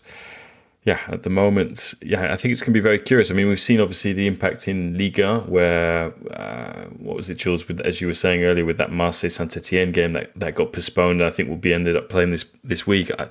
yeah, 0.85 0.99
at 1.07 1.23
the 1.23 1.29
moment, 1.29 1.93
yeah, 2.01 2.33
I 2.33 2.35
think 2.35 2.51
it's 2.51 2.61
going 2.61 2.73
to 2.73 2.77
be 2.77 2.81
very 2.81 2.99
curious. 2.99 3.31
I 3.31 3.33
mean, 3.33 3.47
we've 3.47 3.59
seen 3.59 3.79
obviously 3.79 4.11
the 4.11 4.27
impact 4.27 4.67
in 4.67 4.97
Liga, 4.97 5.39
where 5.41 6.13
uh, 6.31 6.85
what 6.99 7.15
was 7.15 7.29
it, 7.29 7.37
Jules? 7.37 7.67
With 7.67 7.79
as 7.81 8.01
you 8.01 8.07
were 8.07 8.13
saying 8.13 8.43
earlier, 8.43 8.65
with 8.65 8.77
that 8.77 8.91
Marseille 8.91 9.29
Saint 9.29 9.55
Etienne 9.55 9.93
game 9.93 10.13
that, 10.13 10.31
that 10.35 10.55
got 10.55 10.73
postponed, 10.73 11.23
I 11.23 11.29
think 11.29 11.47
will 11.47 11.55
be 11.55 11.73
ended 11.73 11.95
up 11.95 12.09
playing 12.09 12.31
this 12.31 12.45
this 12.63 12.85
week. 12.85 13.11
I, 13.17 13.29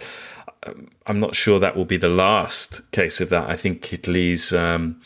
am 1.06 1.20
not 1.20 1.34
sure 1.34 1.58
that 1.58 1.76
will 1.76 1.84
be 1.84 1.96
the 1.96 2.08
last 2.08 2.90
case 2.92 3.20
of 3.20 3.28
that. 3.30 3.48
I 3.48 3.56
think 3.56 3.92
Italy's 3.92 4.52
um, 4.52 5.00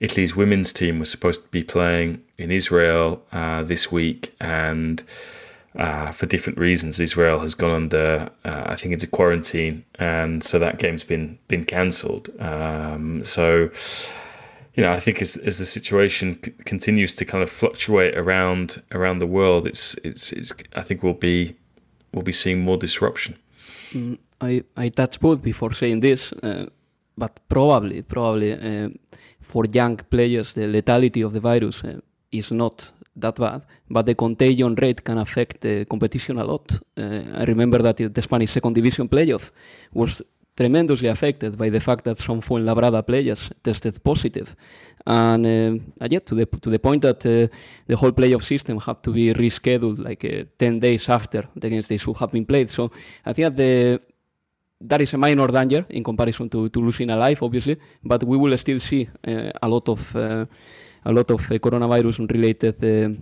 Italy's 0.00 0.34
women's 0.34 0.72
team 0.72 0.98
was 0.98 1.10
supposed 1.10 1.42
to 1.42 1.48
be 1.48 1.62
playing 1.62 2.22
in 2.38 2.50
Israel 2.50 3.22
uh, 3.32 3.62
this 3.62 3.92
week, 3.92 4.34
and 4.40 5.02
uh, 5.76 6.10
for 6.10 6.26
different 6.26 6.58
reasons, 6.58 6.98
Israel 6.98 7.40
has 7.40 7.54
gone 7.54 7.70
under, 7.70 8.30
uh, 8.44 8.64
I 8.66 8.74
think, 8.74 8.92
into 8.92 9.06
quarantine, 9.06 9.84
and 9.98 10.42
so 10.42 10.58
that 10.58 10.78
game's 10.78 11.04
been 11.04 11.38
been 11.48 11.64
cancelled. 11.64 12.28
Um, 12.40 13.24
so, 13.24 13.70
you 14.74 14.82
know, 14.82 14.90
I 14.90 14.98
think 14.98 15.22
as, 15.22 15.36
as 15.36 15.58
the 15.58 15.66
situation 15.66 16.38
c- 16.42 16.52
continues 16.64 17.14
to 17.16 17.24
kind 17.24 17.42
of 17.42 17.50
fluctuate 17.50 18.16
around 18.16 18.82
around 18.90 19.20
the 19.20 19.26
world, 19.26 19.66
it's 19.66 19.94
it's, 20.02 20.32
it's 20.32 20.52
I 20.74 20.82
think 20.82 21.02
we'll 21.02 21.12
be 21.14 21.56
we'll 22.12 22.24
be 22.24 22.32
seeing 22.32 22.60
more 22.62 22.76
disruption. 22.76 23.36
Mm, 23.94 24.18
I 24.40 24.62
I 24.76 24.88
touched 24.90 25.20
both 25.20 25.42
before 25.42 25.74
saying 25.74 26.00
this, 26.00 26.32
uh, 26.32 26.66
but 27.16 27.40
probably 27.48 28.02
probably 28.02 28.52
uh, 28.52 28.88
for 29.40 29.64
young 29.66 29.96
players 29.96 30.54
the 30.54 30.66
lethality 30.66 31.24
of 31.24 31.32
the 31.32 31.40
virus 31.40 31.84
uh, 31.84 32.00
is 32.30 32.50
not 32.50 32.92
that 33.16 33.36
bad, 33.36 33.62
but 33.88 34.06
the 34.06 34.14
contagion 34.14 34.74
rate 34.76 35.02
can 35.04 35.18
affect 35.18 35.60
the 35.60 35.84
competition 35.84 36.38
a 36.38 36.44
lot. 36.44 36.80
Uh, 36.96 37.22
I 37.34 37.44
remember 37.44 37.78
that 37.82 37.96
the 37.96 38.22
Spanish 38.22 38.50
second 38.50 38.74
division 38.74 39.08
playoff 39.08 39.50
was 39.92 40.22
tremendously 40.56 41.08
affected 41.08 41.56
by 41.56 41.70
the 41.70 41.80
fact 41.80 42.04
that 42.04 42.18
some 42.18 42.40
Fuenlabrada 42.40 43.02
players 43.02 43.50
tested 43.62 44.02
positive, 44.02 44.54
and 45.06 45.46
uh, 45.46 46.06
yet 46.08 46.26
to 46.26 46.34
the 46.34 46.46
to 46.46 46.70
the 46.70 46.78
point 46.78 47.02
that 47.02 47.24
uh, 47.26 47.48
the 47.86 47.96
whole 47.96 48.12
playoff 48.12 48.44
system 48.44 48.78
had 48.78 49.02
to 49.02 49.12
be 49.12 49.32
rescheduled 49.32 49.98
like 49.98 50.24
uh, 50.24 50.44
ten 50.58 50.78
days 50.78 51.08
after 51.08 51.48
the 51.56 51.68
games 51.68 51.88
they 51.88 51.98
should 51.98 52.16
have 52.16 52.32
been 52.32 52.44
played. 52.44 52.68
So 52.68 52.90
I 53.24 53.32
think 53.32 53.44
that 53.48 53.56
the 53.56 54.00
that 54.80 55.00
is 55.00 55.12
a 55.14 55.18
minor 55.18 55.46
danger 55.48 55.84
in 55.90 56.02
comparison 56.02 56.48
to, 56.48 56.68
to 56.68 56.80
losing 56.80 57.10
a 57.10 57.16
life, 57.16 57.42
obviously, 57.42 57.78
but 58.02 58.24
we 58.24 58.36
will 58.36 58.56
still 58.56 58.80
see 58.80 59.08
uh, 59.26 59.50
a 59.62 59.68
lot 59.68 59.88
of 59.88 60.16
uh, 60.16 60.46
a 61.04 61.12
lot 61.12 61.30
of 61.30 61.50
uh, 61.50 61.58
coronavirus 61.58 62.30
related 62.30 62.76
uh, 62.84 63.14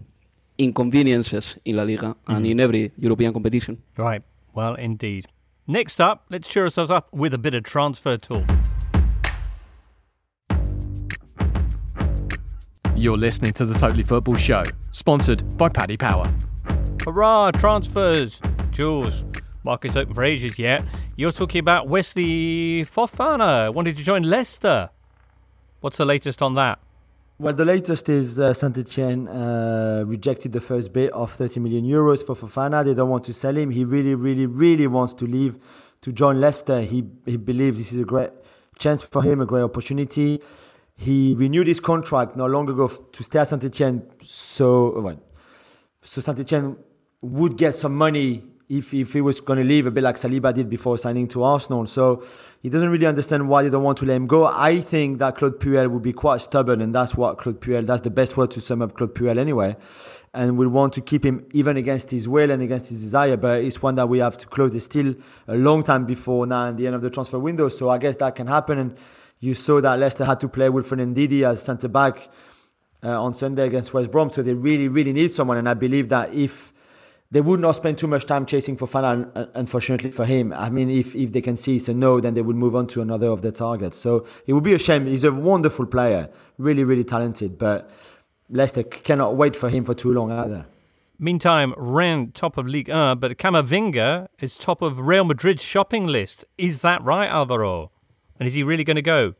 inconveniences 0.58 1.58
in 1.64 1.76
La 1.76 1.84
Liga 1.84 2.14
mm. 2.14 2.36
and 2.36 2.46
in 2.46 2.60
every 2.60 2.92
European 2.96 3.32
competition. 3.32 3.78
Right. 3.96 4.22
Well, 4.54 4.74
indeed. 4.74 5.26
Next 5.70 6.00
up, 6.00 6.24
let's 6.30 6.48
cheer 6.48 6.64
ourselves 6.64 6.90
up 6.90 7.12
with 7.12 7.34
a 7.34 7.38
bit 7.38 7.52
of 7.52 7.62
transfer 7.62 8.16
talk. 8.16 8.42
You're 12.96 13.18
listening 13.18 13.52
to 13.52 13.66
the 13.66 13.78
Totally 13.78 14.02
Football 14.02 14.36
Show, 14.36 14.64
sponsored 14.92 15.58
by 15.58 15.68
Paddy 15.68 15.98
Power. 15.98 16.32
Hurrah, 17.04 17.50
transfers! 17.50 18.40
Jules, 18.70 19.26
market's 19.62 19.94
open 19.94 20.14
for 20.14 20.24
ages 20.24 20.58
yet. 20.58 20.82
You're 21.16 21.32
talking 21.32 21.58
about 21.58 21.86
Wesley 21.86 22.86
Fofana 22.86 23.70
wanted 23.74 23.98
to 23.98 24.02
join 24.02 24.22
Leicester. 24.22 24.88
What's 25.80 25.98
the 25.98 26.06
latest 26.06 26.40
on 26.40 26.54
that? 26.54 26.78
Well, 27.40 27.54
the 27.54 27.64
latest 27.64 28.08
is 28.08 28.40
uh, 28.40 28.52
Saint 28.52 28.76
Etienne 28.78 29.28
uh, 29.28 30.02
rejected 30.04 30.50
the 30.50 30.60
first 30.60 30.92
bid 30.92 31.10
of 31.10 31.30
30 31.30 31.60
million 31.60 31.84
euros 31.84 32.26
for 32.26 32.34
Fofana. 32.34 32.84
They 32.84 32.94
don't 32.94 33.08
want 33.08 33.22
to 33.26 33.32
sell 33.32 33.56
him. 33.56 33.70
He 33.70 33.84
really, 33.84 34.16
really, 34.16 34.46
really 34.46 34.88
wants 34.88 35.14
to 35.14 35.24
leave 35.24 35.56
to 36.00 36.10
join 36.10 36.40
Leicester. 36.40 36.80
He 36.80 37.04
he 37.26 37.36
believes 37.36 37.78
this 37.78 37.92
is 37.92 38.00
a 38.00 38.04
great 38.04 38.30
chance 38.76 39.02
for 39.02 39.22
him, 39.22 39.40
a 39.40 39.46
great 39.46 39.62
opportunity. 39.62 40.42
He 40.96 41.36
renewed 41.38 41.68
his 41.68 41.78
contract 41.78 42.36
not 42.36 42.50
long 42.50 42.68
ago 42.68 42.88
to 42.88 43.22
stay 43.22 43.38
at 43.38 43.46
Saint 43.46 43.62
Etienne, 43.62 44.02
so 44.20 45.00
well, 45.00 45.22
so 46.02 46.20
Saint 46.20 46.40
Etienne 46.40 46.76
would 47.22 47.56
get 47.56 47.76
some 47.76 47.94
money 47.94 48.42
if, 48.68 48.92
if 48.92 49.14
he 49.14 49.20
was 49.20 49.40
going 49.40 49.58
to 49.58 49.64
leave, 49.64 49.86
a 49.86 49.90
bit 49.90 50.04
like 50.04 50.16
Saliba 50.16 50.52
did 50.52 50.68
before 50.68 50.98
signing 50.98 51.26
to 51.28 51.42
Arsenal. 51.42 51.86
So 51.86 52.22
he 52.62 52.68
doesn't 52.68 52.90
really 52.90 53.06
understand 53.06 53.48
why 53.48 53.62
they 53.62 53.70
don't 53.70 53.82
want 53.82 53.98
to 53.98 54.04
let 54.04 54.16
him 54.16 54.26
go. 54.26 54.46
I 54.46 54.80
think 54.80 55.18
that 55.20 55.36
Claude 55.36 55.58
Puel 55.58 55.90
would 55.90 56.02
be 56.02 56.12
quite 56.12 56.40
stubborn, 56.40 56.80
and 56.80 56.94
that's 56.94 57.14
what 57.14 57.38
Claude 57.38 57.60
Puel, 57.60 57.86
that's 57.86 58.02
the 58.02 58.10
best 58.10 58.36
word 58.36 58.50
to 58.52 58.60
sum 58.60 58.82
up 58.82 58.94
Claude 58.96 59.14
Puel 59.14 59.38
anyway. 59.38 59.76
And 60.34 60.58
we 60.58 60.66
want 60.66 60.92
to 60.92 61.00
keep 61.00 61.24
him 61.24 61.46
even 61.52 61.78
against 61.78 62.10
his 62.10 62.28
will 62.28 62.50
and 62.50 62.60
against 62.60 62.90
his 62.90 63.00
desire, 63.00 63.38
but 63.38 63.62
it's 63.64 63.82
one 63.82 63.94
that 63.94 64.08
we 64.08 64.18
have 64.18 64.36
to 64.38 64.46
close. 64.46 64.74
It's 64.74 64.84
still 64.84 65.14
a 65.46 65.56
long 65.56 65.82
time 65.82 66.04
before 66.04 66.46
now 66.46 66.66
and 66.66 66.76
the 66.76 66.86
end 66.86 66.94
of 66.94 67.00
the 67.00 67.10
transfer 67.10 67.38
window. 67.38 67.70
So 67.70 67.88
I 67.88 67.96
guess 67.96 68.16
that 68.16 68.36
can 68.36 68.46
happen. 68.46 68.78
And 68.78 68.96
you 69.40 69.54
saw 69.54 69.80
that 69.80 69.98
Leicester 69.98 70.26
had 70.26 70.38
to 70.40 70.48
play 70.48 70.68
Wilfred 70.68 71.00
Ndidi 71.00 71.44
as 71.44 71.62
centre 71.62 71.88
back 71.88 72.28
uh, 73.02 73.20
on 73.20 73.32
Sunday 73.32 73.66
against 73.66 73.94
West 73.94 74.10
Brom. 74.10 74.28
So 74.30 74.42
they 74.42 74.52
really, 74.52 74.88
really 74.88 75.14
need 75.14 75.32
someone. 75.32 75.56
And 75.56 75.68
I 75.68 75.74
believe 75.74 76.10
that 76.10 76.34
if 76.34 76.74
they 77.30 77.40
would 77.40 77.60
not 77.60 77.76
spend 77.76 77.98
too 77.98 78.06
much 78.06 78.24
time 78.24 78.46
chasing 78.46 78.76
for 78.76 78.86
Fofana, 78.86 79.50
unfortunately 79.54 80.10
for 80.10 80.24
him. 80.24 80.52
I 80.52 80.70
mean, 80.70 80.88
if, 80.88 81.14
if 81.14 81.32
they 81.32 81.42
can 81.42 81.56
see 81.56 81.76
it's 81.76 81.88
a 81.88 81.94
no, 81.94 82.20
then 82.20 82.34
they 82.34 82.40
would 82.40 82.56
move 82.56 82.74
on 82.74 82.86
to 82.88 83.02
another 83.02 83.28
of 83.28 83.42
their 83.42 83.52
targets. 83.52 83.98
So 83.98 84.26
it 84.46 84.54
would 84.54 84.64
be 84.64 84.72
a 84.72 84.78
shame. 84.78 85.06
He's 85.06 85.24
a 85.24 85.32
wonderful 85.32 85.86
player, 85.86 86.30
really, 86.56 86.84
really 86.84 87.04
talented, 87.04 87.58
but 87.58 87.90
Leicester 88.48 88.82
cannot 88.82 89.36
wait 89.36 89.54
for 89.54 89.68
him 89.68 89.84
for 89.84 89.92
too 89.92 90.12
long 90.12 90.32
either. 90.32 90.66
Meantime, 91.18 91.74
Rennes 91.76 92.30
top 92.32 92.56
of 92.56 92.66
Ligue 92.66 92.88
1, 92.88 93.18
but 93.18 93.36
Camavinga 93.36 94.28
is 94.40 94.56
top 94.56 94.80
of 94.80 95.00
Real 95.00 95.24
Madrid's 95.24 95.62
shopping 95.62 96.06
list. 96.06 96.46
Is 96.56 96.80
that 96.80 97.02
right, 97.02 97.28
Alvaro? 97.28 97.90
And 98.38 98.46
is 98.46 98.54
he 98.54 98.62
really 98.62 98.84
going 98.84 98.96
to 98.96 99.02
go? 99.02 99.34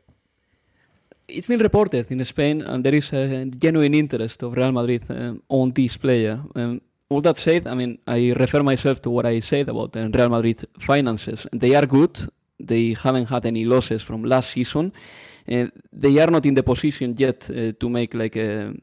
It's 1.27 1.47
been 1.47 1.59
reported 1.59 2.11
in 2.11 2.23
Spain, 2.25 2.61
and 2.61 2.83
there 2.83 2.93
is 2.93 3.13
a 3.13 3.45
genuine 3.45 3.93
interest 3.93 4.43
of 4.43 4.53
Real 4.53 4.71
Madrid 4.71 5.05
um, 5.09 5.41
on 5.47 5.71
this 5.71 5.95
player. 5.95 6.41
Um, 6.53 6.81
all 7.09 7.21
that 7.21 7.37
said, 7.37 7.67
I 7.67 7.73
mean, 7.73 7.99
I 8.07 8.33
refer 8.37 8.61
myself 8.61 9.01
to 9.01 9.09
what 9.09 9.25
I 9.25 9.39
said 9.39 9.67
about 9.69 9.95
Real 9.95 10.29
Madrid 10.29 10.65
finances. 10.79 11.47
They 11.51 11.75
are 11.75 11.87
good. 11.87 12.19
They 12.59 12.93
haven't 12.93 13.29
had 13.29 13.45
any 13.45 13.65
losses 13.65 14.03
from 14.03 14.23
last 14.23 14.51
season. 14.51 14.93
Uh, 15.51 15.67
they 15.91 16.19
are 16.19 16.29
not 16.29 16.45
in 16.45 16.53
the 16.53 16.61
position 16.61 17.15
yet 17.17 17.49
uh, 17.49 17.71
to 17.79 17.89
make 17.89 18.13
like 18.13 18.35
a, 18.35 18.73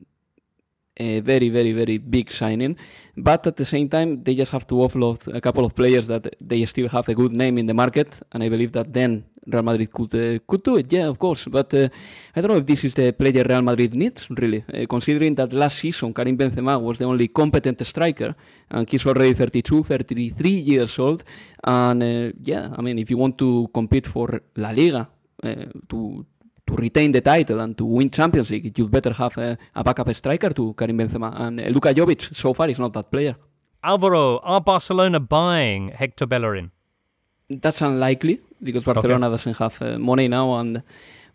a, 0.96 1.20
very, 1.20 1.50
very, 1.50 1.72
very 1.72 1.98
big 1.98 2.30
signing. 2.30 2.76
But 3.16 3.46
at 3.46 3.56
the 3.56 3.64
same 3.64 3.88
time, 3.88 4.24
they 4.24 4.34
just 4.34 4.50
have 4.50 4.66
to 4.68 4.74
offload 4.74 5.32
a 5.32 5.40
couple 5.40 5.64
of 5.64 5.74
players 5.74 6.08
that 6.08 6.34
they 6.40 6.64
still 6.64 6.88
have 6.88 7.08
a 7.08 7.14
good 7.14 7.32
name 7.32 7.58
in 7.58 7.66
the 7.66 7.74
market. 7.74 8.20
And 8.32 8.42
I 8.42 8.48
believe 8.48 8.72
that 8.72 8.92
then 8.92 9.24
Real 9.46 9.62
Madrid 9.62 9.90
could 9.92 10.46
could 10.46 10.62
do 10.62 10.76
it. 10.76 10.92
Yeah, 10.92 11.08
of 11.08 11.18
course. 11.18 11.46
But 11.50 11.72
uh, 11.74 11.88
I 12.34 12.40
don't 12.40 12.50
know 12.50 12.56
if 12.56 12.66
this 12.66 12.84
is 12.84 12.94
the 12.94 13.12
player 13.12 13.44
Real 13.44 13.62
Madrid 13.62 13.94
needs, 13.94 14.28
really, 14.30 14.64
uh, 14.72 14.86
considering 14.88 15.34
that 15.36 15.52
last 15.52 15.78
season 15.78 16.12
Karim 16.12 16.36
Benzema 16.36 16.80
was 16.80 16.98
the 16.98 17.04
only 17.04 17.28
competent 17.28 17.84
striker, 17.86 18.32
and 18.70 18.88
he's 18.88 19.06
already 19.06 19.34
32, 19.34 19.82
33 19.82 20.50
years 20.50 20.98
old. 20.98 21.24
And 21.64 22.02
uh, 22.02 22.32
yeah, 22.42 22.70
I 22.76 22.82
mean, 22.82 22.98
if 22.98 23.10
you 23.10 23.18
want 23.18 23.38
to 23.38 23.68
compete 23.72 24.06
for 24.06 24.40
La 24.56 24.70
Liga, 24.70 25.08
to 25.88 26.26
to 26.66 26.74
retain 26.74 27.12
the 27.12 27.20
title 27.20 27.60
and 27.60 27.76
to 27.78 27.84
win 27.84 28.10
Champions 28.10 28.50
League, 28.50 28.76
you'd 28.76 28.90
better 28.90 29.12
have 29.12 29.38
a, 29.38 29.56
a 29.74 29.84
backup 29.84 30.12
striker 30.14 30.50
to 30.50 30.74
Karim 30.74 30.98
Benzema. 30.98 31.32
And 31.40 31.60
Luka 31.72 31.94
Jovic, 31.94 32.34
so 32.34 32.52
far, 32.52 32.68
is 32.68 32.78
not 32.78 32.92
that 32.92 33.10
player. 33.10 33.36
Alvaro, 33.84 34.38
are 34.38 34.60
Barcelona 34.60 35.20
buying 35.20 35.88
Hector 35.88 36.26
Bellerin? 36.26 36.72
That's 37.48 37.80
unlikely 37.80 38.40
because 38.60 38.82
Barcelona 38.82 39.26
okay. 39.26 39.34
doesn't 39.34 39.58
have 39.58 39.82
uh, 39.82 39.98
money 39.98 40.26
now, 40.26 40.58
and 40.58 40.82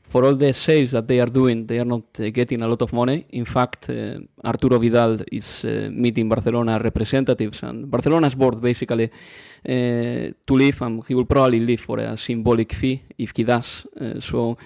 for 0.01 0.25
all 0.25 0.35
the 0.35 0.51
sales 0.51 0.91
that 0.91 1.07
they 1.07 1.21
are 1.21 1.29
doing, 1.29 1.65
they 1.65 1.79
are 1.79 1.85
not 1.85 2.03
uh, 2.19 2.29
getting 2.31 2.61
a 2.61 2.67
lot 2.67 2.81
of 2.81 2.91
money. 2.91 3.25
In 3.29 3.45
fact, 3.45 3.89
uh, 3.89 4.19
Arturo 4.43 4.77
Vidal 4.77 5.19
is 5.31 5.63
uh, 5.63 5.89
meeting 5.89 6.27
Barcelona 6.27 6.77
representatives, 6.79 7.63
and 7.63 7.89
Barcelona's 7.89 8.35
board 8.35 8.59
basically 8.59 9.05
uh, 9.05 9.09
to 9.63 10.53
leave, 10.53 10.81
and 10.81 11.01
he 11.07 11.15
will 11.15 11.25
probably 11.25 11.61
leave 11.61 11.79
for 11.79 11.99
a 11.99 12.17
symbolic 12.17 12.73
fee 12.73 13.01
if 13.17 13.31
he 13.33 13.45
does. 13.45 13.87
Uh, 13.97 14.19
so 14.19 14.57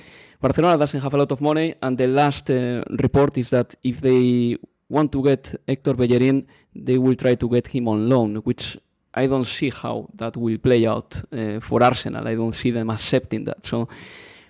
Barcelona 0.41 0.79
doesn't 0.79 0.99
have 0.99 1.13
a 1.13 1.17
lot 1.17 1.31
of 1.31 1.41
money, 1.41 1.75
and 1.79 1.95
the 1.95 2.07
last 2.07 2.49
report 2.49 3.37
is 3.37 3.51
that 3.51 3.75
if 3.83 4.01
they 4.01 4.57
want 4.89 5.11
to 5.11 5.21
get 5.21 5.61
Hector 5.67 5.93
Bellerin, 5.93 6.47
they 6.73 6.97
will 6.97 7.15
try 7.15 7.35
to 7.35 7.47
get 7.47 7.67
him 7.67 7.87
on 7.87 8.09
loan, 8.09 8.37
which 8.37 8.77
I 9.15 9.27
don't 9.27 9.45
see 9.45 9.69
how 9.69 10.09
that 10.15 10.35
will 10.35 10.57
play 10.57 10.85
out 10.85 11.21
uh, 11.31 11.59
for 11.61 11.81
Arsenal. 11.81 12.27
I 12.27 12.35
don't 12.35 12.53
see 12.53 12.71
them 12.71 12.89
accepting 12.89 13.45
that. 13.45 13.65
So 13.65 13.87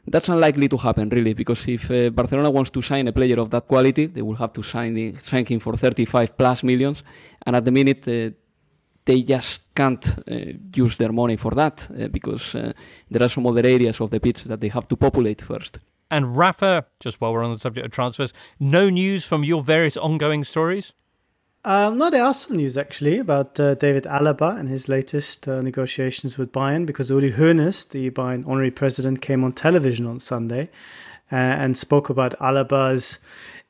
that's 0.08 0.30
unlikely 0.30 0.68
to 0.70 0.78
happen, 0.78 1.10
really, 1.10 1.34
because 1.34 1.68
if 1.68 1.90
uh, 1.90 2.10
Barcelona 2.10 2.50
wants 2.50 2.72
to 2.72 2.82
sign 2.82 3.08
a 3.08 3.12
player 3.12 3.40
of 3.40 3.50
that 3.52 3.68
quality, 3.68 4.08
they 4.08 4.22
will 4.22 4.36
have 4.36 4.54
to 4.54 4.64
sign, 4.64 4.94
the, 4.94 5.16
sign 5.16 5.46
him 5.46 5.60
for 5.60 5.78
35 5.78 6.38
plus 6.38 6.64
millions. 6.64 7.04
And 7.46 7.56
at 7.56 7.66
the 7.66 7.72
minute, 7.72 8.08
uh, 8.08 8.36
they 9.06 9.22
just 9.22 9.74
can't 9.76 10.18
uh, 10.30 10.36
use 10.76 10.98
their 10.98 11.12
money 11.12 11.38
for 11.38 11.52
that 11.52 11.88
uh, 11.92 12.08
because 12.08 12.56
uh, 12.56 12.74
there 13.10 13.24
are 13.24 13.30
some 13.30 13.46
other 13.48 13.66
areas 13.66 14.02
of 14.02 14.10
the 14.10 14.20
pitch 14.20 14.44
that 14.46 14.62
they 14.62 14.70
have 14.70 14.88
to 14.88 14.96
populate 14.96 15.42
first. 15.42 15.80
And 16.10 16.38
Rafa, 16.38 16.86
just 17.00 17.20
while 17.22 17.34
we're 17.34 17.44
on 17.44 17.54
the 17.54 17.60
subject 17.60 17.86
of 17.86 17.92
transfers, 17.92 18.34
no 18.60 18.90
news 18.90 19.26
from 19.28 19.44
your 19.44 19.64
various 19.64 19.98
ongoing 19.98 20.44
stories? 20.44 20.94
Um, 21.68 21.98
no, 21.98 22.12
there 22.12 22.24
are 22.24 22.34
some 22.36 22.58
news 22.58 22.78
actually 22.78 23.18
about 23.18 23.60
uh, 23.60 23.74
David 23.74 24.04
Alaba 24.04 24.56
and 24.56 24.70
his 24.70 24.88
latest 24.88 25.48
uh, 25.48 25.62
negotiations 25.62 26.38
with 26.38 26.52
Bayern 26.52 26.86
because 26.86 27.10
Uli 27.10 27.32
Hoeneß, 27.32 27.90
the 27.90 28.12
Bayern 28.12 28.46
honorary 28.46 28.70
president, 28.70 29.24
came 29.24 29.44
on 29.44 29.52
television 29.52 30.06
on 30.06 30.20
Sunday 30.20 30.70
uh, 31.32 31.36
and 31.36 31.76
spoke 31.76 32.08
about 32.08 32.38
Alaba's 32.40 33.18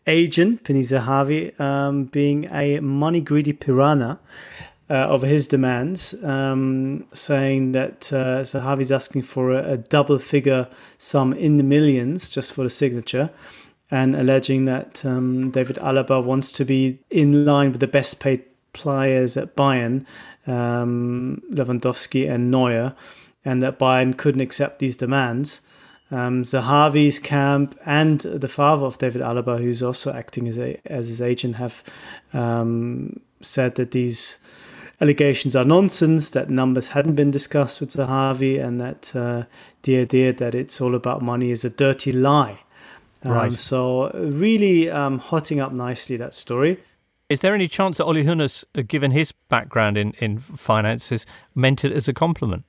agent, 0.08 0.66
Pini 0.66 0.82
Zahavi, 0.82 1.58
um, 1.58 2.04
being 2.04 2.50
a 2.52 2.82
money 2.82 3.22
greedy 3.22 3.54
piranha. 3.54 4.20
Uh, 4.88 4.94
of 4.94 5.24
his 5.24 5.48
demands, 5.48 6.14
um, 6.24 7.08
saying 7.12 7.72
that 7.72 8.14
uh, 8.14 8.44
Zahavi's 8.44 8.92
asking 8.92 9.24
for 9.24 9.52
a, 9.52 9.72
a 9.72 9.78
double 9.78 10.20
figure 10.20 10.68
sum 11.00 11.34
in 11.34 11.58
the 11.58 11.64
millions 11.64 12.30
just 12.30 12.54
for 12.54 12.64
the 12.64 12.70
signature 12.70 13.32
and 13.92 14.16
alleging 14.16 14.66
that 14.66 15.06
um, 15.06 15.52
David 15.52 15.78
Alaba 15.78 16.24
wants 16.24 16.52
to 16.54 16.66
be 16.66 17.00
in 17.10 17.46
line 17.46 17.72
with 17.72 17.80
the 17.80 17.88
best 17.88 18.20
paid 18.20 18.44
players 18.74 19.38
at 19.38 19.56
Bayern, 19.56 20.06
um, 20.48 21.42
Lewandowski 21.52 22.30
and 22.30 22.52
Neuer, 22.52 22.96
and 23.44 23.62
that 23.62 23.80
Bayern 23.80 24.18
couldn't 24.18 24.42
accept 24.42 24.80
these 24.80 24.98
demands. 24.98 25.62
Um, 26.12 26.44
Zahavi's 26.44 27.20
camp 27.20 27.78
and 27.86 28.22
the 28.22 28.48
father 28.48 28.86
of 28.86 28.98
David 28.98 29.22
Alaba, 29.22 29.60
who's 29.60 29.82
also 29.82 30.14
acting 30.14 30.48
as, 30.48 30.58
a, 30.58 30.80
as 30.86 31.08
his 31.08 31.22
agent, 31.22 31.56
have 31.56 31.84
um, 32.34 33.20
said 33.42 33.76
that 33.76 33.92
these 33.92 34.40
allegations 35.02 35.56
are 35.56 35.64
nonsense, 35.64 36.30
that 36.32 36.50
numbers 36.50 36.90
hadn't 36.90 37.16
been 37.16 37.32
discussed 37.32 37.80
with 37.80 37.90
Zahavi, 37.90 38.64
and 38.64 38.80
that 38.80 39.16
uh, 39.16 39.44
the 39.84 39.98
idea 39.98 40.32
that 40.34 40.54
it's 40.54 40.80
all 40.80 40.96
about 40.96 41.22
money 41.22 41.52
is 41.52 41.66
a 41.66 41.70
dirty 41.70 42.12
lie. 42.12 42.60
Um, 43.26 43.32
right. 43.32 43.54
So 43.54 44.12
really 44.14 44.90
um, 44.90 45.20
hotting 45.20 45.60
up 45.60 45.74
nicely 45.74 46.16
that 46.18 46.34
story. 46.34 46.80
Is 47.28 47.40
there 47.40 47.56
any 47.56 47.68
chance 47.68 47.98
that 47.98 48.06
Uli 48.06 48.24
Hoeneß, 48.24 48.64
uh, 48.76 48.84
given 48.88 49.12
his 49.12 49.32
background 49.32 49.98
in, 49.98 50.12
in 50.20 50.38
finances, 50.38 51.26
meant 51.56 51.84
it 51.84 51.92
as 51.92 52.08
a 52.08 52.14
compliment? 52.14 52.64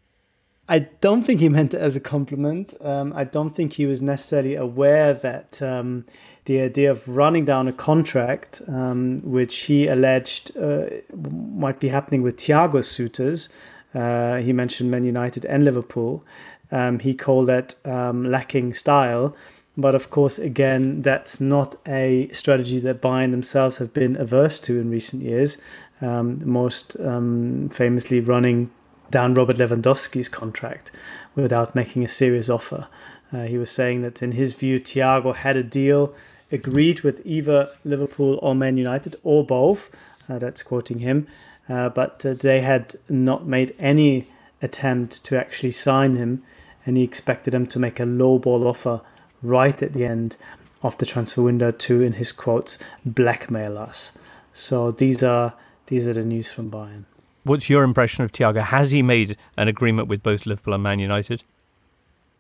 I 0.69 0.81
don't 0.81 1.23
think 1.23 1.41
he 1.41 1.49
meant 1.49 1.75
it 1.75 1.81
as 1.81 1.95
a 1.95 2.01
compliment. 2.01 2.75
Um, 2.81 3.13
I 3.15 3.25
don't 3.25 3.55
think 3.55 3.75
he 3.75 3.87
was 3.87 4.03
necessarily 4.03 4.57
aware 4.57 5.15
that 5.15 5.63
um, 5.63 6.07
the 6.47 6.61
idea 6.61 6.91
of 6.91 7.07
running 7.07 7.45
down 7.45 7.69
a 7.69 7.73
contract, 7.73 8.63
um, 8.67 9.21
which 9.23 9.57
he 9.65 9.87
alleged 9.87 10.57
uh, 10.57 10.87
might 11.15 11.79
be 11.79 11.89
happening 11.89 12.23
with 12.23 12.37
Thiago 12.37 12.83
suitors, 12.83 13.49
uh, 13.95 14.37
he 14.39 14.53
mentioned 14.53 14.91
Man 14.91 15.05
United 15.05 15.45
and 15.45 15.65
Liverpool. 15.65 16.25
Um, 16.73 16.99
he 16.99 17.15
called 17.15 17.49
that 17.49 17.77
um, 17.85 18.25
lacking 18.25 18.75
style. 18.75 19.37
But 19.77 19.95
of 19.95 20.11
course, 20.11 20.39
again, 20.39 21.03
that's 21.03 21.41
not 21.41 21.77
a 21.87 22.29
strategy 22.33 22.79
that 22.81 23.03
Bayern 23.03 23.31
themselves 23.31 23.77
have 23.79 23.93
been 23.93 24.17
averse 24.17 24.59
to 24.61 24.81
in 24.81 24.91
recent 24.91 25.23
years. 25.23 25.59
Um, 26.01 26.41
most 26.49 26.99
um, 27.01 27.69
famously, 27.71 28.21
running 28.21 28.71
down 29.11 29.35
Robert 29.35 29.57
Lewandowski's 29.57 30.29
contract 30.29 30.91
without 31.35 31.75
making 31.75 32.05
a 32.05 32.09
serious 32.09 32.49
offer. 32.49 32.89
Uh, 33.33 33.45
he 33.45 33.59
was 33.59 33.71
saying 33.71 34.03
that 34.03 34.23
in 34.23 34.33
his 34.33 34.55
view, 34.55 34.81
Thiago 34.81 35.35
had 35.35 35.57
a 35.57 35.63
deal 35.63 36.15
agreed 36.51 37.01
with 37.01 37.21
either 37.25 37.69
Liverpool 37.85 38.39
or 38.43 38.55
Man 38.55 38.77
United 38.77 39.17
or 39.23 39.45
both. 39.45 39.91
Uh, 40.29 40.39
that's 40.39 40.63
quoting 40.63 41.01
him. 41.01 41.27
Uh, 41.69 41.89
but 41.89 42.25
uh, 42.25 42.35
they 42.35 42.61
had 42.61 42.95
not 43.09 43.47
made 43.47 43.75
any 43.79 44.27
attempt 44.63 45.25
to 45.25 45.39
actually 45.39 45.73
sign 45.73 46.17
him, 46.17 46.43
and 46.85 46.97
he 46.97 47.03
expected 47.03 47.53
them 47.53 47.67
to 47.67 47.79
make 47.79 47.99
a 47.99 48.05
low 48.05 48.39
ball 48.39 48.67
offer 48.67 49.03
right 49.43 49.81
at 49.83 49.93
the 49.93 50.05
end 50.05 50.37
of 50.83 50.99
the 50.99 51.07
transfer 51.07 51.43
window 51.43 51.71
to, 51.71 52.03
in 52.03 52.15
his 52.15 52.33
quotes, 52.33 52.79
blackmail 53.05 53.79
us. 53.79 54.17
So 54.53 54.91
these 54.91 55.23
are 55.23 55.55
these 55.87 56.07
are 56.07 56.15
the 56.15 56.25
news 56.25 56.51
from 56.51 56.71
Bayern. 56.71 57.05
What's 57.45 57.71
your 57.71 57.85
impression 57.85 58.25
of 58.25 58.33
Thiago? 58.33 58.65
Has 58.65 58.91
he 58.91 59.03
made 59.03 59.37
an 59.57 59.69
agreement 59.69 60.09
with 60.09 60.23
both 60.23 60.47
Liverpool 60.47 60.75
and 60.75 60.83
Man 60.83 60.99
United? 60.99 61.45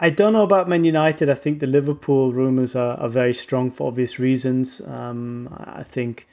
I 0.00 0.10
don't 0.10 0.32
know 0.32 0.42
about 0.42 0.68
Man 0.68 0.84
United. 0.84 1.30
I 1.30 1.34
think 1.34 1.60
the 1.60 1.66
Liverpool 1.66 2.32
rumours 2.32 2.74
are, 2.74 2.96
are 2.98 3.08
very 3.08 3.32
strong 3.32 3.70
for 3.70 3.86
obvious 3.86 4.18
reasons. 4.18 4.80
Um, 4.80 5.48
I 5.58 5.84
think 5.84 6.26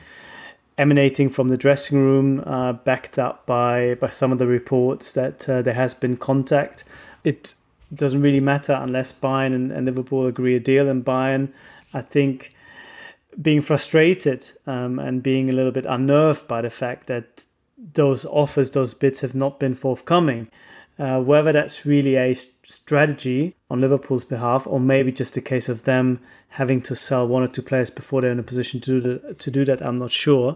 emanating 0.78 1.30
from 1.30 1.49
the 1.49 1.57
dressing 1.57 1.99
room, 1.99 2.43
uh, 2.45 2.74
backed 2.74 3.20
up 3.20 3.45
by, 3.45 3.95
by 3.95 4.09
some 4.09 4.32
of 4.32 4.39
the 4.39 4.47
reports 4.47 5.11
that 5.14 5.47
uh, 5.47 5.61
there 5.61 5.76
has 5.76 5.93
been 5.93 6.18
contact. 6.18 6.84
It 7.24 7.53
doesn't 7.95 8.21
really 8.21 8.39
matter 8.39 8.73
unless 8.73 9.11
Bayern 9.11 9.53
and, 9.53 9.71
and 9.71 9.85
Liverpool 9.85 10.25
agree 10.25 10.55
a 10.55 10.59
deal. 10.59 10.89
And 10.89 11.03
Bayern, 11.03 11.49
I 11.93 12.01
think, 12.01 12.53
being 13.41 13.61
frustrated 13.61 14.49
um, 14.67 14.99
and 14.99 15.23
being 15.23 15.49
a 15.49 15.53
little 15.53 15.71
bit 15.71 15.85
unnerved 15.85 16.47
by 16.47 16.61
the 16.61 16.69
fact 16.69 17.07
that 17.07 17.45
those 17.93 18.25
offers, 18.25 18.71
those 18.71 18.93
bids 18.93 19.21
have 19.21 19.35
not 19.35 19.59
been 19.59 19.75
forthcoming. 19.75 20.47
Uh, 20.99 21.19
whether 21.19 21.51
that's 21.51 21.87
really 21.87 22.15
a 22.15 22.35
strategy 22.35 23.55
on 23.71 23.81
Liverpool's 23.81 24.23
behalf, 24.23 24.67
or 24.67 24.79
maybe 24.79 25.11
just 25.11 25.35
a 25.35 25.41
case 25.41 25.67
of 25.67 25.85
them 25.85 26.19
having 26.49 26.83
to 26.83 26.95
sell 26.95 27.27
one 27.27 27.41
or 27.41 27.47
two 27.47 27.63
players 27.63 27.89
before 27.89 28.21
they're 28.21 28.31
in 28.31 28.37
a 28.37 28.43
position 28.43 28.79
to 28.79 29.01
do 29.01 29.01
that, 29.01 29.39
to 29.39 29.49
do 29.49 29.65
that 29.65 29.81
I'm 29.81 29.97
not 29.97 30.11
sure. 30.11 30.55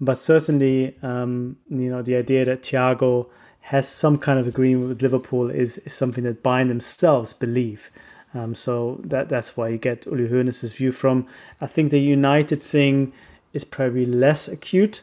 But 0.00 0.18
certainly, 0.18 0.94
um, 1.02 1.56
you 1.68 1.90
know, 1.90 2.02
the 2.02 2.14
idea 2.14 2.44
that 2.44 2.62
Thiago 2.62 3.28
has 3.68 3.88
some 3.88 4.18
kind 4.18 4.38
of 4.38 4.46
agreement 4.46 4.88
with 4.88 5.00
Liverpool 5.00 5.50
is, 5.50 5.78
is 5.78 5.94
something 5.94 6.24
that 6.24 6.42
Bayern 6.42 6.68
themselves 6.68 7.32
believe. 7.32 7.90
Um, 8.34 8.54
so 8.54 9.00
that 9.04 9.30
that's 9.30 9.56
why 9.56 9.68
you 9.68 9.78
get 9.78 10.04
Uli 10.04 10.28
Hoeneß's 10.28 10.74
view 10.74 10.92
from. 10.92 11.26
I 11.62 11.66
think 11.66 11.90
the 11.90 12.00
United 12.00 12.62
thing 12.62 13.14
is 13.54 13.64
probably 13.64 14.04
less 14.04 14.48
acute. 14.48 15.00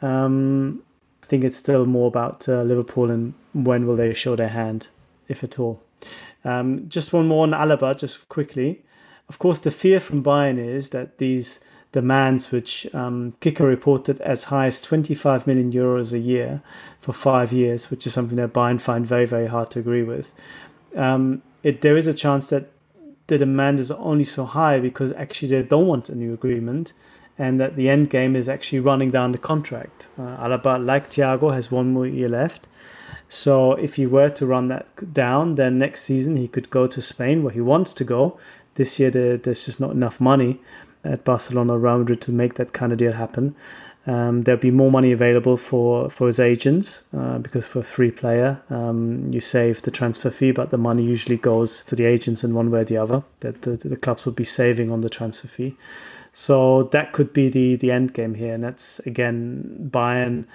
Um, 0.00 0.82
I 1.22 1.26
think 1.26 1.44
it's 1.44 1.56
still 1.56 1.84
more 1.84 2.08
about 2.08 2.48
uh, 2.48 2.62
Liverpool 2.62 3.10
and 3.10 3.34
when 3.52 3.86
will 3.86 3.96
they 3.96 4.14
show 4.14 4.36
their 4.36 4.48
hand, 4.48 4.88
if 5.26 5.44
at 5.44 5.58
all. 5.58 5.82
Um, 6.44 6.88
just 6.88 7.12
one 7.12 7.28
more 7.28 7.42
on 7.42 7.50
Alaba, 7.50 7.98
just 7.98 8.26
quickly. 8.30 8.82
Of 9.28 9.38
course, 9.38 9.58
the 9.58 9.70
fear 9.70 10.00
from 10.00 10.24
Bayern 10.24 10.56
is 10.56 10.90
that 10.90 11.18
these 11.18 11.62
demands, 11.92 12.52
which 12.52 12.92
um, 12.94 13.34
Kicker 13.40 13.66
reported 13.66 14.20
as 14.20 14.44
high 14.44 14.66
as 14.66 14.80
25 14.82 15.46
million 15.46 15.72
euros 15.72 16.12
a 16.12 16.18
year 16.18 16.62
for 17.00 17.12
five 17.12 17.52
years, 17.52 17.90
which 17.90 18.06
is 18.06 18.12
something 18.12 18.36
that 18.36 18.52
Bayern 18.52 18.80
find 18.80 19.06
very, 19.06 19.26
very 19.26 19.46
hard 19.46 19.70
to 19.72 19.78
agree 19.78 20.02
with. 20.02 20.34
Um, 20.94 21.42
it, 21.62 21.80
there 21.80 21.96
is 21.96 22.06
a 22.06 22.14
chance 22.14 22.50
that 22.50 22.70
the 23.28 23.38
demand 23.38 23.78
is 23.78 23.90
only 23.90 24.24
so 24.24 24.44
high 24.44 24.80
because 24.80 25.12
actually 25.12 25.48
they 25.48 25.62
don't 25.62 25.86
want 25.86 26.08
a 26.08 26.14
new 26.14 26.32
agreement 26.32 26.92
and 27.38 27.60
that 27.60 27.76
the 27.76 27.88
end 27.88 28.10
game 28.10 28.34
is 28.34 28.48
actually 28.48 28.80
running 28.80 29.10
down 29.10 29.32
the 29.32 29.38
contract. 29.38 30.08
Uh, 30.18 30.36
Alaba, 30.38 30.84
like 30.84 31.08
Thiago, 31.08 31.54
has 31.54 31.70
one 31.70 31.92
more 31.92 32.06
year 32.06 32.28
left. 32.28 32.68
So 33.28 33.74
if 33.74 33.96
he 33.96 34.06
were 34.06 34.30
to 34.30 34.46
run 34.46 34.68
that 34.68 35.12
down, 35.12 35.54
then 35.54 35.78
next 35.78 36.02
season 36.02 36.36
he 36.36 36.48
could 36.48 36.70
go 36.70 36.86
to 36.86 37.00
Spain 37.00 37.42
where 37.42 37.52
he 37.52 37.60
wants 37.60 37.92
to 37.94 38.04
go. 38.04 38.38
This 38.74 38.98
year 38.98 39.10
there, 39.10 39.36
there's 39.36 39.66
just 39.66 39.80
not 39.80 39.92
enough 39.92 40.20
money 40.20 40.60
at 41.04 41.24
Barcelona 41.24 41.74
or 41.74 41.78
Real 41.78 41.98
Madrid 41.98 42.20
to 42.22 42.32
make 42.32 42.54
that 42.54 42.72
kind 42.72 42.92
of 42.92 42.98
deal 42.98 43.12
happen. 43.12 43.54
Um, 44.06 44.44
there'll 44.44 44.60
be 44.60 44.70
more 44.70 44.90
money 44.90 45.12
available 45.12 45.58
for, 45.58 46.08
for 46.08 46.28
his 46.28 46.40
agents 46.40 47.06
uh, 47.14 47.38
because 47.38 47.66
for 47.66 47.80
a 47.80 47.84
free 47.84 48.10
player, 48.10 48.62
um, 48.70 49.30
you 49.30 49.40
save 49.40 49.82
the 49.82 49.90
transfer 49.90 50.30
fee, 50.30 50.50
but 50.50 50.70
the 50.70 50.78
money 50.78 51.02
usually 51.02 51.36
goes 51.36 51.82
to 51.84 51.94
the 51.94 52.06
agents 52.06 52.42
in 52.42 52.54
one 52.54 52.70
way 52.70 52.80
or 52.80 52.84
the 52.84 52.96
other. 52.96 53.22
That 53.40 53.62
the, 53.62 53.76
the 53.76 53.96
clubs 53.96 54.24
would 54.24 54.36
be 54.36 54.44
saving 54.44 54.90
on 54.90 55.02
the 55.02 55.10
transfer 55.10 55.46
fee. 55.46 55.76
So 56.32 56.84
that 56.84 57.12
could 57.12 57.34
be 57.34 57.50
the, 57.50 57.76
the 57.76 57.90
end 57.90 58.14
game 58.14 58.34
here. 58.34 58.54
And 58.54 58.64
that's, 58.64 58.98
again, 59.00 59.90
Bayern 59.92 60.46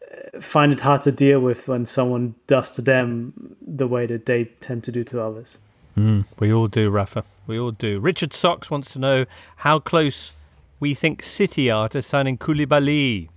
uh, 0.00 0.40
find 0.40 0.72
it 0.72 0.80
hard 0.80 1.02
to 1.02 1.12
deal 1.12 1.40
with 1.40 1.68
when 1.68 1.84
someone 1.84 2.36
does 2.46 2.70
to 2.72 2.82
them 2.82 3.56
the 3.60 3.86
way 3.86 4.06
that 4.06 4.24
they 4.24 4.46
tend 4.62 4.82
to 4.84 4.92
do 4.92 5.04
to 5.04 5.20
others. 5.20 5.58
Mm, 5.96 6.26
we 6.38 6.52
all 6.52 6.66
do, 6.66 6.90
Rafa. 6.90 7.24
We 7.46 7.58
all 7.58 7.70
do. 7.70 8.00
Richard 8.00 8.32
Socks 8.32 8.70
wants 8.70 8.92
to 8.92 8.98
know 8.98 9.26
how 9.56 9.78
close 9.78 10.32
we 10.80 10.94
think 10.94 11.22
City 11.22 11.70
are 11.70 11.88
to 11.90 12.02
signing 12.02 12.36
Koulibaly. 12.36 13.28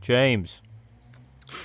James. 0.00 0.62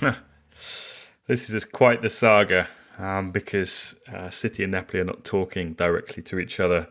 this 1.28 1.48
is 1.48 1.64
quite 1.64 2.02
the 2.02 2.08
saga 2.08 2.68
um, 2.98 3.30
because 3.30 3.94
uh, 4.12 4.30
City 4.30 4.64
and 4.64 4.72
Napoli 4.72 5.00
are 5.00 5.04
not 5.04 5.22
talking 5.22 5.74
directly 5.74 6.24
to 6.24 6.40
each 6.40 6.58
other 6.58 6.88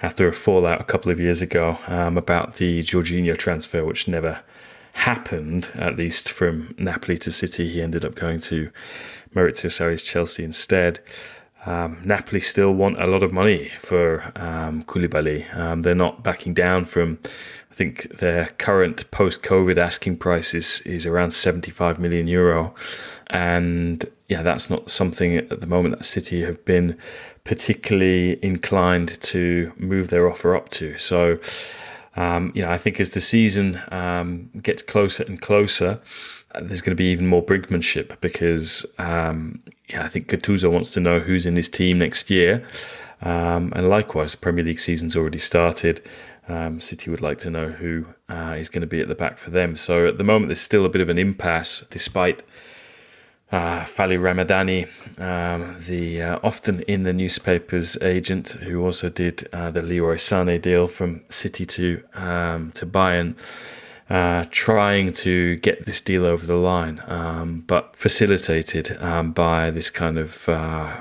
after 0.00 0.26
a 0.26 0.32
fallout 0.32 0.80
a 0.80 0.84
couple 0.84 1.12
of 1.12 1.20
years 1.20 1.42
ago 1.42 1.78
um, 1.86 2.16
about 2.16 2.56
the 2.56 2.80
Jorginho 2.80 3.36
transfer, 3.36 3.84
which 3.84 4.08
never 4.08 4.40
happened, 4.92 5.70
at 5.74 5.96
least 5.96 6.30
from 6.30 6.74
Napoli 6.78 7.18
to 7.18 7.30
City. 7.30 7.68
He 7.68 7.82
ended 7.82 8.04
up 8.04 8.14
going 8.14 8.38
to 8.40 8.70
Maurizio 9.34 9.70
Sarri's 9.70 10.02
Chelsea 10.02 10.44
instead. 10.44 11.00
Um, 11.66 12.00
Napoli 12.04 12.40
still 12.40 12.72
want 12.72 13.00
a 13.02 13.06
lot 13.06 13.22
of 13.22 13.32
money 13.32 13.68
for 13.80 14.32
um, 14.36 14.84
Koulibaly. 14.84 15.54
Um, 15.56 15.82
they're 15.82 15.94
not 15.94 16.22
backing 16.22 16.54
down 16.54 16.84
from 16.84 17.18
I 17.70 17.74
think 17.74 18.04
their 18.18 18.46
current 18.56 19.10
post-COVID 19.10 19.76
asking 19.76 20.16
price 20.16 20.54
is, 20.54 20.80
is 20.82 21.04
around 21.04 21.32
75 21.32 21.98
million 21.98 22.26
euro, 22.26 22.74
and 23.26 24.02
yeah, 24.28 24.42
that's 24.42 24.70
not 24.70 24.88
something 24.88 25.36
at 25.36 25.60
the 25.60 25.66
moment 25.66 25.98
that 25.98 26.04
City 26.04 26.42
have 26.42 26.64
been 26.64 26.96
particularly 27.44 28.42
inclined 28.42 29.20
to 29.22 29.72
move 29.76 30.08
their 30.08 30.26
offer 30.28 30.56
up 30.56 30.68
to. 30.70 30.96
So, 30.96 31.38
um, 32.16 32.50
you 32.54 32.62
know, 32.62 32.70
I 32.70 32.78
think 32.78 32.98
as 32.98 33.10
the 33.10 33.20
season 33.20 33.80
um, 33.90 34.50
gets 34.62 34.82
closer 34.82 35.24
and 35.24 35.40
closer, 35.40 36.00
uh, 36.54 36.60
there's 36.62 36.80
going 36.80 36.96
to 36.96 37.00
be 37.00 37.12
even 37.12 37.26
more 37.26 37.44
brinkmanship 37.44 38.20
because 38.20 38.86
um, 38.98 39.62
yeah, 39.88 40.04
I 40.04 40.08
think 40.08 40.28
Gattuso 40.28 40.70
wants 40.70 40.90
to 40.90 41.00
know 41.00 41.20
who's 41.20 41.46
in 41.46 41.56
his 41.56 41.68
team 41.68 41.98
next 41.98 42.30
year. 42.30 42.66
Um, 43.22 43.72
and 43.74 43.88
likewise, 43.88 44.32
the 44.32 44.38
Premier 44.38 44.64
League 44.64 44.80
season's 44.80 45.16
already 45.16 45.38
started. 45.38 46.00
Um, 46.48 46.80
City 46.80 47.10
would 47.10 47.20
like 47.20 47.38
to 47.38 47.50
know 47.50 47.68
who 47.68 48.06
uh, 48.28 48.54
is 48.58 48.68
going 48.68 48.82
to 48.82 48.86
be 48.86 49.00
at 49.00 49.08
the 49.08 49.14
back 49.14 49.38
for 49.38 49.50
them. 49.50 49.74
So 49.76 50.06
at 50.06 50.18
the 50.18 50.24
moment, 50.24 50.48
there's 50.48 50.60
still 50.60 50.84
a 50.84 50.88
bit 50.88 51.00
of 51.00 51.08
an 51.08 51.18
impasse, 51.18 51.84
despite 51.90 52.42
uh, 53.52 53.80
Fali 53.80 54.18
Ramadani, 54.18 54.88
um, 55.20 55.76
the 55.80 56.20
uh, 56.20 56.38
often 56.42 56.82
in 56.82 57.04
the 57.04 57.12
newspapers 57.12 57.96
agent 58.02 58.50
who 58.50 58.84
also 58.84 59.08
did 59.08 59.48
uh, 59.52 59.70
the 59.70 59.82
Leroy 59.82 60.16
Sané 60.16 60.60
deal 60.60 60.88
from 60.88 61.22
City 61.28 61.64
to 61.64 62.02
um, 62.14 62.72
to 62.72 62.86
Bayern. 62.86 63.36
Uh, 64.08 64.44
trying 64.52 65.12
to 65.12 65.56
get 65.56 65.84
this 65.84 66.00
deal 66.00 66.24
over 66.24 66.46
the 66.46 66.54
line, 66.54 67.02
um, 67.08 67.64
but 67.66 67.96
facilitated 67.96 68.96
um, 69.02 69.32
by 69.32 69.68
this 69.72 69.90
kind 69.90 70.16
of 70.16 70.48
uh, 70.48 70.96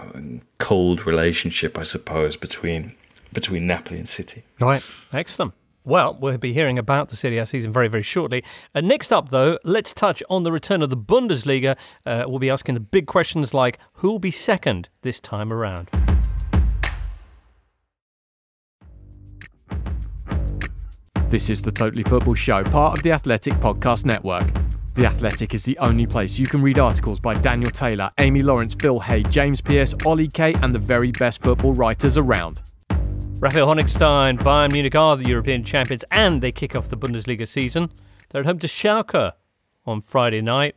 cold 0.57 1.05
relationship, 1.05 1.77
I 1.77 1.83
suppose, 1.83 2.35
between 2.35 2.95
between 3.31 3.67
Napoli 3.67 3.99
and 3.99 4.09
City. 4.09 4.41
Right, 4.59 4.81
excellent. 5.13 5.53
Well, 5.83 6.17
we'll 6.19 6.39
be 6.39 6.51
hearing 6.51 6.79
about 6.79 7.09
the 7.09 7.15
Serie 7.15 7.37
A 7.37 7.45
season 7.45 7.71
very, 7.71 7.87
very 7.87 8.01
shortly. 8.01 8.43
Uh, 8.73 8.81
next 8.81 9.13
up, 9.13 9.29
though, 9.29 9.59
let's 9.63 9.93
touch 9.93 10.23
on 10.27 10.41
the 10.41 10.51
return 10.51 10.81
of 10.81 10.89
the 10.89 10.97
Bundesliga. 10.97 11.77
Uh, 12.07 12.25
we'll 12.27 12.39
be 12.39 12.49
asking 12.49 12.73
the 12.73 12.79
big 12.79 13.05
questions 13.05 13.53
like 13.53 13.77
who 13.93 14.09
will 14.09 14.19
be 14.19 14.31
second 14.31 14.89
this 15.03 15.19
time 15.19 15.53
around? 15.53 15.91
This 21.29 21.49
is 21.49 21.59
the 21.63 21.71
Totally 21.71 22.03
Football 22.03 22.35
Show, 22.35 22.63
part 22.65 22.95
of 22.95 23.03
the 23.03 23.11
Athletic 23.11 23.55
Podcast 23.55 24.05
Network. 24.05 24.45
The 24.93 25.07
Athletic 25.07 25.55
is 25.55 25.65
the 25.65 25.77
only 25.79 26.05
place 26.05 26.37
you 26.37 26.45
can 26.45 26.61
read 26.61 26.77
articles 26.77 27.19
by 27.19 27.33
Daniel 27.33 27.71
Taylor, 27.71 28.11
Amy 28.19 28.43
Lawrence, 28.43 28.75
Phil 28.75 28.99
Hay, 28.99 29.23
James 29.23 29.59
Pearce, 29.59 29.95
Ollie 30.05 30.27
Kay, 30.27 30.53
and 30.61 30.73
the 30.73 30.79
very 30.79 31.11
best 31.11 31.41
football 31.41 31.73
writers 31.73 32.19
around. 32.19 32.61
Raphael 33.39 33.67
Honigstein, 33.67 34.37
Bayern 34.37 34.71
Munich 34.71 34.93
are 34.93 35.17
the 35.17 35.27
European 35.27 35.63
champions 35.63 36.05
and 36.11 36.41
they 36.41 36.51
kick 36.51 36.75
off 36.75 36.89
the 36.89 36.97
Bundesliga 36.97 37.47
season. 37.47 37.91
They're 38.29 38.41
at 38.41 38.45
home 38.45 38.59
to 38.59 38.67
Schalke 38.67 39.33
on 39.85 40.03
Friday 40.03 40.41
night. 40.41 40.75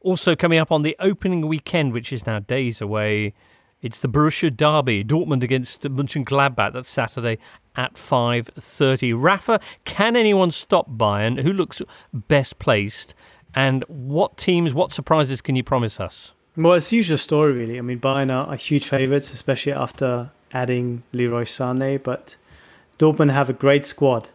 Also 0.00 0.36
coming 0.36 0.60
up 0.60 0.70
on 0.70 0.82
the 0.82 0.94
opening 1.00 1.48
weekend, 1.48 1.92
which 1.92 2.12
is 2.12 2.26
now 2.26 2.38
days 2.38 2.80
away, 2.80 3.34
it's 3.82 3.98
the 3.98 4.08
Borussia 4.08 4.56
Derby, 4.56 5.04
Dortmund 5.04 5.42
against 5.42 5.82
Mönchengladbach. 5.82 6.72
That's 6.72 6.88
Saturday 6.88 7.38
at 7.76 7.94
5.30. 7.94 9.14
Rafa, 9.16 9.60
can 9.84 10.16
anyone 10.16 10.50
stop 10.50 10.90
Bayern? 10.90 11.40
Who 11.40 11.52
looks 11.52 11.82
best 12.12 12.58
placed? 12.58 13.14
And 13.54 13.84
what 13.88 14.36
teams, 14.36 14.74
what 14.74 14.92
surprises 14.92 15.40
can 15.40 15.56
you 15.56 15.62
promise 15.62 16.00
us? 16.00 16.34
Well, 16.56 16.74
it's 16.74 16.92
usual 16.92 17.18
story, 17.18 17.52
really. 17.52 17.78
I 17.78 17.82
mean, 17.82 18.00
Bayern 18.00 18.32
are 18.32 18.54
huge 18.56 18.86
favourites, 18.86 19.32
especially 19.32 19.72
after 19.72 20.30
adding 20.52 21.02
Leroy 21.12 21.44
Sané, 21.44 22.00
but 22.00 22.36
Dortmund 22.98 23.32
have 23.32 23.50
a 23.50 23.52
great 23.52 23.84
squad. 23.86 24.28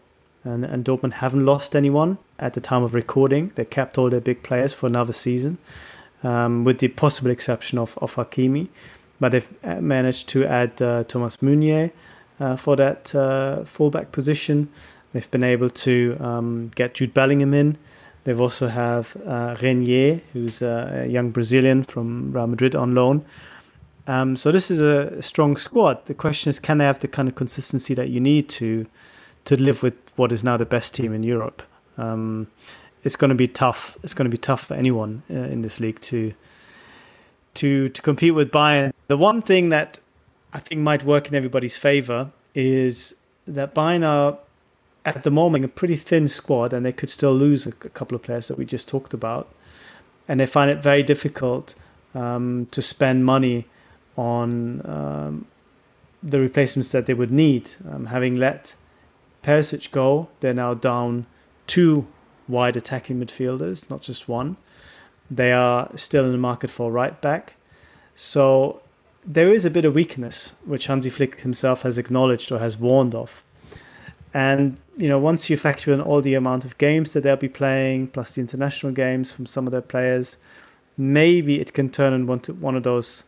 And, 0.43 0.63
and 0.63 0.85
Dortmund 0.85 1.13
haven't 1.13 1.45
lost 1.45 1.75
anyone 1.75 2.17
at 2.37 2.53
the 2.53 2.61
time 2.61 2.83
of 2.83 2.93
recording. 2.93 3.51
They 3.55 3.65
kept 3.65 3.97
all 3.97 4.09
their 4.09 4.21
big 4.21 4.41
players 4.41 4.73
for 4.73 4.87
another 4.87 5.13
season, 5.13 5.57
um, 6.23 6.63
with 6.63 6.79
the 6.79 6.87
possible 6.87 7.29
exception 7.29 7.77
of, 7.77 7.97
of 7.97 8.15
Hakimi. 8.15 8.69
But 9.19 9.33
they've 9.33 9.53
uh, 9.63 9.81
managed 9.81 10.29
to 10.29 10.45
add 10.45 10.81
uh, 10.81 11.03
Thomas 11.03 11.41
Meunier 11.41 11.91
uh, 12.39 12.55
for 12.55 12.75
that 12.75 13.13
uh, 13.15 13.63
fullback 13.63 14.11
position. 14.11 14.69
They've 15.13 15.29
been 15.31 15.43
able 15.43 15.69
to 15.69 16.17
um, 16.19 16.71
get 16.75 16.95
Jude 16.95 17.13
Bellingham 17.13 17.53
in. 17.53 17.77
They've 18.23 18.39
also 18.39 18.67
have 18.67 19.15
uh, 19.25 19.55
Reinier, 19.55 20.21
who's 20.33 20.61
a 20.61 21.07
young 21.09 21.31
Brazilian 21.31 21.83
from 21.83 22.31
Real 22.31 22.47
Madrid 22.47 22.75
on 22.75 22.93
loan, 22.93 23.25
um, 24.09 24.35
so 24.35 24.51
this 24.51 24.71
is 24.71 24.81
a 24.81 25.21
strong 25.21 25.55
squad. 25.55 26.07
The 26.07 26.15
question 26.15 26.49
is, 26.49 26.57
can 26.57 26.79
they 26.79 26.85
have 26.85 26.97
the 26.97 27.07
kind 27.07 27.29
of 27.29 27.35
consistency 27.35 27.93
that 27.93 28.09
you 28.09 28.19
need 28.19 28.49
to 28.49 28.87
to 29.45 29.55
live 29.55 29.83
with 29.83 29.93
what 30.15 30.31
is 30.31 30.43
now 30.43 30.57
the 30.57 30.65
best 30.65 30.95
team 30.95 31.13
in 31.13 31.21
Europe? 31.21 31.61
Um, 31.95 32.47
it's 33.03 33.15
going 33.15 33.29
to 33.29 33.35
be 33.35 33.47
tough. 33.47 33.99
It's 34.01 34.15
going 34.15 34.25
to 34.25 34.35
be 34.35 34.41
tough 34.41 34.65
for 34.65 34.73
anyone 34.73 35.21
uh, 35.29 35.35
in 35.35 35.61
this 35.61 35.79
league 35.79 36.01
to 36.01 36.33
to 37.53 37.89
to 37.89 38.01
compete 38.01 38.33
with 38.33 38.49
Bayern. 38.51 38.93
The 39.09 39.17
one 39.17 39.43
thing 39.43 39.69
that 39.69 39.99
I 40.53 40.59
think 40.59 40.81
might 40.81 41.03
work 41.03 41.27
in 41.27 41.35
everybody's 41.35 41.77
favor 41.77 42.31
is 42.55 43.15
that 43.45 43.75
Bayern 43.75 44.05
are 44.05 44.39
at 45.05 45.23
the 45.23 45.31
moment 45.31 45.65
a 45.65 45.67
pretty 45.67 45.95
thin 45.95 46.27
squad, 46.27 46.73
and 46.73 46.85
they 46.85 46.91
could 46.91 47.09
still 47.09 47.33
lose 47.33 47.65
a, 47.65 47.69
a 47.69 47.89
couple 47.89 48.15
of 48.15 48.21
players 48.21 48.47
that 48.47 48.57
we 48.57 48.65
just 48.65 48.87
talked 48.87 49.13
about, 49.13 49.47
and 50.27 50.39
they 50.39 50.45
find 50.45 50.69
it 50.69 50.83
very 50.83 51.03
difficult 51.03 51.75
um, 52.13 52.67
to 52.71 52.81
spend 52.81 53.25
money 53.25 53.65
on 54.17 54.81
um, 54.85 55.45
the 56.21 56.39
replacements 56.39 56.91
that 56.91 57.05
they 57.05 57.13
would 57.13 57.31
need. 57.31 57.71
Um, 57.89 58.07
having 58.07 58.35
let 58.35 58.75
Perisic 59.43 59.91
go, 59.91 60.27
they're 60.41 60.53
now 60.53 60.73
down 60.73 61.25
two 61.67 62.07
wide 62.47 62.75
attacking 62.75 63.19
midfielders, 63.19 63.89
not 63.89 64.01
just 64.01 64.27
one. 64.27 64.57
They 65.31 65.53
are 65.53 65.89
still 65.95 66.25
in 66.25 66.31
the 66.31 66.37
market 66.37 66.69
for 66.69 66.91
right 66.91 67.19
back. 67.21 67.53
So 68.15 68.81
there 69.25 69.51
is 69.51 69.65
a 69.65 69.69
bit 69.69 69.85
of 69.85 69.95
weakness, 69.95 70.53
which 70.65 70.87
Hansi 70.87 71.09
Flick 71.09 71.41
himself 71.41 71.83
has 71.83 71.97
acknowledged 71.97 72.51
or 72.51 72.59
has 72.59 72.77
warned 72.77 73.13
of. 73.15 73.43
And 74.33 74.79
you 74.97 75.07
know, 75.07 75.17
once 75.17 75.49
you 75.49 75.57
factor 75.57 75.93
in 75.93 76.01
all 76.01 76.21
the 76.21 76.35
amount 76.35 76.65
of 76.65 76.77
games 76.77 77.13
that 77.13 77.23
they'll 77.23 77.35
be 77.35 77.49
playing, 77.49 78.07
plus 78.07 78.35
the 78.35 78.41
international 78.41 78.91
games 78.91 79.31
from 79.31 79.45
some 79.45 79.65
of 79.65 79.71
their 79.71 79.81
players, 79.81 80.37
maybe 80.97 81.59
it 81.59 81.73
can 81.73 81.89
turn 81.89 82.13
into 82.13 82.53
one 82.53 82.75
of 82.75 82.83
those 82.83 83.23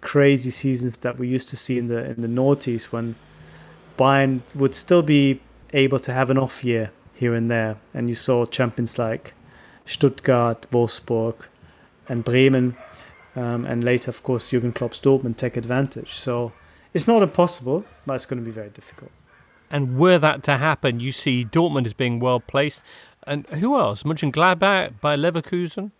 crazy 0.00 0.50
seasons 0.50 1.00
that 1.00 1.18
we 1.18 1.26
used 1.26 1.48
to 1.48 1.56
see 1.56 1.78
in 1.78 1.88
the 1.88 2.10
in 2.10 2.22
the 2.22 2.28
noughties 2.28 2.84
when 2.84 3.16
Bayern 3.98 4.42
would 4.54 4.74
still 4.74 5.02
be 5.02 5.40
able 5.72 5.98
to 5.98 6.12
have 6.12 6.30
an 6.30 6.38
off 6.38 6.64
year 6.64 6.92
here 7.12 7.34
and 7.34 7.50
there, 7.50 7.76
and 7.92 8.08
you 8.08 8.14
saw 8.14 8.46
champions 8.46 8.98
like 8.98 9.34
Stuttgart, 9.84 10.66
Wolfsburg, 10.70 11.46
and 12.08 12.24
Bremen, 12.24 12.76
um, 13.36 13.64
and 13.66 13.84
later, 13.84 14.10
of 14.10 14.22
course, 14.22 14.50
Jurgen 14.50 14.72
Klopp's 14.72 14.98
Dortmund 14.98 15.36
take 15.36 15.56
advantage. 15.56 16.12
So 16.12 16.52
it's 16.94 17.06
not 17.06 17.22
impossible, 17.22 17.84
but 18.06 18.14
it's 18.14 18.26
going 18.26 18.40
to 18.40 18.44
be 18.44 18.50
very 18.50 18.70
difficult. 18.70 19.10
And 19.70 19.98
were 19.98 20.18
that 20.18 20.42
to 20.44 20.56
happen, 20.56 21.00
you 21.00 21.12
see 21.12 21.44
Dortmund 21.44 21.86
as 21.86 21.92
being 21.92 22.20
well 22.20 22.40
placed, 22.40 22.82
and 23.26 23.46
who 23.48 23.78
else? 23.78 24.04
Mönchengladbach 24.04 25.00
by 25.00 25.16
Leverkusen. 25.16 25.90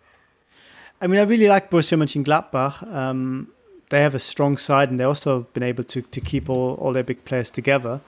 I 1.00 1.06
mean, 1.08 1.20
I 1.20 1.24
really 1.24 1.48
like 1.48 1.70
Borussia 1.70 1.98
Mönchengladbach. 1.98 2.86
Um, 2.94 3.48
they 3.90 4.00
have 4.00 4.14
a 4.14 4.20
strong 4.20 4.56
side, 4.56 4.90
and 4.90 4.98
they 4.98 5.04
also 5.04 5.38
have 5.38 5.52
been 5.52 5.64
able 5.64 5.84
to 5.84 6.02
to 6.02 6.20
keep 6.20 6.48
all, 6.48 6.74
all 6.74 6.92
their 6.92 7.04
big 7.04 7.24
players 7.24 7.50
together. 7.50 8.00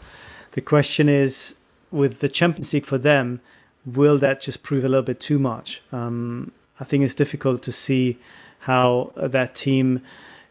The 0.52 0.60
question 0.60 1.08
is, 1.08 1.56
with 1.90 2.20
the 2.20 2.28
Champions 2.28 2.72
League 2.72 2.86
for 2.86 2.98
them, 2.98 3.40
will 3.84 4.18
that 4.18 4.40
just 4.40 4.62
prove 4.62 4.84
a 4.84 4.88
little 4.88 5.02
bit 5.02 5.20
too 5.20 5.38
much? 5.38 5.82
Um, 5.92 6.52
I 6.80 6.84
think 6.84 7.04
it's 7.04 7.14
difficult 7.14 7.62
to 7.64 7.72
see 7.72 8.16
how 8.60 9.12
that 9.16 9.54
team 9.54 10.02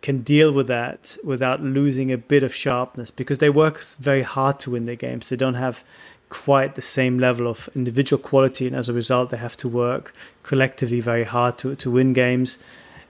can 0.01 0.21
deal 0.21 0.51
with 0.51 0.67
that 0.67 1.17
without 1.23 1.61
losing 1.61 2.11
a 2.11 2.17
bit 2.17 2.43
of 2.43 2.53
sharpness 2.53 3.11
because 3.11 3.39
they 3.39 3.49
work 3.49 3.83
very 3.99 4.21
hard 4.21 4.59
to 4.59 4.71
win 4.71 4.85
their 4.85 4.95
games. 4.95 5.29
They 5.29 5.35
don't 5.35 5.55
have 5.55 5.83
quite 6.29 6.75
the 6.75 6.81
same 6.81 7.19
level 7.19 7.47
of 7.47 7.69
individual 7.75 8.21
quality, 8.21 8.67
and 8.67 8.75
as 8.75 8.89
a 8.89 8.93
result, 8.93 9.29
they 9.29 9.37
have 9.37 9.57
to 9.57 9.67
work 9.67 10.13
collectively 10.43 10.99
very 10.99 11.23
hard 11.23 11.57
to, 11.59 11.75
to 11.75 11.91
win 11.91 12.13
games. 12.13 12.57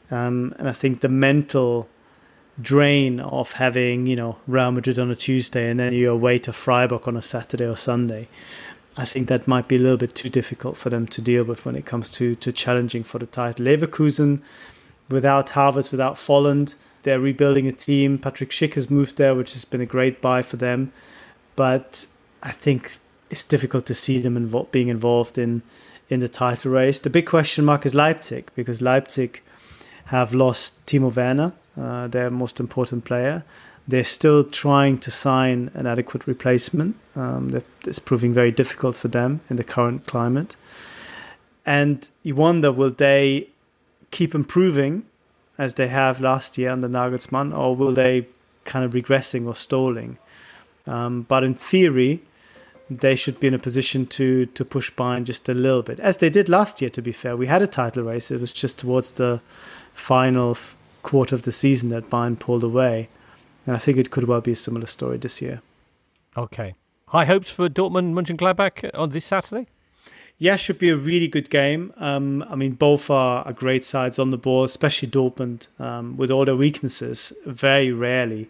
Um, 0.10 0.56
and 0.58 0.70
I 0.70 0.74
think 0.74 1.02
the 1.02 1.10
mental 1.10 1.89
drain 2.62 3.20
of 3.20 3.54
having, 3.54 4.08
you 4.08 4.16
know, 4.16 4.38
Real 4.48 4.72
Madrid 4.72 4.98
on 4.98 5.12
a 5.12 5.16
Tuesday 5.16 5.70
and 5.70 5.80
then 5.80 5.93
you're 5.93 6.14
away 6.14 6.39
to 6.39 6.54
Freiburg 6.54 7.08
on 7.08 7.16
a 7.16 7.22
Saturday 7.22 7.66
or 7.66 7.76
Sunday. 7.76 8.28
I 8.95 9.06
think 9.06 9.28
that 9.28 9.48
might 9.48 9.68
be 9.68 9.76
a 9.76 9.80
little 9.80 9.98
bit 9.98 10.16
too 10.16 10.30
difficult 10.30 10.76
for 10.76 10.89
them 10.89 11.06
to 11.08 11.22
deal 11.22 11.43
with 11.43 11.66
when 11.66 11.76
it 11.76 11.86
comes 11.86 12.10
to, 12.14 12.36
to 12.36 12.52
challenging 12.52 13.04
for 13.04 13.20
the 13.20 13.28
title. 13.28 13.66
Leverkusen, 13.66 14.41
without 15.10 15.49
Havertz, 15.49 15.91
without 15.91 16.16
Volland, 16.16 16.76
they're 17.03 17.20
rebuilding 17.20 17.68
a 17.68 17.72
team. 17.72 18.18
Patrick 18.18 18.49
Schick 18.49 18.74
has 18.74 18.89
moved 18.89 19.18
there, 19.18 19.34
which 19.34 19.53
has 19.53 19.66
been 19.66 19.82
a 19.82 19.86
great 19.86 20.22
buy 20.22 20.41
for 20.41 20.58
them. 20.58 20.91
But 21.55 22.08
I 22.43 22.51
think 22.51 22.97
it's 23.30 23.43
difficult 23.43 23.86
to 23.88 23.95
see 23.95 24.20
them 24.20 24.36
invo- 24.36 24.70
being 24.72 24.89
involved 24.89 25.38
in, 25.38 25.62
in 26.10 26.20
the 26.20 26.30
title 26.30 26.72
race. 26.72 26.99
The 26.99 27.10
big 27.10 27.26
question 27.26 27.66
mark 27.66 27.86
is 27.86 27.93
Leipzig, 27.95 28.49
because 28.55 28.82
Leipzig 28.82 29.41
have 30.05 30.34
lost 30.34 30.86
Timo 30.86 31.14
Werner, 31.16 31.53
uh, 31.78 32.08
their 32.08 32.30
most 32.30 32.60
important 32.60 33.05
player. 33.05 33.43
They're 33.88 34.03
still 34.03 34.43
trying 34.43 34.97
to 34.99 35.12
sign 35.12 35.72
an 35.74 35.88
adequate 35.88 36.28
replacement. 36.28 36.97
Um, 37.16 37.49
that 37.49 37.66
is 37.86 37.99
proving 37.99 38.34
very 38.34 38.51
difficult 38.51 38.95
for 38.95 39.08
them 39.08 39.39
in 39.49 39.55
the 39.55 39.64
current 39.64 40.05
climate. 40.05 40.55
And 41.66 42.10
you 42.24 42.36
wonder 42.36 42.72
will 42.72 42.91
they 42.91 43.49
keep 44.18 44.34
improving 44.34 45.03
as 45.57 45.76
they 45.76 45.88
have 45.88 46.20
last 46.20 46.57
year 46.57 46.72
under 46.72 46.89
Nagelsmann, 46.89 47.49
or 47.57 47.76
will 47.76 47.93
they 47.93 48.28
kind 48.65 48.84
of 48.86 48.91
regressing 48.93 49.45
or 49.45 49.55
stalling? 49.55 50.18
Um, 50.86 51.13
but 51.32 51.43
in 51.43 51.53
theory, 51.53 52.22
they 52.89 53.15
should 53.15 53.39
be 53.39 53.47
in 53.47 53.53
a 53.53 53.59
position 53.68 54.05
to 54.18 54.28
to 54.57 54.63
push 54.65 54.88
Bayern 54.99 55.24
just 55.32 55.49
a 55.49 55.53
little 55.53 55.84
bit, 55.89 55.99
as 55.99 56.18
they 56.18 56.32
did 56.38 56.49
last 56.49 56.82
year. 56.82 56.91
To 56.97 57.01
be 57.01 57.11
fair, 57.11 57.36
we 57.38 57.47
had 57.47 57.61
a 57.61 57.68
title 57.68 58.03
race. 58.11 58.32
It 58.32 58.41
was 58.41 58.51
just 58.63 58.80
towards 58.80 59.11
the 59.11 59.41
final 59.93 60.57
quarter 61.03 61.36
of 61.36 61.41
the 61.41 61.51
season 61.51 61.89
that 61.89 62.09
Bayern 62.09 62.38
pulled 62.45 62.63
away. 62.63 63.09
And 63.65 63.76
I 63.76 63.80
think 63.80 63.97
it 63.97 64.11
could 64.13 64.26
well 64.30 64.41
be 64.41 64.53
a 64.53 64.61
similar 64.68 64.88
story 64.88 65.18
this 65.18 65.41
year. 65.41 65.61
Okay. 66.36 66.70
High 67.07 67.26
hopes 67.26 67.51
for 67.51 67.70
Dortmund 67.70 68.13
Mönchengladbach 68.13 68.89
on 68.93 69.09
this 69.09 69.26
Saturday? 69.26 69.68
Yeah, 70.39 70.55
should 70.55 70.77
be 70.77 70.89
a 70.89 70.95
really 70.95 71.27
good 71.27 71.49
game. 71.49 71.93
Um, 71.97 72.43
I 72.43 72.55
mean, 72.55 72.73
both 72.73 73.09
are, 73.09 73.43
are, 73.43 73.53
great 73.53 73.83
sides 73.83 74.19
on 74.19 74.29
the 74.29 74.38
ball, 74.38 74.63
especially 74.65 75.09
Dortmund, 75.09 75.67
um, 75.79 76.15
with 76.15 76.29
all 76.29 76.45
their 76.45 76.55
weaknesses. 76.55 77.33
Very 77.45 77.91
rarely 77.91 78.47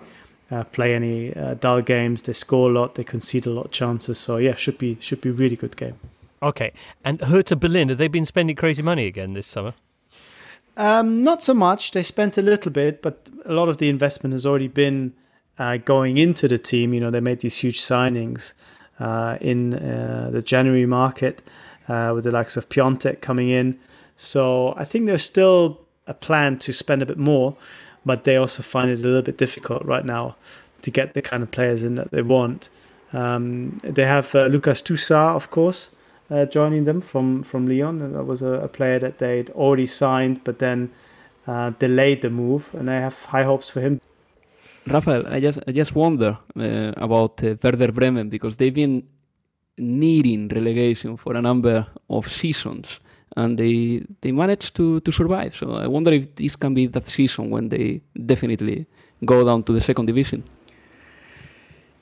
uh, 0.51 0.65
play 0.65 0.95
any 0.95 1.33
uh, 1.33 1.53
dull 1.53 1.81
games. 1.81 2.23
They 2.23 2.33
score 2.33 2.69
a 2.69 2.73
lot, 2.73 2.95
they 2.95 3.05
concede 3.05 3.45
a 3.45 3.51
lot 3.51 3.65
of 3.65 3.71
chances. 3.71 4.17
So 4.17 4.35
yeah, 4.35 4.55
should 4.55 4.77
be 4.77 4.97
should 4.99 5.21
be 5.21 5.29
a 5.29 5.33
really 5.33 5.55
good 5.55 5.77
game. 5.77 5.95
Okay, 6.43 6.73
and 7.05 7.21
Hertha 7.21 7.55
Berlin 7.55 7.87
have 7.89 7.97
they 7.97 8.09
been 8.09 8.25
spending 8.25 8.55
crazy 8.57 8.81
money 8.81 9.05
again 9.05 9.33
this 9.33 9.47
summer? 9.47 9.73
Um, 10.75 11.23
not 11.23 11.41
so 11.41 11.53
much. 11.53 11.91
They 11.91 12.03
spent 12.03 12.37
a 12.37 12.41
little 12.41 12.71
bit, 12.71 13.01
but 13.01 13.29
a 13.45 13.53
lot 13.53 13.69
of 13.69 13.77
the 13.77 13.89
investment 13.89 14.33
has 14.33 14.45
already 14.45 14.67
been 14.67 15.13
uh, 15.57 15.77
going 15.77 16.17
into 16.17 16.49
the 16.49 16.59
team. 16.59 16.93
You 16.93 16.99
know, 16.99 17.11
they 17.11 17.21
made 17.21 17.39
these 17.39 17.57
huge 17.57 17.81
signings 17.81 18.53
uh, 18.99 19.37
in 19.41 19.73
uh, 19.73 20.29
the 20.31 20.41
January 20.41 20.85
market 20.85 21.41
uh, 21.87 22.11
with 22.13 22.23
the 22.23 22.31
likes 22.31 22.57
of 22.57 22.69
Piątek 22.69 23.21
coming 23.21 23.49
in. 23.49 23.79
So 24.15 24.73
I 24.77 24.83
think 24.83 25.05
there's 25.05 25.23
still 25.23 25.81
a 26.07 26.13
plan 26.13 26.57
to 26.59 26.73
spend 26.73 27.01
a 27.01 27.05
bit 27.05 27.17
more, 27.17 27.55
but 28.05 28.23
they 28.23 28.35
also 28.35 28.63
find 28.63 28.89
it 28.89 28.99
a 28.99 29.03
little 29.03 29.21
bit 29.21 29.37
difficult 29.37 29.85
right 29.85 30.05
now 30.05 30.35
to 30.81 30.91
get 30.91 31.13
the 31.13 31.21
kind 31.21 31.43
of 31.43 31.51
players 31.51 31.83
in 31.83 31.95
that 31.95 32.11
they 32.11 32.21
want. 32.21 32.69
Um, 33.13 33.79
they 33.83 34.05
have 34.05 34.33
uh, 34.35 34.47
Lucas 34.47 34.81
Tousart, 34.81 35.35
of 35.35 35.49
course, 35.49 35.91
uh, 36.29 36.45
joining 36.45 36.83
them 36.85 37.01
from 37.01 37.43
from 37.43 37.67
Lyon. 37.67 38.13
That 38.13 38.25
was 38.25 38.41
a, 38.41 38.53
a, 38.61 38.67
player 38.67 38.99
that 38.99 39.19
they'd 39.19 39.49
already 39.51 39.87
signed, 39.87 40.43
but 40.43 40.59
then 40.59 40.91
uh, 41.47 41.69
delayed 41.79 42.21
the 42.21 42.29
move, 42.29 42.73
and 42.73 42.89
I 42.89 42.99
have 42.99 43.23
high 43.25 43.43
hopes 43.43 43.69
for 43.69 43.79
him. 43.79 44.01
Rafael, 44.85 45.25
I 45.27 45.39
just 45.39 45.59
I 45.67 45.71
just 45.71 45.95
wonder 45.95 46.37
uh, 46.59 46.93
about 46.97 47.43
uh, 47.43 47.55
Werder 47.63 47.91
Bremen 47.93 48.29
because 48.29 48.57
they've 48.57 48.73
been 48.73 49.03
needing 49.77 50.47
relegation 50.47 51.17
for 51.17 51.35
a 51.35 51.41
number 51.41 51.87
of 52.09 52.27
seasons, 52.31 52.99
and 53.35 53.57
they 53.57 54.03
they 54.21 54.31
managed 54.31 54.75
to 54.75 54.99
to 55.01 55.11
survive. 55.11 55.55
So 55.55 55.73
I 55.73 55.87
wonder 55.87 56.11
if 56.11 56.35
this 56.35 56.55
can 56.55 56.73
be 56.73 56.87
that 56.87 57.07
season 57.07 57.49
when 57.49 57.69
they 57.69 58.01
definitely 58.25 58.85
go 59.25 59.45
down 59.45 59.63
to 59.63 59.73
the 59.73 59.81
second 59.81 60.05
division. 60.07 60.43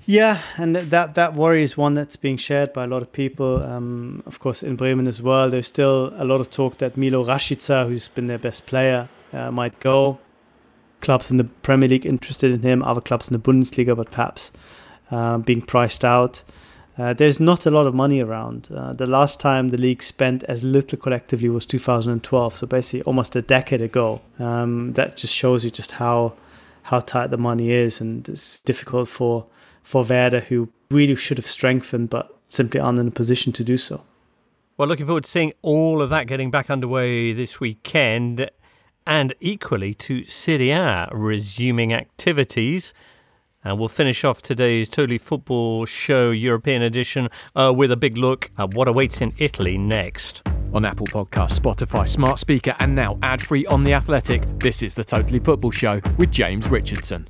Yeah, 0.07 0.39
and 0.57 0.76
that 0.76 1.15
that 1.15 1.34
worry 1.34 1.63
is 1.63 1.76
one 1.78 1.95
that's 1.95 2.15
being 2.15 2.38
shared 2.38 2.73
by 2.73 2.84
a 2.84 2.88
lot 2.88 3.01
of 3.01 3.11
people. 3.11 3.63
Um, 3.63 4.21
of 4.28 4.39
course, 4.39 4.61
in 4.61 4.76
Bremen 4.76 5.07
as 5.07 5.19
well, 5.19 5.49
there's 5.49 5.67
still 5.67 6.13
a 6.15 6.23
lot 6.23 6.41
of 6.41 6.49
talk 6.49 6.78
that 6.78 6.93
Milot 6.95 7.26
Rashica, 7.26 7.88
who's 7.88 8.07
been 8.07 8.28
their 8.28 8.38
best 8.38 8.67
player, 8.67 9.09
uh, 9.34 9.51
might 9.51 9.80
go. 9.80 10.19
Clubs 11.01 11.32
in 11.32 11.38
the 11.38 11.43
Premier 11.43 11.89
League 11.89 12.05
interested 12.05 12.51
in 12.51 12.61
him, 12.61 12.84
other 12.84 13.01
clubs 13.01 13.28
in 13.28 13.34
the 13.34 13.39
Bundesliga, 13.39 13.95
but 13.95 14.11
perhaps 14.11 14.51
uh, 15.09 15.39
being 15.39 15.61
priced 15.61 16.05
out. 16.05 16.43
Uh, 16.98 17.14
there's 17.14 17.39
not 17.39 17.66
a 17.66 17.72
lot 17.72 17.88
of 17.88 17.93
money 17.93 18.22
around. 18.22 18.70
Uh, 18.74 18.93
the 18.93 19.06
last 19.06 19.39
time 19.39 19.68
the 19.68 19.78
league 19.78 20.02
spent 20.02 20.43
as 20.43 20.64
little 20.64 20.98
collectively 20.98 21.50
was 21.50 21.66
2012, 21.66 22.56
so 22.56 22.68
basically 22.68 23.02
almost 23.04 23.36
a 23.36 23.41
decade 23.41 23.82
ago. 23.82 24.22
Um, 24.39 24.93
that 24.93 25.18
just 25.18 25.34
shows 25.34 25.66
you 25.66 25.72
just 25.72 25.93
how 25.93 26.34
how 26.84 27.00
tight 27.00 27.32
the 27.32 27.38
money 27.38 27.72
is, 27.72 28.00
and 28.00 28.28
it's 28.30 28.60
difficult 28.62 29.10
for 29.10 29.46
for 29.84 30.04
Werder, 30.04 30.39
who 30.41 30.70
really 30.89 31.16
should 31.16 31.38
have 31.38 31.46
strengthened 31.46 32.10
but 32.10 32.34
simply 32.48 32.80
aren't 32.80 33.00
in 33.00 33.08
a 33.08 33.12
position 33.12 33.52
to 33.54 33.64
do 33.64 33.78
so. 33.78 34.04
Well, 34.78 34.88
looking 34.88 35.06
forward 35.06 35.26
to 35.26 35.30
seeing 35.30 35.54
all 35.62 36.02
of 36.02 36.10
that 36.12 36.28
getting 36.28 36.52
back 36.52 36.70
underway 36.70 37.34
this 37.34 37.60
weekend, 37.60 38.50
and 39.06 39.34
equally 39.41 39.93
to 39.96 40.24
Serie 40.26 40.72
A 40.72 41.10
resuming 41.12 41.91
activities. 41.91 42.93
And 43.66 43.80
we'll 43.80 43.89
finish 43.89 44.24
off 44.24 44.43
today's 44.43 44.88
Totally 44.88 45.18
Football 45.18 45.86
Show 45.86 46.30
European 46.30 46.84
edition 46.84 47.30
uh, 47.55 47.74
with 47.76 47.91
a 47.91 47.97
big 47.97 48.16
look 48.16 48.51
at 48.59 48.76
what 48.76 48.88
awaits 48.88 49.22
in 49.22 49.34
Italy 49.39 49.76
next. 49.76 50.47
On 50.72 50.86
Apple 50.86 51.07
Podcasts, 51.07 51.59
Spotify, 51.59 52.07
Smart 52.07 52.38
Speaker, 52.38 52.76
and 52.78 52.93
now 52.93 53.18
ad 53.24 53.41
free 53.41 53.66
on 53.66 53.84
The 53.84 53.93
Athletic, 53.93 54.43
this 54.59 54.84
is 54.84 54.93
the 54.93 55.03
Totally 55.03 55.39
Football 55.39 55.72
Show 55.72 55.99
with 56.20 56.32
James 56.32 56.70
Richardson. 56.70 57.26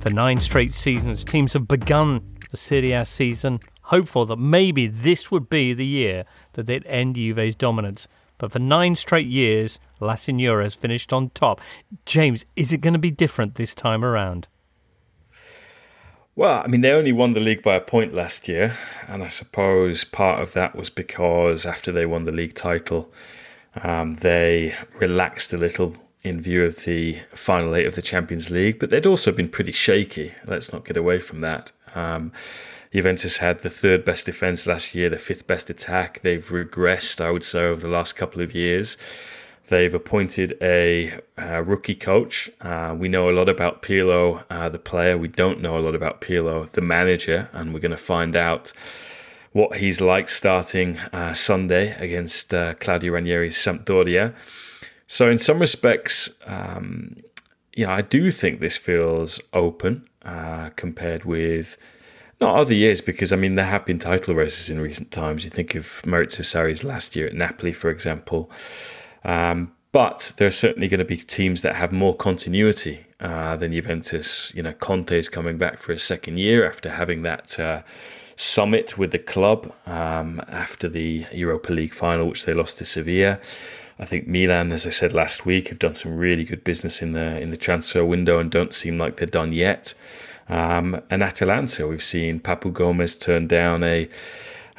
For 0.00 0.10
nine 0.10 0.40
straight 0.40 0.72
seasons, 0.72 1.24
teams 1.24 1.52
have 1.52 1.68
begun 1.68 2.22
the 2.50 2.56
Serie 2.56 2.90
A 2.90 3.04
season 3.04 3.60
hopeful 3.82 4.26
that 4.26 4.38
maybe 4.38 4.88
this 4.88 5.30
would 5.30 5.48
be 5.48 5.74
the 5.74 5.86
year 5.86 6.24
that 6.54 6.66
they'd 6.66 6.86
end 6.86 7.14
Juve's 7.14 7.54
dominance. 7.54 8.08
But 8.38 8.50
for 8.50 8.58
nine 8.58 8.96
straight 8.96 9.28
years, 9.28 9.78
La 10.00 10.16
Signora 10.16 10.64
has 10.64 10.74
finished 10.74 11.12
on 11.12 11.30
top. 11.30 11.60
James, 12.04 12.44
is 12.56 12.72
it 12.72 12.80
going 12.80 12.94
to 12.94 12.98
be 12.98 13.12
different 13.12 13.54
this 13.54 13.76
time 13.76 14.04
around? 14.04 14.48
Well, 16.34 16.62
I 16.64 16.66
mean, 16.66 16.80
they 16.80 16.92
only 16.92 17.12
won 17.12 17.34
the 17.34 17.40
league 17.40 17.62
by 17.62 17.74
a 17.74 17.80
point 17.80 18.14
last 18.14 18.48
year, 18.48 18.74
and 19.06 19.22
I 19.22 19.28
suppose 19.28 20.04
part 20.04 20.40
of 20.40 20.54
that 20.54 20.74
was 20.74 20.88
because 20.88 21.66
after 21.66 21.92
they 21.92 22.06
won 22.06 22.24
the 22.24 22.32
league 22.32 22.54
title, 22.54 23.12
um, 23.82 24.14
they 24.14 24.74
relaxed 24.98 25.52
a 25.52 25.58
little 25.58 25.94
in 26.24 26.40
view 26.40 26.64
of 26.64 26.84
the 26.84 27.18
final 27.34 27.74
eight 27.74 27.86
of 27.86 27.96
the 27.96 28.02
Champions 28.02 28.50
League, 28.50 28.78
but 28.78 28.88
they'd 28.88 29.06
also 29.06 29.30
been 29.30 29.48
pretty 29.48 29.72
shaky. 29.72 30.32
Let's 30.46 30.72
not 30.72 30.86
get 30.86 30.96
away 30.96 31.20
from 31.20 31.42
that. 31.42 31.70
Um, 31.94 32.32
Juventus 32.92 33.38
had 33.38 33.60
the 33.60 33.70
third 33.70 34.02
best 34.04 34.24
defence 34.24 34.66
last 34.66 34.94
year, 34.94 35.10
the 35.10 35.18
fifth 35.18 35.46
best 35.46 35.68
attack. 35.68 36.20
They've 36.20 36.46
regressed, 36.46 37.22
I 37.22 37.30
would 37.30 37.44
say, 37.44 37.64
over 37.64 37.80
the 37.80 37.88
last 37.92 38.14
couple 38.14 38.40
of 38.40 38.54
years. 38.54 38.96
They've 39.72 39.94
appointed 39.94 40.58
a, 40.60 41.18
a 41.38 41.62
rookie 41.62 41.94
coach. 41.94 42.50
Uh, 42.60 42.94
we 42.94 43.08
know 43.08 43.30
a 43.30 43.32
lot 43.32 43.48
about 43.48 43.80
Pirlo, 43.80 44.44
uh, 44.50 44.68
the 44.68 44.78
player. 44.78 45.16
We 45.16 45.28
don't 45.28 45.62
know 45.62 45.78
a 45.78 45.80
lot 45.80 45.94
about 45.94 46.20
Pirlo, 46.20 46.70
the 46.72 46.82
manager, 46.82 47.48
and 47.54 47.72
we're 47.72 47.80
going 47.80 47.90
to 47.90 47.96
find 47.96 48.36
out 48.36 48.74
what 49.52 49.78
he's 49.78 50.02
like 50.02 50.28
starting 50.28 50.98
uh, 51.14 51.32
Sunday 51.32 51.96
against 51.96 52.52
uh, 52.52 52.74
Claudio 52.74 53.14
Ranieri's 53.14 53.56
Sampdoria. 53.56 54.34
So, 55.06 55.30
in 55.30 55.38
some 55.38 55.58
respects, 55.58 56.38
um, 56.44 57.16
you 57.74 57.86
know, 57.86 57.92
I 57.92 58.02
do 58.02 58.30
think 58.30 58.60
this 58.60 58.76
feels 58.76 59.40
open 59.54 60.06
uh, 60.22 60.68
compared 60.76 61.24
with 61.24 61.78
not 62.42 62.56
other 62.56 62.74
years 62.74 63.00
because 63.00 63.32
I 63.32 63.36
mean 63.36 63.54
there 63.54 63.64
have 63.64 63.86
been 63.86 63.98
title 63.98 64.34
races 64.34 64.68
in 64.68 64.82
recent 64.82 65.10
times. 65.10 65.44
You 65.44 65.50
think 65.50 65.74
of 65.74 66.02
Maurizio 66.04 66.44
Sarri's 66.44 66.84
last 66.84 67.16
year 67.16 67.26
at 67.26 67.32
Napoli, 67.32 67.72
for 67.72 67.88
example. 67.88 68.50
Um, 69.24 69.72
But 69.92 70.32
there 70.36 70.46
are 70.46 70.50
certainly 70.50 70.88
going 70.88 71.06
to 71.06 71.14
be 71.16 71.18
teams 71.18 71.60
that 71.60 71.74
have 71.74 71.92
more 71.92 72.16
continuity 72.16 73.04
uh, 73.20 73.56
than 73.56 73.72
Juventus. 73.72 74.54
You 74.56 74.62
know, 74.62 74.72
Conte 74.72 75.18
is 75.18 75.28
coming 75.28 75.58
back 75.58 75.78
for 75.78 75.92
a 75.92 75.98
second 75.98 76.38
year 76.38 76.66
after 76.66 76.88
having 76.90 77.24
that 77.24 77.60
uh, 77.60 77.82
summit 78.34 78.96
with 78.96 79.10
the 79.10 79.18
club 79.18 79.70
um, 79.86 80.40
after 80.48 80.88
the 80.88 81.26
Europa 81.30 81.72
League 81.74 81.94
final, 81.94 82.26
which 82.26 82.46
they 82.46 82.54
lost 82.54 82.78
to 82.78 82.84
Sevilla. 82.86 83.38
I 83.98 84.06
think 84.06 84.26
Milan, 84.26 84.72
as 84.72 84.86
I 84.86 84.90
said 84.90 85.12
last 85.12 85.44
week, 85.44 85.68
have 85.68 85.78
done 85.78 85.94
some 85.94 86.16
really 86.16 86.44
good 86.44 86.64
business 86.64 87.02
in 87.02 87.12
the 87.12 87.38
in 87.42 87.50
the 87.50 87.58
transfer 87.58 88.02
window 88.04 88.38
and 88.40 88.50
don't 88.50 88.72
seem 88.72 88.96
like 88.98 89.16
they're 89.16 89.40
done 89.40 89.52
yet. 89.52 89.94
Um, 90.48 91.02
and 91.10 91.22
Atalanta, 91.22 91.86
we've 91.86 92.02
seen 92.02 92.40
Papu 92.40 92.72
Gomez 92.72 93.18
turn 93.18 93.46
down 93.46 93.84
a 93.84 94.08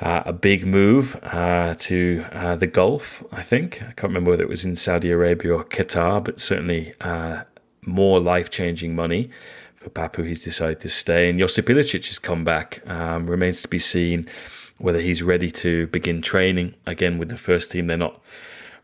uh, 0.01 0.23
a 0.25 0.33
big 0.33 0.65
move 0.65 1.15
uh, 1.23 1.75
to 1.75 2.25
uh, 2.31 2.55
the 2.55 2.67
Gulf, 2.67 3.23
I 3.31 3.41
think. 3.41 3.81
I 3.81 3.91
can't 3.93 4.03
remember 4.03 4.31
whether 4.31 4.43
it 4.43 4.49
was 4.49 4.65
in 4.65 4.75
Saudi 4.75 5.11
Arabia 5.11 5.53
or 5.53 5.63
Qatar, 5.63 6.23
but 6.23 6.39
certainly 6.39 6.93
uh, 7.01 7.43
more 7.85 8.19
life 8.19 8.49
changing 8.49 8.95
money 8.95 9.29
for 9.75 9.89
Papu. 9.89 10.25
He's 10.25 10.43
decided 10.43 10.79
to 10.81 10.89
stay. 10.89 11.29
And 11.29 11.37
Josip 11.37 11.67
Ilicic 11.67 12.07
has 12.07 12.19
come 12.19 12.43
back. 12.43 12.87
Um, 12.89 13.27
remains 13.27 13.61
to 13.61 13.67
be 13.67 13.79
seen 13.79 14.27
whether 14.77 14.99
he's 14.99 15.21
ready 15.21 15.51
to 15.51 15.87
begin 15.87 16.21
training 16.21 16.75
again 16.85 17.17
with 17.17 17.29
the 17.29 17.37
first 17.37 17.71
team. 17.71 17.87
They're 17.87 17.97
not 17.97 18.19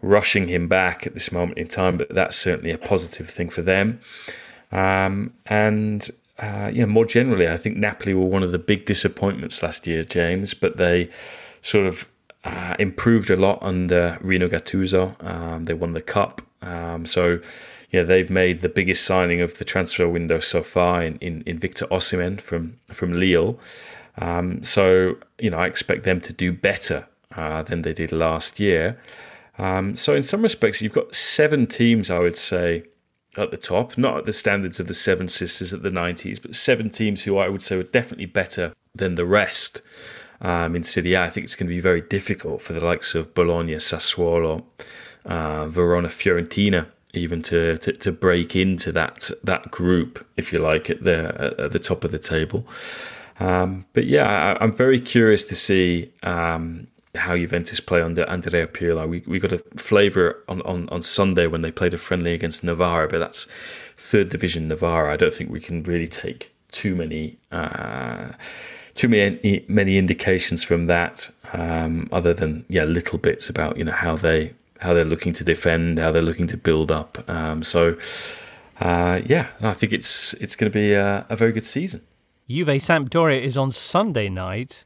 rushing 0.01 0.47
him 0.47 0.68
back 0.68 1.05
at 1.05 1.14
this 1.14 1.32
moment 1.32 1.57
in 1.57 1.68
time, 1.68 1.97
but 1.97 2.14
that's 2.14 2.38
certainly 2.38 2.72
a 2.72 2.78
positive 2.78 3.30
thing 3.30 3.49
for 3.49 3.62
them. 3.62 3.99
Um, 4.72 5.34
and 5.45 6.07
uh, 6.40 6.70
you 6.74 6.82
know, 6.82 6.88
more 6.88 7.06
generally, 7.06 7.48
I 7.48 7.58
think 7.58 7.78
Napoli 7.78 8.14
were 8.14 8.26
one 8.26 8.44
of 8.44 8.52
the 8.52 8.60
big 8.60 8.86
disappointments 8.86 9.62
last 9.62 9.86
year, 9.88 10.04
James, 10.04 10.54
but 10.54 10.78
they 10.78 11.10
sort 11.62 11.86
of 11.86 12.10
uh, 12.44 12.76
improved 12.80 13.30
a 13.30 13.36
lot 13.36 13.60
under 13.62 14.18
Rino 14.22 14.48
Gattuso. 14.48 15.22
Um, 15.24 15.66
they 15.66 15.74
won 15.74 15.94
the 15.94 16.02
cup, 16.02 16.42
um, 16.62 17.06
so 17.06 17.40
yeah, 17.92 18.04
they've 18.04 18.30
made 18.30 18.60
the 18.60 18.70
biggest 18.70 19.04
signing 19.04 19.42
of 19.42 19.58
the 19.58 19.66
transfer 19.66 20.08
window 20.08 20.40
so 20.40 20.62
far 20.62 21.04
in, 21.04 21.18
in, 21.18 21.42
in 21.46 21.58
Victor 21.58 21.86
Osimhen 21.88 22.40
from 22.40 22.80
from 22.88 23.14
Lille. 23.14 23.60
Um, 24.18 24.64
so 24.64 25.18
you 25.40 25.50
know, 25.50 25.58
I 25.58 25.68
expect 25.68 26.04
them 26.04 26.22
to 26.22 26.34
do 26.34 26.52
better 26.54 27.08
uh, 27.36 27.64
than 27.64 27.82
they 27.82 27.94
did 27.94 28.12
last 28.12 28.60
year. 28.60 29.00
Um, 29.58 29.96
so 29.96 30.16
in 30.16 30.24
some 30.24 30.42
respects, 30.42 30.82
you've 30.82 30.94
got 30.94 31.14
seven 31.14 31.68
teams, 31.68 32.10
I 32.10 32.20
would 32.20 32.38
say, 32.38 32.84
at 33.40 33.52
the 33.52 33.58
top, 33.58 33.98
not 33.98 34.18
at 34.18 34.26
the 34.26 34.34
standards 34.34 34.80
of 34.80 34.88
the 34.88 34.94
Seven 34.94 35.28
Sisters 35.28 35.74
at 35.74 35.84
the 35.84 35.90
90s, 35.90 36.42
but 36.42 36.56
seven 36.56 36.90
teams 36.90 37.24
who 37.24 37.38
I 37.38 37.50
would 37.50 37.64
say 37.64 37.78
were 37.78 37.84
definitely 37.84 38.26
better 38.26 38.74
than 38.94 39.16
the 39.16 39.26
rest 39.26 39.82
um, 40.42 40.76
in 40.76 40.84
Serie 40.84 41.14
A. 41.14 41.24
I 41.24 41.30
think 41.30 41.44
it's 41.46 41.56
going 41.56 41.68
to 41.68 41.76
be 41.76 41.80
very 41.80 42.02
difficult 42.02 42.62
for 42.62 42.74
the 42.74 42.84
likes 42.84 43.16
of 43.16 43.34
Bologna, 43.34 43.76
Sassuolo, 43.76 44.64
uh, 45.26 45.68
Verona, 45.68 46.10
Fiorentina, 46.10 46.88
even 47.14 47.42
to, 47.44 47.78
to, 47.78 47.94
to 47.94 48.12
break 48.12 48.56
into 48.56 48.92
that 48.92 49.32
that 49.44 49.72
group, 49.72 50.26
if 50.38 50.54
you 50.54 50.60
like, 50.60 50.90
at 50.90 51.04
the 51.04 51.56
at 51.60 51.72
the 51.72 51.80
top 51.80 52.04
of 52.04 52.12
the 52.12 52.20
table. 52.20 52.68
Um, 53.40 53.86
but 53.94 54.06
yeah, 54.06 54.58
I, 54.60 54.64
am 54.64 54.74
very 54.74 55.00
curious 55.00 55.46
to 55.48 55.56
see 55.56 56.12
um, 56.24 56.88
how 57.16 57.36
Juventus 57.36 57.80
play 57.80 58.01
under 58.01 58.28
Andrea 58.30 58.68
Pirlo. 58.68 59.07
We 59.07 59.24
we 59.26 59.39
got 59.39 59.51
a 59.51 59.60
flavour 59.78 60.43
on, 60.47 60.62
on, 60.62 60.88
on 60.89 61.01
Sunday 61.01 61.47
when 61.47 61.62
they 61.62 61.72
played 61.72 61.93
a 61.93 61.97
friendly 61.97 62.34
against 62.34 62.64
Novara, 62.64 63.07
but 63.07 63.20
that's 63.20 63.47
third 63.97 64.30
division 64.30 64.68
Novara. 64.68 65.14
I 65.14 65.18
don't 65.18 65.34
think 65.34 65.49
we 65.49 65.60
can 65.60 65.84
really 65.84 66.07
take 66.07 66.53
too 66.72 66.95
many 66.95 67.38
uh, 67.51 68.30
too 68.93 69.10
many 69.10 69.66
many 69.68 69.97
indications 69.97 70.64
from 70.64 70.86
that, 70.86 71.30
um, 71.53 72.10
other 72.12 72.34
than 72.34 72.66
yeah 72.70 72.84
little 72.84 73.18
bits 73.18 73.49
about 73.49 73.78
you 73.78 73.84
know 73.84 73.91
how 73.91 74.16
they 74.16 74.53
how 74.80 74.93
they're 74.93 75.05
looking 75.05 75.34
to 75.34 75.43
defend, 75.43 75.99
how 75.99 76.12
they're 76.12 76.22
looking 76.22 76.47
to 76.47 76.57
build 76.57 76.91
up. 76.91 77.18
Um, 77.30 77.64
so 77.64 77.97
uh, 78.80 79.22
yeah, 79.26 79.47
I 79.62 79.74
think 79.74 79.93
it's 79.93 80.34
it's 80.36 80.55
going 80.55 80.72
to 80.72 80.78
be 80.78 80.93
a, 80.93 81.26
a 81.30 81.36
very 81.36 81.51
good 81.51 81.66
season. 81.66 82.01
Juve 82.49 82.68
Sampdoria 82.68 83.41
is 83.41 83.57
on 83.57 83.72
Sunday 83.72 84.30
night. 84.30 84.86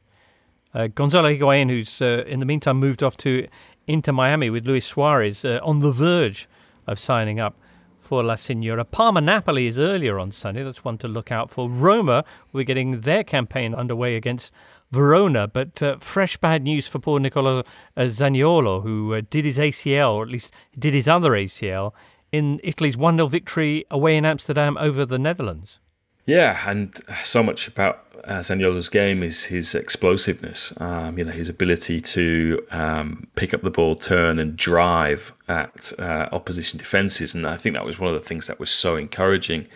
Uh, 0.74 0.88
Gonzalo 0.88 1.28
Higuain, 1.32 1.70
who's 1.70 2.02
uh, 2.02 2.24
in 2.26 2.40
the 2.40 2.46
meantime 2.46 2.78
moved 2.78 3.02
off 3.02 3.16
to 3.18 3.46
Inter 3.86 4.12
Miami 4.12 4.50
with 4.50 4.66
Luis 4.66 4.84
Suarez 4.84 5.44
uh, 5.44 5.60
on 5.62 5.80
the 5.80 5.92
verge 5.92 6.48
of 6.86 6.98
signing 6.98 7.38
up 7.38 7.56
for 8.00 8.22
La 8.22 8.34
Signora. 8.34 8.84
Parma 8.84 9.20
Napoli 9.20 9.66
is 9.66 9.78
earlier 9.78 10.18
on 10.18 10.32
Sunday. 10.32 10.62
That's 10.62 10.84
one 10.84 10.98
to 10.98 11.08
look 11.08 11.32
out 11.32 11.50
for. 11.50 11.70
Roma, 11.70 12.24
we're 12.52 12.64
getting 12.64 13.00
their 13.00 13.24
campaign 13.24 13.74
underway 13.74 14.16
against 14.16 14.52
Verona, 14.90 15.48
but 15.48 15.82
uh, 15.82 15.96
fresh 15.98 16.36
bad 16.36 16.62
news 16.62 16.86
for 16.86 16.98
poor 16.98 17.18
Nicola 17.18 17.60
uh, 17.96 18.02
Zaniolo, 18.02 18.82
who 18.82 19.14
uh, 19.14 19.22
did 19.30 19.44
his 19.44 19.58
ACL, 19.58 20.14
or 20.14 20.22
at 20.22 20.28
least 20.28 20.52
did 20.78 20.92
his 20.92 21.08
other 21.08 21.30
ACL, 21.30 21.92
in 22.30 22.60
Italy's 22.62 22.96
1 22.96 23.16
0 23.16 23.26
victory 23.28 23.84
away 23.90 24.16
in 24.16 24.24
Amsterdam 24.24 24.76
over 24.78 25.06
the 25.06 25.18
Netherlands. 25.18 25.78
Yeah, 26.26 26.68
and 26.68 26.94
so 27.22 27.42
much 27.42 27.68
about 27.68 28.03
Zaniolo's 28.40 28.88
game 28.88 29.22
is 29.22 29.44
his 29.44 29.74
explosiveness. 29.74 30.72
Um, 30.80 31.18
you 31.18 31.24
know, 31.24 31.32
his 31.32 31.48
ability 31.48 32.00
to 32.00 32.64
um, 32.70 33.26
pick 33.36 33.54
up 33.54 33.62
the 33.62 33.70
ball, 33.70 33.96
turn, 33.96 34.38
and 34.38 34.56
drive 34.56 35.32
at 35.48 35.92
uh, 35.98 36.28
opposition 36.32 36.78
defenses. 36.78 37.34
And 37.34 37.46
I 37.46 37.56
think 37.56 37.74
that 37.74 37.84
was 37.84 37.98
one 37.98 38.08
of 38.08 38.14
the 38.14 38.26
things 38.26 38.46
that 38.46 38.58
was 38.58 38.70
so 38.70 38.96
encouraging 38.96 39.66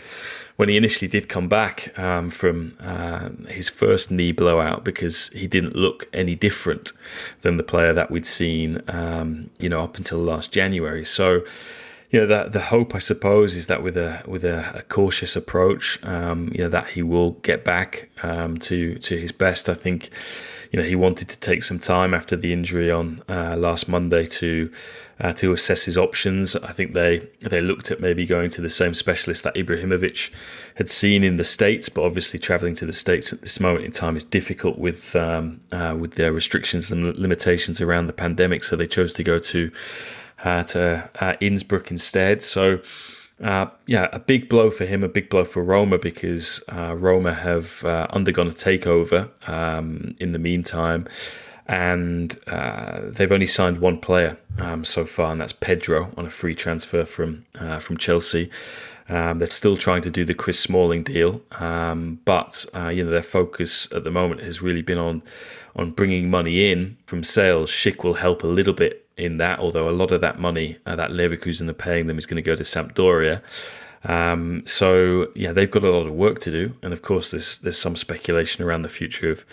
when 0.57 0.68
he 0.68 0.76
initially 0.76 1.07
did 1.07 1.28
come 1.28 1.49
back 1.49 1.96
um, 1.96 2.30
from 2.30 2.76
uh, 2.80 3.28
his 3.49 3.68
first 3.68 4.11
knee 4.11 4.32
blowout 4.32 4.82
because 4.84 5.28
he 5.28 5.46
didn't 5.46 5.76
look 5.76 6.09
any 6.12 6.34
different 6.34 6.90
than 7.42 7.59
the 7.59 7.62
player 7.62 7.92
that 7.92 8.11
we'd 8.11 8.26
seen, 8.26 8.82
um, 8.88 9.51
you 9.61 9.68
know, 9.68 9.80
up 9.80 9.96
until 9.96 10.18
last 10.18 10.53
January. 10.53 11.05
So 11.05 11.44
you 12.11 12.20
know, 12.20 12.26
the 12.26 12.48
the 12.48 12.61
hope 12.61 12.94
I 12.94 12.98
suppose 12.98 13.54
is 13.54 13.66
that 13.66 13.82
with 13.82 13.96
a 13.96 14.22
with 14.26 14.44
a, 14.44 14.78
a 14.78 14.82
cautious 14.82 15.36
approach, 15.36 16.02
um, 16.04 16.50
you 16.54 16.62
know, 16.62 16.70
that 16.70 16.90
he 16.90 17.02
will 17.02 17.32
get 17.42 17.64
back 17.64 18.09
um, 18.22 18.56
to 18.59 18.94
to 18.98 19.18
his 19.18 19.30
best. 19.30 19.68
I 19.68 19.74
think, 19.74 20.09
you 20.72 20.78
know, 20.78 20.86
he 20.86 20.96
wanted 20.96 21.28
to 21.28 21.38
take 21.38 21.62
some 21.62 21.78
time 21.78 22.14
after 22.14 22.34
the 22.34 22.52
injury 22.52 22.90
on 22.90 23.22
uh, 23.28 23.56
last 23.59 23.88
Monday 23.90 24.24
to 24.24 24.72
uh, 25.20 25.32
to 25.32 25.52
assess 25.52 25.84
his 25.84 25.98
options. 25.98 26.56
I 26.56 26.72
think 26.72 26.94
they 26.94 27.28
they 27.40 27.61
looked 27.61 27.90
at 27.90 28.00
maybe 28.00 28.24
going 28.24 28.48
to 28.50 28.62
the 28.62 28.70
same 28.70 28.94
specialist 28.94 29.44
that 29.44 29.54
Ibrahimovic 29.54 30.32
had 30.76 30.88
seen 30.88 31.22
in 31.22 31.36
the 31.36 31.44
states, 31.44 31.90
but 31.90 32.04
obviously 32.04 32.38
traveling 32.38 32.74
to 32.76 32.86
the 32.86 32.92
states 32.94 33.34
at 33.34 33.42
this 33.42 33.61
moment 33.61 33.84
in 33.84 33.90
time 33.90 34.16
is 34.16 34.24
difficult 34.24 34.78
with 34.78 35.14
um, 35.14 35.61
uh, 35.72 35.94
with 36.00 36.14
their 36.14 36.32
restrictions 36.32 36.90
and 36.90 37.18
limitations 37.18 37.82
around 37.82 38.06
the 38.06 38.14
pandemic. 38.14 38.64
So 38.64 38.76
they 38.76 38.86
chose 38.86 39.12
to 39.14 39.22
go 39.22 39.38
to 39.38 39.70
to 40.43 41.11
uh, 41.20 41.34
Innsbruck 41.41 41.91
instead. 41.91 42.43
So, 42.43 42.80
uh, 43.43 43.66
yeah, 43.86 44.09
a 44.12 44.18
big 44.18 44.49
blow 44.49 44.70
for 44.70 44.84
him, 44.84 45.05
a 45.05 45.09
big 45.09 45.28
blow 45.30 45.45
for 45.45 45.62
Roma 45.62 45.99
because 45.99 46.62
uh, 46.72 46.95
Roma 46.97 47.34
have 47.34 47.84
uh, 47.84 48.07
undergone 48.11 48.49
a 48.49 48.51
takeover 48.51 49.30
um, 49.49 50.14
in 50.20 50.32
the 50.32 50.39
meantime. 50.39 51.07
And 51.66 52.39
uh, 52.47 53.01
they've 53.03 53.30
only 53.30 53.47
signed 53.47 53.78
one 53.80 54.01
player 54.01 54.39
um, 54.59 54.86
so 54.86 55.05
far, 55.05 55.32
and 55.32 55.41
that's 55.43 55.53
Pedro 55.53 56.11
on 56.16 56.24
a 56.24 56.30
free 56.30 56.55
transfer 56.55 57.05
from 57.05 57.45
from 57.80 57.99
Chelsea. 57.99 58.51
Um, 59.09 59.39
they're 59.39 59.49
still 59.49 59.76
trying 59.76 60.03
to 60.03 60.11
do 60.11 60.24
the 60.24 60.34
Chris 60.34 60.61
Smalling 60.61 61.03
deal, 61.03 61.41
um, 61.53 62.20
but 62.24 62.66
uh, 62.74 62.89
you 62.89 63.05
know 63.05 63.11
their 63.11 63.22
focus 63.22 63.91
at 63.93 64.05
the 64.05 64.11
moment 64.11 64.43
has 64.43 64.61
really 64.61 64.82
been 64.82 64.99
on 64.99 65.22
on 65.74 65.93
bringing 65.93 66.30
money 66.30 66.70
in 66.70 66.97
from 67.07 67.24
sales. 67.24 67.70
Schick 67.70 68.05
will 68.05 68.14
help 68.14 68.45
a 68.45 68.47
little 68.47 68.74
bit 68.74 69.07
in 69.19 69.39
that, 69.39 69.59
although 69.59 69.89
a 69.89 69.93
lot 69.93 70.12
of 70.12 70.21
that 70.21 70.39
money 70.39 70.79
uh, 70.87 70.97
that 70.97 71.11
Leverkusen 71.11 71.69
are 71.69 71.75
paying 71.75 72.07
them 72.07 72.19
is 72.19 72.27
going 72.27 72.37
to 72.37 72.43
go 72.43 72.57
to 72.57 72.62
Sampdoria. 72.62 73.43
Um, 74.05 74.62
so 74.64 75.31
yeah, 75.35 75.53
they've 75.53 75.71
got 75.71 75.85
a 75.85 75.91
lot 75.91 76.07
of 76.07 76.14
work 76.14 76.39
to 76.41 76.51
do, 76.51 76.73
and 76.83 76.93
of 76.93 77.03
course, 77.03 77.31
there's 77.31 77.59
there's 77.59 77.79
some 77.79 77.97
speculation 77.97 78.64
around 78.64 78.83
the 78.83 78.89
future 78.89 79.31
of 79.31 79.45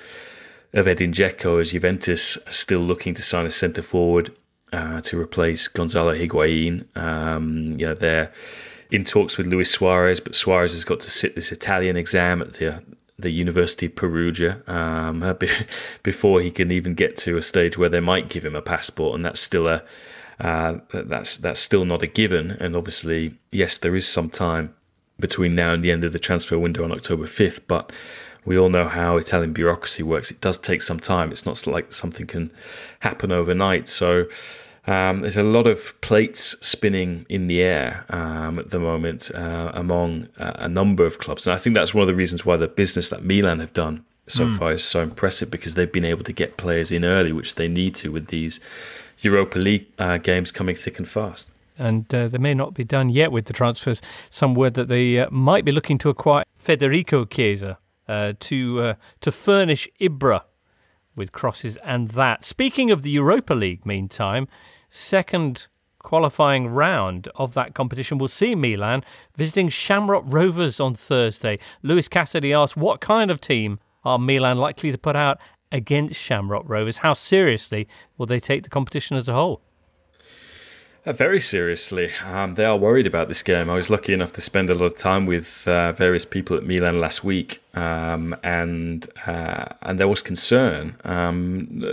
of 0.74 0.88
Edin 0.88 1.12
Dzeko 1.12 1.62
as 1.62 1.72
Juventus 1.72 2.38
are 2.48 2.52
still 2.52 2.82
looking 2.82 3.14
to 3.14 3.22
sign 3.22 3.46
a 3.46 3.52
centre 3.52 3.82
forward 3.82 4.32
uh, 4.74 5.00
to 5.02 5.20
replace 5.20 5.68
Gonzalo 5.68 6.14
Higuain. 6.14 6.86
Um, 6.98 7.80
you 7.80 7.86
know, 7.88 7.96
they're 7.96 8.32
in 8.92 9.06
talks 9.06 9.38
with 9.38 9.48
Luis 9.48 9.72
Suarez, 9.72 10.20
but 10.20 10.36
Suarez 10.36 10.74
has 10.74 10.84
got 10.84 11.00
to 11.02 11.10
sit 11.10 11.36
this 11.36 11.52
Italian 11.52 11.96
exam 11.98 12.42
at 12.42 12.54
the 12.54 12.84
the 13.18 13.30
University 13.30 13.86
of 13.86 13.96
Perugia 13.96 14.62
um, 14.68 15.38
before 16.04 16.42
he 16.42 16.52
can 16.52 16.72
even 16.72 16.96
get 16.96 17.16
to 17.18 17.38
a 17.38 17.42
stage 17.42 17.78
where 17.78 17.90
they 17.90 18.00
might 18.00 18.30
give 18.30 18.44
him 18.44 18.56
a 18.56 18.62
passport, 18.62 19.16
and 19.16 19.26
that's 19.26 19.40
still 19.40 19.68
a 19.68 19.84
uh, 20.40 20.80
that's 20.94 21.38
that's 21.38 21.60
still 21.60 21.86
not 21.86 22.02
a 22.02 22.08
given. 22.08 22.52
And 22.52 22.76
obviously, 22.76 23.36
yes, 23.52 23.78
there 23.78 23.96
is 23.96 24.08
some 24.08 24.30
time 24.30 24.76
between 25.20 25.56
now 25.56 25.74
and 25.74 25.84
the 25.84 25.92
end 25.92 26.04
of 26.04 26.12
the 26.12 26.20
transfer 26.20 26.60
window 26.60 26.84
on 26.84 26.92
October 26.92 27.26
fifth, 27.26 27.68
but 27.68 27.92
we 28.44 28.58
all 28.58 28.70
know 28.70 28.88
how 28.88 29.18
Italian 29.18 29.54
bureaucracy 29.54 30.04
works. 30.04 30.30
It 30.30 30.42
does 30.42 30.58
take 30.58 30.82
some 30.82 31.00
time. 31.00 31.32
It's 31.32 31.46
not 31.46 31.66
like 31.66 31.92
something 31.92 32.28
can 32.28 32.52
happen 33.00 33.32
overnight. 33.32 33.88
So 33.88 34.26
um, 34.88 35.22
there's 35.22 35.38
a 35.38 35.44
lot 35.44 35.68
of 35.68 36.00
plates 36.02 36.56
spinning 36.66 37.26
in 37.30 37.48
the 37.48 37.62
air 37.62 38.06
um, 38.10 38.60
at 38.60 38.70
the 38.70 38.80
moment 38.80 39.32
uh, 39.34 39.72
among 39.74 40.28
a 40.38 40.70
number 40.70 41.06
of 41.06 41.18
clubs, 41.20 41.48
and 41.48 41.54
I 41.54 41.58
think 41.58 41.76
that's 41.76 41.94
one 41.94 42.04
of 42.04 42.08
the 42.08 42.16
reasons 42.16 42.46
why 42.46 42.58
the 42.58 42.68
business 42.68 43.10
that 43.10 43.24
Milan 43.24 43.60
have 43.60 43.74
done 43.74 44.06
so 44.28 44.46
mm. 44.46 44.58
far 44.58 44.72
is 44.72 44.84
so 44.84 45.02
impressive 45.02 45.52
because 45.52 45.76
they've 45.76 45.92
been 45.92 46.06
able 46.06 46.24
to 46.24 46.34
get 46.34 46.58
players 46.58 46.92
in 46.92 47.06
early, 47.06 47.32
which 47.32 47.56
they 47.56 47.68
need 47.68 47.94
to 47.96 48.12
with 48.12 48.28
these 48.28 48.60
Europa 49.22 49.60
League 49.60 49.88
uh, 50.00 50.18
games 50.18 50.52
coming 50.52 50.76
thick 50.76 50.98
and 50.98 51.08
fast. 51.08 51.52
and 51.78 52.14
uh, 52.14 52.28
they 52.28 52.38
may 52.38 52.54
not 52.54 52.74
be 52.74 52.84
done 52.84 53.10
yet 53.10 53.32
with 53.32 53.46
the 53.46 53.54
transfers. 53.54 54.02
Some 54.30 54.56
word 54.56 54.74
that 54.76 54.88
they 54.88 55.20
uh, 55.20 55.30
might 55.30 55.66
be 55.66 55.72
looking 55.72 55.98
to 56.00 56.10
acquire 56.10 56.44
Federico 56.54 57.26
Chiesa 57.26 57.78
uh, 58.08 58.34
to 58.40 58.82
uh, 58.82 58.94
to 59.22 59.32
furnish 59.32 59.90
Ibra 60.00 60.42
with 61.16 61.32
crosses 61.32 61.78
and 61.78 62.12
that. 62.12 62.44
Speaking 62.44 62.92
of 62.92 63.02
the 63.02 63.10
Europa 63.10 63.54
League, 63.54 63.86
meantime, 63.86 64.48
second 64.96 65.68
qualifying 66.00 66.68
round 66.68 67.28
of 67.36 67.54
that 67.56 67.74
competition 67.74 68.18
will 68.18 68.28
see 68.28 68.56
Milan 68.56 69.04
visiting 69.36 69.70
Shamrock 69.70 70.24
Rovers 70.28 70.80
on 70.80 70.96
Thursday. 70.96 71.60
Lewis 71.84 72.08
Cassidy 72.08 72.54
asked, 72.54 72.78
What 72.78 73.02
kind 73.02 73.30
of 73.30 73.42
team 73.42 73.80
are 74.04 74.20
Milan 74.20 74.58
likely 74.58 74.92
to 74.92 74.98
put 74.98 75.16
out 75.16 75.40
against 75.72 76.16
Shamrock 76.16 76.64
Rovers? 76.68 77.00
How 77.00 77.14
seriously 77.14 77.88
will 78.18 78.28
they 78.28 78.40
take 78.40 78.64
the 78.64 78.70
competition 78.70 79.18
as 79.18 79.28
a 79.28 79.34
whole? 79.34 79.62
Uh, 81.06 81.14
very 81.14 81.40
seriously. 81.40 82.12
Um, 82.24 82.56
they 82.56 82.66
are 82.66 82.78
worried 82.78 83.06
about 83.06 83.28
this 83.28 83.44
game. 83.44 83.70
I 83.70 83.76
was 83.76 83.90
lucky 83.90 84.14
enough 84.14 84.32
to 84.34 84.42
spend 84.42 84.70
a 84.70 84.74
lot 84.74 84.86
of 84.86 84.98
time 84.98 85.26
with 85.26 85.68
uh, 85.68 85.92
various 85.92 86.26
people 86.26 86.58
at 86.58 86.64
Milan 86.64 87.00
last 87.00 87.24
week, 87.24 87.62
um, 87.76 88.36
and 88.44 89.08
uh, 89.28 89.66
and 89.82 90.00
there 90.00 90.08
was 90.08 90.22
concern 90.22 90.96
um, 91.04 91.84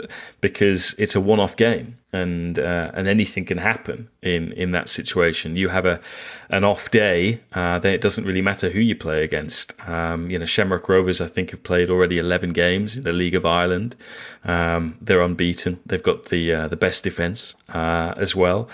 because 0.41 0.95
it's 0.99 1.15
a 1.15 1.21
one-off 1.21 1.57
game 1.57 1.99
and 2.13 2.59
uh, 2.59 2.91
and 2.93 3.09
anything 3.09 3.45
can 3.45 3.59
happen 3.59 4.09
in 4.23 4.53
in 4.53 4.73
that 4.73 4.89
situation. 4.89 5.57
You 5.57 5.69
have 5.69 5.87
a 5.87 6.01
an 6.51 6.63
off 6.63 6.91
day, 6.91 7.41
uh, 7.55 7.79
then 7.79 7.95
it 7.95 8.01
doesn't 8.03 8.25
really 8.25 8.43
matter 8.43 8.69
who 8.69 8.81
you 8.81 8.95
play 8.95 9.25
against. 9.25 9.75
Um, 9.89 10.31
you 10.31 10.39
know, 10.39 10.45
Shamrock 10.45 10.89
Rovers, 10.89 11.21
I 11.21 11.27
think, 11.27 11.51
have 11.51 11.63
played 11.63 11.89
already 11.89 12.19
eleven 12.19 12.53
games 12.53 12.97
in 12.97 13.05
the 13.05 13.13
League 13.13 13.35
of 13.35 13.47
Ireland. 13.47 13.97
Um, 14.45 14.99
they're 15.01 15.23
unbeaten. 15.23 15.81
They've 15.87 16.03
got 16.03 16.27
the 16.27 16.53
uh, 16.53 16.69
the 16.69 16.77
best 16.77 17.03
defense 17.03 17.55
uh, 17.71 18.13
as 18.17 18.37
well. 18.37 18.69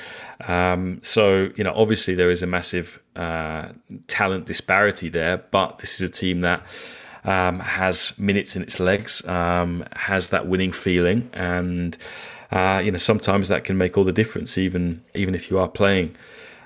Um, 0.46 1.00
so 1.02 1.50
you 1.54 1.62
know, 1.62 1.72
obviously 1.74 2.14
there 2.14 2.30
is 2.30 2.42
a 2.42 2.46
massive 2.46 3.00
uh, 3.18 3.72
talent 4.06 4.46
disparity 4.46 5.08
there, 5.08 5.38
but 5.50 5.78
this 5.78 6.00
is 6.00 6.08
a 6.08 6.12
team 6.12 6.40
that. 6.42 6.62
Um, 7.24 7.58
has 7.58 8.16
minutes 8.18 8.56
in 8.56 8.62
its 8.62 8.80
legs, 8.80 9.26
um, 9.26 9.84
has 9.96 10.30
that 10.30 10.46
winning 10.46 10.72
feeling, 10.72 11.28
and 11.34 11.94
uh, 12.50 12.80
you 12.82 12.90
know, 12.90 12.96
sometimes 12.96 13.48
that 13.48 13.64
can 13.64 13.76
make 13.76 13.98
all 13.98 14.04
the 14.04 14.12
difference, 14.12 14.56
even 14.56 15.04
even 15.14 15.34
if 15.34 15.50
you 15.50 15.58
are 15.58 15.68
playing 15.68 16.16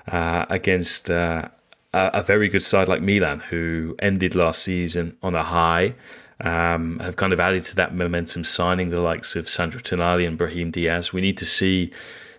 uh, 0.07 0.45
against 0.49 1.09
uh, 1.09 1.49
a, 1.93 2.11
a, 2.13 2.23
very 2.23 2.47
good 2.47 2.63
side 2.63 2.87
like 2.87 3.01
Milan, 3.01 3.39
who 3.39 3.95
ended 3.99 4.35
last 4.35 4.63
season 4.63 5.17
on 5.21 5.35
a 5.35 5.43
high. 5.43 5.95
Um, 6.39 6.99
have 6.99 7.15
kind 7.15 7.31
of 7.31 7.39
added 7.39 7.63
to 7.65 7.75
that 7.75 7.95
momentum, 7.95 8.43
signing 8.43 8.89
the 8.89 8.99
likes 8.99 9.35
of 9.35 9.47
Sandro 9.47 9.79
Tonali 9.79 10.27
and 10.27 10.37
Brahim 10.37 10.71
Diaz. 10.71 11.13
We 11.13 11.21
need 11.21 11.37
to 11.37 11.45
see 11.45 11.91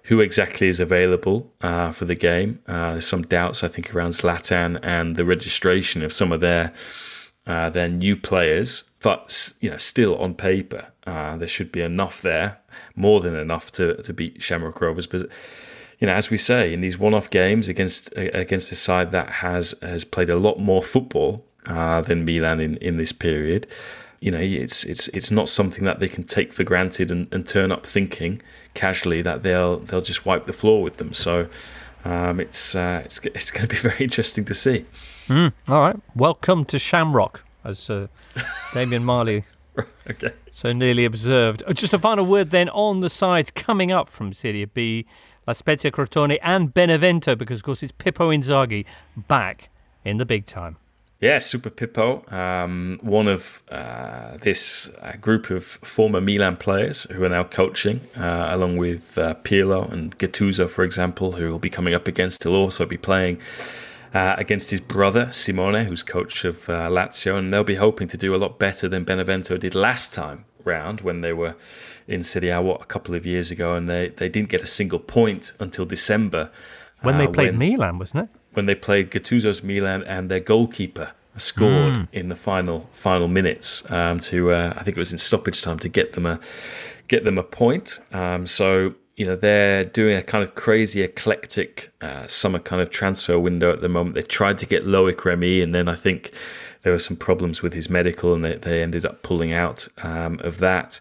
who 0.04 0.20
exactly 0.20 0.68
is 0.68 0.80
available 0.80 1.52
uh, 1.62 1.90
for 1.90 2.04
the 2.04 2.14
game. 2.14 2.60
Uh, 2.66 2.92
there's 2.92 3.06
some 3.06 3.22
doubts, 3.22 3.64
I 3.64 3.68
think, 3.68 3.94
around 3.94 4.10
Zlatan 4.10 4.78
and 4.82 5.16
the 5.16 5.24
registration 5.24 6.02
of 6.02 6.12
some 6.12 6.30
of 6.30 6.40
their 6.40 6.72
uh, 7.46 7.70
their 7.70 7.88
new 7.88 8.16
players. 8.16 8.84
But 9.02 9.52
you 9.60 9.70
know, 9.70 9.78
still 9.78 10.16
on 10.16 10.34
paper, 10.34 10.92
uh, 11.06 11.36
there 11.36 11.48
should 11.48 11.72
be 11.72 11.80
enough 11.80 12.22
there, 12.22 12.58
more 12.94 13.20
than 13.20 13.34
enough 13.34 13.70
to 13.72 13.96
to 14.02 14.12
beat 14.12 14.42
Shamrock 14.42 14.80
Rovers. 14.80 15.06
But 15.06 15.28
you 15.98 16.06
know, 16.06 16.14
as 16.14 16.30
we 16.30 16.36
say, 16.36 16.72
in 16.72 16.80
these 16.82 16.98
one-off 16.98 17.30
games 17.30 17.68
against 17.68 18.12
against 18.16 18.72
a 18.72 18.76
side 18.76 19.10
that 19.12 19.30
has 19.30 19.74
has 19.80 20.04
played 20.04 20.28
a 20.28 20.36
lot 20.36 20.58
more 20.58 20.82
football 20.82 21.46
uh, 21.66 22.02
than 22.02 22.26
Milan 22.26 22.60
in, 22.60 22.76
in 22.78 22.98
this 22.98 23.12
period, 23.12 23.66
you 24.20 24.30
know, 24.30 24.40
it's 24.40 24.84
it's 24.84 25.08
it's 25.08 25.30
not 25.30 25.48
something 25.48 25.84
that 25.84 26.00
they 26.00 26.08
can 26.08 26.24
take 26.24 26.52
for 26.52 26.62
granted 26.62 27.10
and, 27.10 27.32
and 27.32 27.46
turn 27.46 27.72
up 27.72 27.86
thinking 27.86 28.42
casually 28.74 29.22
that 29.22 29.42
they'll 29.42 29.78
they'll 29.78 30.02
just 30.02 30.26
wipe 30.26 30.44
the 30.46 30.52
floor 30.52 30.82
with 30.82 30.98
them. 30.98 31.12
So 31.12 31.48
um, 32.04 32.40
it's 32.40 32.74
uh, 32.74 33.02
it's 33.04 33.18
it's 33.18 33.50
going 33.50 33.68
to 33.68 33.74
be 33.74 33.80
very 33.88 34.04
interesting 34.04 34.44
to 34.46 34.54
see. 34.54 34.84
Mm, 35.28 35.52
all 35.68 35.80
right, 35.80 35.96
welcome 36.14 36.64
to 36.66 36.78
Shamrock, 36.78 37.42
as 37.64 37.88
uh, 37.88 38.08
Damian 38.74 39.04
Marley 39.04 39.44
okay. 40.10 40.32
so 40.52 40.72
nearly 40.72 41.04
observed. 41.04 41.62
Uh, 41.66 41.72
just 41.72 41.94
a 41.94 41.98
final 41.98 42.26
word 42.26 42.50
then 42.50 42.68
on 42.70 43.00
the 43.00 43.10
sides 43.10 43.50
coming 43.50 43.90
up 43.90 44.08
from 44.08 44.32
Serie 44.32 44.66
B, 44.66 45.06
La 45.46 45.54
Spezia, 45.54 45.90
Crotone, 45.90 46.38
and 46.42 46.74
Benevento, 46.74 47.34
because 47.34 47.60
of 47.60 47.64
course 47.64 47.82
it's 47.82 47.92
Pippo 47.92 48.30
Inzaghi 48.30 48.84
back 49.16 49.70
in 50.04 50.18
the 50.18 50.26
big 50.26 50.46
time. 50.46 50.76
Yeah, 51.24 51.38
Super 51.38 51.70
Pippo, 51.70 52.22
um, 52.30 52.98
one 53.00 53.28
of 53.28 53.62
uh, 53.70 54.36
this 54.42 54.94
uh, 55.00 55.16
group 55.18 55.48
of 55.48 55.64
former 55.64 56.20
Milan 56.20 56.58
players 56.58 57.04
who 57.04 57.24
are 57.24 57.30
now 57.30 57.44
coaching, 57.44 58.02
uh, 58.14 58.48
along 58.50 58.76
with 58.76 59.16
uh, 59.16 59.34
Pirlo 59.36 59.90
and 59.90 60.18
Gattuso, 60.18 60.68
for 60.68 60.84
example, 60.84 61.32
who 61.32 61.48
will 61.48 61.58
be 61.58 61.70
coming 61.70 61.94
up 61.94 62.06
against. 62.06 62.42
He'll 62.42 62.54
also 62.54 62.84
be 62.84 62.98
playing 62.98 63.38
uh, 64.12 64.34
against 64.36 64.70
his 64.70 64.82
brother 64.82 65.30
Simone, 65.32 65.86
who's 65.86 66.02
coach 66.02 66.44
of 66.44 66.68
uh, 66.68 66.90
Lazio, 66.90 67.38
and 67.38 67.50
they'll 67.50 67.64
be 67.64 67.76
hoping 67.76 68.06
to 68.08 68.18
do 68.18 68.34
a 68.34 68.36
lot 68.36 68.58
better 68.58 68.86
than 68.86 69.04
Benevento 69.04 69.56
did 69.56 69.74
last 69.74 70.12
time 70.12 70.44
round 70.62 71.00
when 71.00 71.22
they 71.22 71.32
were 71.32 71.56
in 72.06 72.22
Serie 72.22 72.50
A 72.50 72.60
what 72.60 72.82
a 72.82 72.84
couple 72.84 73.14
of 73.14 73.24
years 73.24 73.50
ago, 73.50 73.74
and 73.74 73.88
they, 73.88 74.10
they 74.10 74.28
didn't 74.28 74.50
get 74.50 74.62
a 74.62 74.66
single 74.66 74.98
point 74.98 75.54
until 75.58 75.86
December 75.86 76.50
when 77.00 77.16
they 77.16 77.26
played 77.26 77.56
when, 77.56 77.70
Milan, 77.70 77.98
wasn't 77.98 78.28
it? 78.28 78.36
When 78.54 78.66
they 78.66 78.74
played 78.74 79.10
Gattuso's 79.10 79.62
Milan 79.62 80.02
and 80.04 80.30
their 80.30 80.40
goalkeeper 80.40 81.12
scored 81.36 81.94
mm. 81.94 82.08
in 82.12 82.28
the 82.28 82.36
final 82.36 82.88
final 82.92 83.28
minutes 83.28 83.88
um, 83.90 84.18
to 84.20 84.52
uh, 84.52 84.72
I 84.76 84.82
think 84.82 84.96
it 84.96 85.00
was 85.00 85.12
in 85.12 85.18
stoppage 85.18 85.62
time 85.62 85.78
to 85.80 85.88
get 85.88 86.12
them 86.12 86.26
a 86.26 86.40
get 87.08 87.24
them 87.24 87.38
a 87.38 87.42
point. 87.42 88.00
Um, 88.12 88.46
so 88.46 88.94
you 89.16 89.26
know 89.26 89.36
they're 89.36 89.84
doing 89.84 90.16
a 90.16 90.22
kind 90.22 90.44
of 90.44 90.54
crazy 90.54 91.02
eclectic 91.02 91.92
uh, 92.00 92.26
summer 92.26 92.58
kind 92.58 92.80
of 92.82 92.90
transfer 92.90 93.38
window 93.38 93.72
at 93.72 93.80
the 93.80 93.88
moment. 93.88 94.14
They 94.14 94.22
tried 94.22 94.58
to 94.58 94.66
get 94.66 94.84
Loic 94.84 95.24
Remy, 95.24 95.60
and 95.60 95.74
then 95.74 95.88
I 95.88 95.94
think 95.94 96.32
there 96.82 96.92
were 96.92 96.98
some 96.98 97.16
problems 97.16 97.62
with 97.62 97.72
his 97.72 97.88
medical, 97.88 98.34
and 98.34 98.44
they, 98.44 98.56
they 98.56 98.82
ended 98.82 99.04
up 99.06 99.22
pulling 99.22 99.52
out 99.52 99.88
um, 100.02 100.38
of 100.40 100.58
that. 100.58 101.00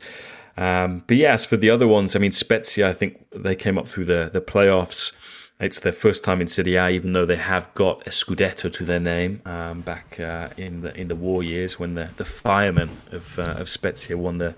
Um, 0.56 1.04
but 1.08 1.18
yes, 1.18 1.46
for 1.46 1.58
the 1.58 1.70
other 1.70 1.88
ones, 1.88 2.16
I 2.16 2.20
mean 2.20 2.32
Spezia, 2.32 2.88
I 2.88 2.94
think 2.94 3.26
they 3.32 3.56
came 3.56 3.78
up 3.78 3.88
through 3.88 4.06
the 4.06 4.30
the 4.32 4.42
playoffs. 4.42 5.12
It's 5.60 5.80
their 5.80 5.94
first 5.94 6.24
time 6.24 6.42
in 6.42 6.48
Serie 6.48 6.76
A, 6.76 6.90
even 6.90 7.14
though 7.14 7.26
they 7.26 7.38
have 7.38 7.74
got 7.74 8.06
a 8.08 8.10
Scudetto 8.10 8.72
to 8.74 8.84
their 8.84 9.00
name 9.00 9.42
um, 9.46 9.82
back 9.82 10.20
uh, 10.20 10.50
in 10.58 10.82
the 10.82 11.00
in 11.00 11.08
the 11.08 11.16
war 11.16 11.44
years 11.44 11.80
when 11.80 11.96
the, 11.96 12.10
the 12.18 12.26
firemen 12.26 12.90
of 13.12 13.40
uh, 13.40 13.56
of 13.58 13.70
Spezia 13.70 14.18
won 14.18 14.40
the 14.40 14.56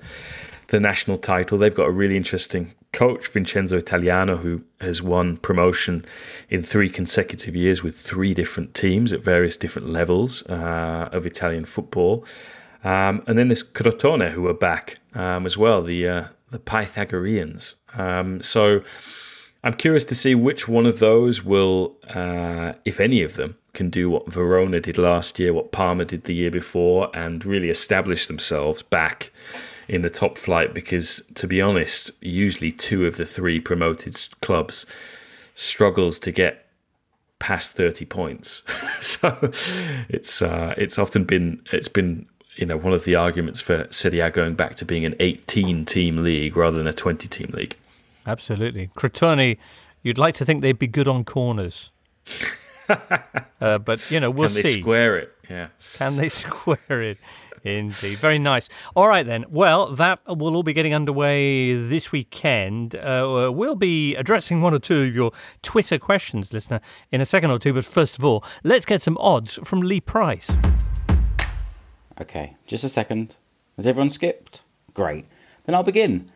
the 0.68 0.80
national 0.80 1.18
title. 1.18 1.58
They've 1.58 1.76
got 1.76 1.88
a 1.88 1.92
really 1.92 2.18
interesting 2.18 2.74
coach, 2.92 3.28
Vincenzo 3.28 3.78
Italiano, 3.78 4.38
who 4.38 4.64
has 4.80 5.02
won 5.02 5.38
promotion 5.38 6.06
in 6.50 6.64
three 6.64 6.90
consecutive 6.90 7.56
years 7.56 7.84
with 7.84 7.96
three 7.96 8.34
different 8.34 8.74
teams 8.74 9.14
at 9.14 9.24
various 9.24 9.58
different 9.58 9.90
levels 9.90 10.44
uh, 10.48 11.10
of 11.12 11.26
Italian 11.26 11.66
football. 11.66 12.26
Um, 12.84 13.22
and 13.28 13.38
then 13.38 13.50
there's 13.50 13.64
Crotone, 13.64 14.32
who 14.32 14.48
are 14.48 14.54
back 14.54 14.98
um, 15.14 15.46
as 15.46 15.58
well, 15.58 15.84
the 15.84 16.08
uh, 16.08 16.28
the 16.52 16.60
Pythagoreans. 16.60 17.76
Um, 17.96 18.42
so 18.42 18.82
I'm 19.66 19.74
curious 19.74 20.06
to 20.06 20.16
see 20.16 20.36
which 20.36 20.68
one 20.68 20.86
of 20.86 21.00
those 21.00 21.44
will, 21.44 21.96
uh, 22.08 22.74
if 22.86 23.00
any 23.00 23.24
of 23.24 23.34
them, 23.34 23.58
can 23.74 23.90
do 23.90 24.12
what 24.12 24.32
Verona 24.32 24.80
did 24.80 25.00
last 25.00 25.40
year, 25.40 25.54
what 25.54 25.72
Parma 25.72 26.06
did 26.06 26.26
the 26.26 26.36
year 26.36 26.52
before, 26.52 27.10
and 27.16 27.44
really 27.44 27.72
establish 27.72 28.28
themselves 28.28 28.84
back 28.84 29.32
in 29.88 30.04
the 30.04 30.10
top 30.10 30.38
flight. 30.38 30.76
Because 30.76 31.24
to 31.34 31.48
be 31.48 31.64
honest, 31.64 32.12
usually 32.22 32.72
two 32.72 33.08
of 33.08 33.18
the 33.18 33.26
three 33.26 33.60
promoted 33.60 34.16
clubs 34.40 34.86
struggles 35.56 36.20
to 36.20 36.32
get 36.32 36.68
past 37.40 37.72
30 37.72 38.06
points. 38.06 38.62
so 39.02 39.36
it's 40.10 40.44
uh, 40.44 40.76
it's 40.78 41.00
often 41.00 41.24
been 41.24 41.60
it's 41.74 41.88
been 41.88 42.28
you 42.56 42.68
know 42.68 42.78
one 42.78 42.94
of 42.94 43.04
the 43.04 43.16
arguments 43.16 43.62
for 43.62 43.88
Serie 43.90 44.20
A 44.20 44.30
going 44.30 44.54
back 44.54 44.76
to 44.76 44.86
being 44.86 45.06
an 45.06 45.16
18 45.20 45.86
team 45.86 46.18
league 46.18 46.56
rather 46.56 46.78
than 46.78 46.86
a 46.86 46.94
20 46.94 47.28
team 47.28 47.50
league. 47.52 47.76
Absolutely. 48.26 48.90
Crotone, 48.98 49.58
you'd 50.02 50.18
like 50.18 50.36
to 50.36 50.46
think 50.46 50.62
they'd 50.62 50.80
be 50.80 50.88
good 50.88 51.08
on 51.08 51.24
corners. 51.24 51.92
uh, 53.62 53.78
but, 53.78 54.00
you 54.10 54.20
know, 54.20 54.30
we'll 54.30 54.50
Can 54.50 54.56
see. 54.56 54.62
Can 54.62 54.72
they 54.72 54.82
square 54.82 55.18
it? 55.18 55.36
Yeah. 55.50 55.68
Can 55.98 56.16
they 56.16 56.30
square 56.44 57.02
it? 57.02 57.18
Indeed. 57.64 58.20
Very 58.20 58.38
nice. 58.38 58.70
All 58.96 59.08
right, 59.08 59.26
then. 59.26 59.46
Well, 59.50 59.88
that 59.96 60.20
will 60.28 60.56
all 60.56 60.62
be 60.62 60.74
getting 60.74 60.94
underway 60.94 61.74
this 61.74 62.12
weekend. 62.12 62.96
Uh, 62.96 63.52
we'll 63.52 63.76
be 63.76 64.16
addressing 64.16 64.62
one 64.62 64.74
or 64.74 64.80
two 64.80 65.02
of 65.04 65.16
your 65.16 65.32
Twitter 65.64 65.98
questions, 65.98 66.54
listener, 66.54 66.80
in 67.12 67.22
a 67.22 67.26
second 67.26 67.50
or 67.50 67.58
two. 67.58 67.74
But 67.74 67.84
first 67.84 68.20
of 68.20 68.26
all, 68.26 68.44
let's 68.64 68.86
get 68.86 69.02
some 69.02 69.18
odds 69.18 69.60
from 69.64 69.82
Lee 69.82 70.00
Price. 70.00 70.52
Okay, 72.22 72.56
just 72.68 72.84
a 72.84 72.90
second. 72.90 73.38
Has 73.78 73.88
everyone 73.88 74.12
skipped? 74.12 74.62
Great. 74.94 75.26
Then 75.66 75.74
I'll 75.74 75.84
begin. 75.84 76.32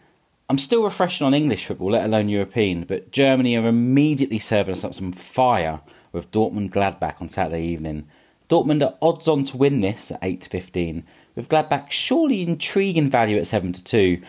I'm 0.49 0.57
still 0.57 0.83
refreshing 0.83 1.27
on 1.27 1.35
English 1.35 1.67
football, 1.67 1.91
let 1.91 2.05
alone 2.05 2.27
European, 2.27 2.83
but 2.83 3.11
Germany 3.11 3.55
are 3.55 3.67
immediately 3.67 4.39
serving 4.39 4.71
us 4.71 4.83
up 4.83 4.95
some 4.95 5.11
fire 5.11 5.81
with 6.11 6.31
Dortmund 6.31 6.71
Gladbach 6.71 7.21
on 7.21 7.29
Saturday 7.29 7.67
evening. 7.67 8.07
Dortmund 8.49 8.83
are 8.83 8.97
odds 8.99 9.27
on 9.27 9.43
to 9.43 9.57
win 9.57 9.81
this 9.81 10.09
at 10.09 10.17
8 10.23 10.41
to 10.41 10.49
15, 10.49 11.03
with 11.35 11.49
Gladbach 11.49 11.91
surely 11.91 12.41
intriguing 12.41 13.11
value 13.11 13.37
at 13.37 13.45
7 13.45 13.73
to 13.73 13.83
2. 13.83 14.21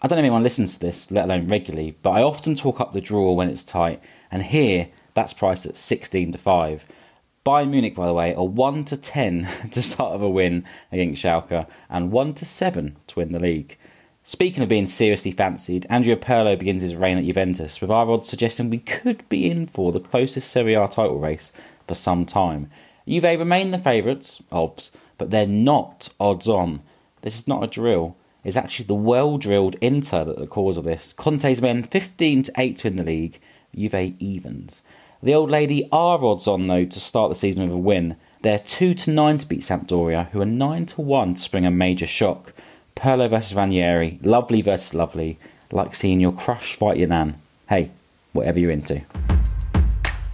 I 0.00 0.08
don't 0.08 0.16
know 0.16 0.20
if 0.20 0.24
anyone 0.24 0.42
listens 0.42 0.72
to 0.74 0.80
this, 0.80 1.10
let 1.10 1.26
alone 1.26 1.46
regularly, 1.46 1.98
but 2.02 2.12
I 2.12 2.22
often 2.22 2.54
talk 2.54 2.80
up 2.80 2.94
the 2.94 3.02
draw 3.02 3.32
when 3.32 3.50
it's 3.50 3.62
tight, 3.62 4.00
and 4.30 4.44
here 4.44 4.88
That's 5.12 5.32
priced 5.32 5.66
at 5.66 5.76
16 5.76 6.32
to 6.32 6.38
5. 6.38 6.86
Bayern 7.44 7.70
Munich, 7.70 7.94
by 7.94 8.06
the 8.06 8.14
way, 8.14 8.34
are 8.34 8.46
1 8.46 8.84
to 8.86 8.96
10 8.96 9.48
to 9.72 9.82
start 9.82 10.14
of 10.14 10.22
a 10.22 10.28
win 10.28 10.64
against 10.92 11.22
Schalke 11.22 11.66
and 11.88 12.12
1 12.12 12.34
to 12.34 12.44
7 12.44 12.96
to 13.06 13.18
win 13.18 13.32
the 13.32 13.40
league. 13.40 13.78
Speaking 14.28 14.64
of 14.64 14.68
being 14.68 14.88
seriously 14.88 15.30
fancied, 15.30 15.86
Andrea 15.88 16.16
Pirlo 16.16 16.58
begins 16.58 16.82
his 16.82 16.96
reign 16.96 17.16
at 17.16 17.24
Juventus, 17.24 17.80
with 17.80 17.92
our 17.92 18.10
odds 18.10 18.28
suggesting 18.28 18.68
we 18.68 18.78
could 18.78 19.26
be 19.28 19.48
in 19.48 19.68
for 19.68 19.92
the 19.92 20.00
closest 20.00 20.50
Serie 20.50 20.74
A 20.74 20.88
title 20.88 21.20
race 21.20 21.52
for 21.86 21.94
some 21.94 22.26
time. 22.26 22.68
Juve 23.06 23.22
remain 23.22 23.70
the 23.70 23.78
favourites, 23.78 24.42
obs, 24.50 24.90
but 25.16 25.30
they're 25.30 25.46
not 25.46 26.08
odds 26.18 26.48
on. 26.48 26.80
This 27.22 27.38
is 27.38 27.46
not 27.46 27.62
a 27.62 27.68
drill. 27.68 28.16
It's 28.42 28.56
actually 28.56 28.86
the 28.86 28.94
well 28.94 29.38
drilled 29.38 29.76
Inter 29.80 30.24
that 30.24 30.38
are 30.38 30.40
the 30.40 30.48
cause 30.48 30.76
of 30.76 30.82
this. 30.82 31.12
Conte's 31.12 31.62
men 31.62 31.84
15 31.84 32.42
to 32.42 32.52
8 32.58 32.76
to 32.78 32.88
win 32.88 32.96
the 32.96 33.04
league, 33.04 33.38
Juve 33.76 34.16
evens. 34.18 34.82
The 35.22 35.34
old 35.34 35.52
lady 35.52 35.88
are 35.92 36.24
odds 36.24 36.48
on 36.48 36.66
though 36.66 36.84
to 36.84 37.00
start 37.00 37.28
the 37.28 37.36
season 37.36 37.62
with 37.62 37.76
a 37.76 37.78
win. 37.78 38.16
They're 38.40 38.58
2 38.58 38.92
to 38.92 39.10
9 39.12 39.38
to 39.38 39.46
beat 39.46 39.60
Sampdoria, 39.60 40.30
who 40.30 40.40
are 40.40 40.46
9 40.46 40.86
to 40.86 41.00
1 41.00 41.34
to 41.34 41.40
spring 41.40 41.64
a 41.64 41.70
major 41.70 42.08
shock. 42.08 42.52
Pirlo 42.96 43.28
versus 43.28 43.54
Ranieri, 43.54 44.18
lovely 44.22 44.62
versus 44.62 44.94
lovely, 44.94 45.38
like 45.70 45.94
seeing 45.94 46.20
your 46.20 46.32
crush 46.32 46.74
fight 46.74 46.96
your 46.96 47.08
nan. 47.08 47.38
Hey, 47.68 47.90
whatever 48.32 48.58
you're 48.58 48.70
into. 48.70 49.02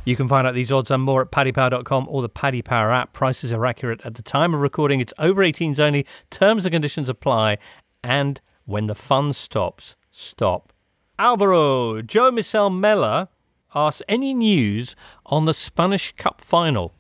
You 0.04 0.16
can 0.16 0.26
find 0.26 0.46
out 0.46 0.54
these 0.54 0.72
odds 0.72 0.90
and 0.90 1.02
more 1.02 1.22
at 1.22 1.30
paddypower.com 1.30 2.06
or 2.08 2.22
the 2.22 2.28
Paddy 2.28 2.62
Power 2.62 2.90
app. 2.90 3.12
Prices 3.12 3.52
are 3.52 3.66
accurate 3.66 4.00
at 4.04 4.14
the 4.14 4.22
time 4.22 4.54
of 4.54 4.60
recording. 4.60 5.00
It's 5.00 5.12
over 5.18 5.42
18s 5.42 5.78
only. 5.78 6.06
Terms 6.30 6.64
and 6.64 6.72
conditions 6.72 7.08
apply. 7.08 7.58
And 8.02 8.40
when 8.64 8.86
the 8.86 8.96
fun 8.96 9.32
stops, 9.32 9.94
stop. 10.10 10.72
Alvaro, 11.18 12.02
Joe 12.02 12.32
Michel 12.32 12.70
Mella 12.70 13.28
asks 13.74 14.02
any 14.08 14.34
news 14.34 14.96
on 15.26 15.44
the 15.44 15.54
Spanish 15.54 16.12
Cup 16.12 16.40
final? 16.40 16.92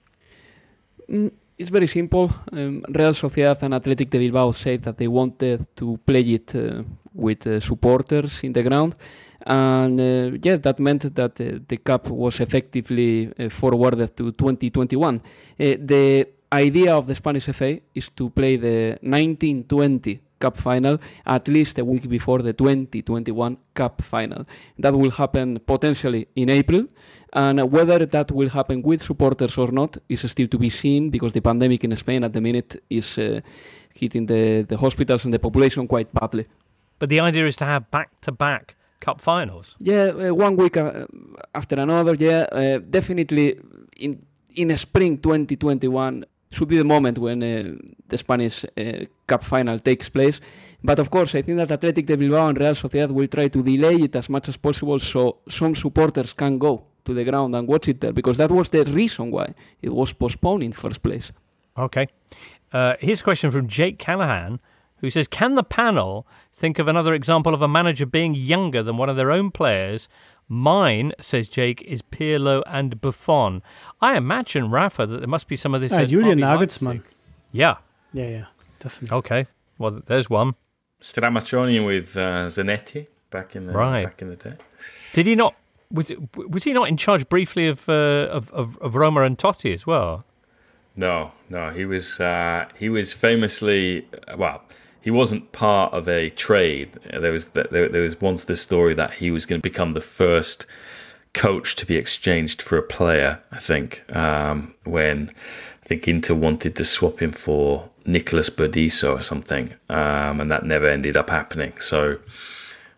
Mm, 1.10 1.32
It's 1.58 1.70
very 1.70 1.86
simple. 1.86 2.30
Um, 2.50 2.82
Real 2.88 3.14
Sociedad 3.14 3.62
and 3.62 3.74
Athletic 3.74 4.10
de 4.10 4.18
Bilbao 4.18 4.52
said 4.52 4.82
that 4.82 4.96
they 4.96 5.08
wanted 5.08 5.66
to 5.76 5.98
play 6.04 6.20
it 6.20 6.54
uh, 6.54 6.82
with 7.14 7.46
uh, 7.46 7.60
supporters 7.60 8.42
in 8.42 8.52
the 8.52 8.62
ground 8.62 8.94
and 9.46 10.00
uh, 10.00 10.38
yeah, 10.42 10.56
that 10.56 10.78
meant 10.78 11.14
that 11.14 11.40
uh, 11.40 11.58
the 11.66 11.76
cup 11.78 12.08
was 12.08 12.40
effectively 12.40 13.32
uh, 13.38 13.48
forwarded 13.48 14.16
to 14.16 14.32
2021. 14.32 15.20
the 15.58 16.28
idea 16.52 16.94
of 16.94 17.06
the 17.06 17.14
Spanish 17.14 17.46
FA 17.46 17.80
is 17.94 18.08
to 18.10 18.30
play 18.30 18.56
the 18.56 18.98
1920 19.02 20.20
Cup 20.38 20.56
final 20.56 20.98
at 21.24 21.46
least 21.46 21.78
a 21.78 21.84
week 21.84 22.08
before 22.08 22.42
the 22.42 22.52
2021 22.52 23.56
Cup 23.74 24.02
final. 24.02 24.44
That 24.76 24.92
will 24.92 25.12
happen 25.12 25.60
potentially 25.64 26.26
in 26.34 26.50
April, 26.50 26.88
and 27.32 27.70
whether 27.70 28.04
that 28.04 28.30
will 28.30 28.50
happen 28.50 28.82
with 28.82 29.02
supporters 29.02 29.56
or 29.56 29.72
not 29.72 29.96
is 30.08 30.30
still 30.30 30.46
to 30.46 30.58
be 30.58 30.68
seen 30.68 31.10
because 31.10 31.32
the 31.32 31.40
pandemic 31.40 31.84
in 31.84 31.96
Spain 31.96 32.24
at 32.24 32.32
the 32.32 32.40
minute 32.40 32.82
is 32.90 33.18
uh, 33.18 33.40
hitting 33.94 34.26
the, 34.26 34.62
the 34.62 34.76
hospitals 34.76 35.24
and 35.24 35.32
the 35.32 35.38
population 35.38 35.86
quite 35.88 36.12
badly. 36.12 36.46
But 36.98 37.08
the 37.08 37.20
idea 37.20 37.46
is 37.46 37.56
to 37.56 37.64
have 37.64 37.90
back 37.90 38.20
to 38.22 38.32
back 38.32 38.76
Cup 39.00 39.20
finals. 39.20 39.76
Yeah, 39.80 40.12
uh, 40.12 40.34
one 40.34 40.54
week 40.54 40.76
uh, 40.76 41.06
after 41.54 41.80
another. 41.80 42.14
Yeah, 42.14 42.46
uh, 42.52 42.78
definitely 42.78 43.58
in 43.96 44.24
in 44.54 44.76
spring 44.76 45.18
2021 45.18 46.24
should 46.52 46.68
be 46.68 46.76
the 46.76 46.84
moment 46.84 47.18
when 47.18 47.42
uh, 47.42 47.74
the 48.06 48.18
Spanish 48.18 48.64
uh, 48.64 49.06
Cup 49.26 49.42
final 49.42 49.80
takes 49.80 50.08
place. 50.08 50.40
But 50.84 51.00
of 51.00 51.10
course, 51.10 51.34
I 51.34 51.42
think 51.42 51.58
that 51.58 51.72
Athletic 51.72 52.06
de 52.06 52.16
Bilbao 52.16 52.48
and 52.48 52.58
Real 52.60 52.74
Sociedad 52.74 53.10
will 53.10 53.26
try 53.26 53.48
to 53.48 53.62
delay 53.62 53.96
it 53.96 54.14
as 54.14 54.28
much 54.28 54.48
as 54.48 54.56
possible 54.56 55.00
so 55.00 55.38
some 55.48 55.74
supporters 55.74 56.32
can 56.32 56.58
go 56.58 56.84
to 57.04 57.14
the 57.14 57.24
ground 57.24 57.54
and 57.54 57.68
watch 57.68 57.88
it 57.88 58.00
there 58.00 58.12
because 58.12 58.38
that 58.38 58.50
was 58.50 58.68
the 58.68 58.84
reason 58.84 59.30
why 59.30 59.54
it 59.80 59.90
was 59.90 60.12
postponed 60.12 60.62
in 60.62 60.72
first 60.72 61.02
place. 61.02 61.32
Okay. 61.76 62.06
Uh, 62.72 62.94
here's 63.00 63.20
a 63.20 63.24
question 63.24 63.50
from 63.50 63.68
Jake 63.68 63.98
Callahan 63.98 64.60
who 64.98 65.10
says, 65.10 65.28
Can 65.28 65.54
the 65.54 65.62
panel 65.62 66.26
think 66.52 66.78
of 66.78 66.88
another 66.88 67.12
example 67.12 67.54
of 67.54 67.60
a 67.60 67.68
manager 67.68 68.06
being 68.06 68.34
younger 68.34 68.82
than 68.82 68.96
one 68.96 69.08
of 69.08 69.16
their 69.16 69.30
own 69.30 69.50
players? 69.50 70.08
Mine, 70.48 71.12
says 71.20 71.48
Jake, 71.48 71.82
is 71.82 72.02
Pirlo 72.02 72.62
and 72.66 73.00
Buffon. 73.00 73.62
I 74.00 74.16
imagine, 74.16 74.70
Rafa, 74.70 75.06
that 75.06 75.18
there 75.18 75.28
must 75.28 75.48
be 75.48 75.56
some 75.56 75.74
of 75.74 75.80
this. 75.80 75.92
Uh, 75.92 76.04
Julian 76.04 76.40
Nagelsmann. 76.40 77.02
Yeah. 77.52 77.76
Yeah, 78.12 78.28
yeah, 78.28 78.44
definitely. 78.78 79.16
Okay. 79.18 79.46
Well, 79.78 80.02
there's 80.06 80.28
one. 80.28 80.54
Stramaccioni 81.02 81.84
with 81.84 82.16
uh, 82.16 82.46
Zanetti 82.46 83.06
back 83.30 83.56
in 83.56 83.66
the 83.66 83.72
right. 83.72 84.04
back 84.04 84.22
in 84.22 84.28
the 84.28 84.36
day. 84.36 84.54
Did 85.14 85.26
he 85.26 85.34
not? 85.34 85.54
Was 85.92 86.10
was 86.34 86.64
he 86.64 86.72
not 86.72 86.88
in 86.88 86.96
charge 86.96 87.28
briefly 87.28 87.68
of, 87.68 87.88
uh, 87.88 88.28
of, 88.30 88.50
of 88.52 88.78
of 88.78 88.94
Roma 88.94 89.22
and 89.22 89.38
Totti 89.38 89.72
as 89.74 89.86
well? 89.86 90.24
No, 90.96 91.32
no, 91.50 91.70
he 91.70 91.84
was 91.84 92.18
uh, 92.18 92.66
he 92.78 92.88
was 92.88 93.12
famously 93.12 94.08
well 94.36 94.62
he 95.02 95.10
wasn't 95.10 95.52
part 95.52 95.92
of 95.92 96.08
a 96.08 96.30
trade. 96.30 96.98
There 97.10 97.32
was 97.32 97.48
there, 97.48 97.88
there 97.88 98.02
was 98.02 98.20
once 98.20 98.44
this 98.44 98.62
story 98.62 98.94
that 98.94 99.14
he 99.14 99.30
was 99.30 99.44
going 99.44 99.60
to 99.60 99.68
become 99.68 99.92
the 99.92 100.00
first 100.00 100.64
coach 101.34 101.74
to 101.76 101.86
be 101.86 101.96
exchanged 101.96 102.62
for 102.62 102.78
a 102.78 102.82
player. 102.82 103.40
I 103.50 103.58
think 103.58 104.04
um, 104.14 104.74
when 104.84 105.30
I 105.82 105.86
think 105.86 106.06
Inter 106.06 106.34
wanted 106.34 106.76
to 106.76 106.84
swap 106.84 107.20
him 107.20 107.32
for 107.32 107.90
Nicolas 108.06 108.48
Burdisso 108.48 109.18
or 109.18 109.20
something, 109.20 109.74
um, 109.88 110.40
and 110.40 110.50
that 110.52 110.64
never 110.64 110.86
ended 110.86 111.16
up 111.16 111.30
happening. 111.30 111.72
So 111.80 112.18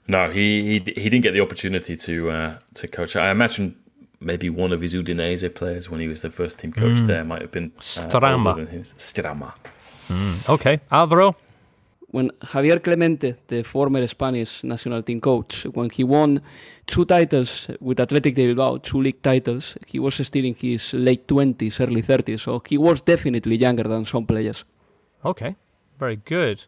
no, 0.06 0.30
he 0.30 0.62
he, 0.62 0.92
he 1.00 1.08
didn't 1.10 1.22
get 1.22 1.32
the 1.32 1.40
opportunity 1.40 1.96
to 1.96 2.30
uh, 2.30 2.58
to 2.74 2.88
coach. 2.88 3.16
I 3.16 3.30
imagine 3.30 3.76
maybe 4.20 4.48
one 4.50 4.72
of 4.72 4.80
his 4.80 4.94
Udinese 4.94 5.54
players 5.54 5.90
when 5.90 6.00
he 6.00 6.08
was 6.08 6.22
the 6.22 6.30
first 6.30 6.58
team 6.58 6.72
coach 6.72 6.98
mm. 6.98 7.06
there 7.06 7.24
might 7.24 7.42
have 7.42 7.50
been 7.50 7.72
uh, 7.76 7.80
Strama. 7.80 8.84
Strama. 8.96 9.54
Mm. 10.08 10.48
Okay, 10.48 10.80
Alvaro 10.90 11.36
when 12.14 12.30
Javier 12.40 12.80
Clemente, 12.80 13.34
the 13.48 13.64
former 13.64 14.06
Spanish 14.06 14.62
national 14.62 15.02
team 15.02 15.20
coach, 15.20 15.66
when 15.72 15.90
he 15.90 16.04
won 16.04 16.40
two 16.86 17.04
titles 17.04 17.68
with 17.80 17.98
Athletic 17.98 18.36
de 18.36 18.46
Bilbao, 18.46 18.76
two 18.76 19.00
league 19.02 19.20
titles, 19.20 19.76
he 19.84 19.98
was 19.98 20.14
still 20.14 20.44
in 20.44 20.54
his 20.54 20.94
late 20.94 21.26
20s, 21.26 21.80
early 21.80 22.02
30s, 22.02 22.38
so 22.38 22.62
he 22.68 22.78
was 22.78 23.02
definitely 23.02 23.56
younger 23.56 23.82
than 23.82 24.06
some 24.06 24.24
players. 24.24 24.64
Okay, 25.24 25.56
very 25.98 26.14
good. 26.14 26.64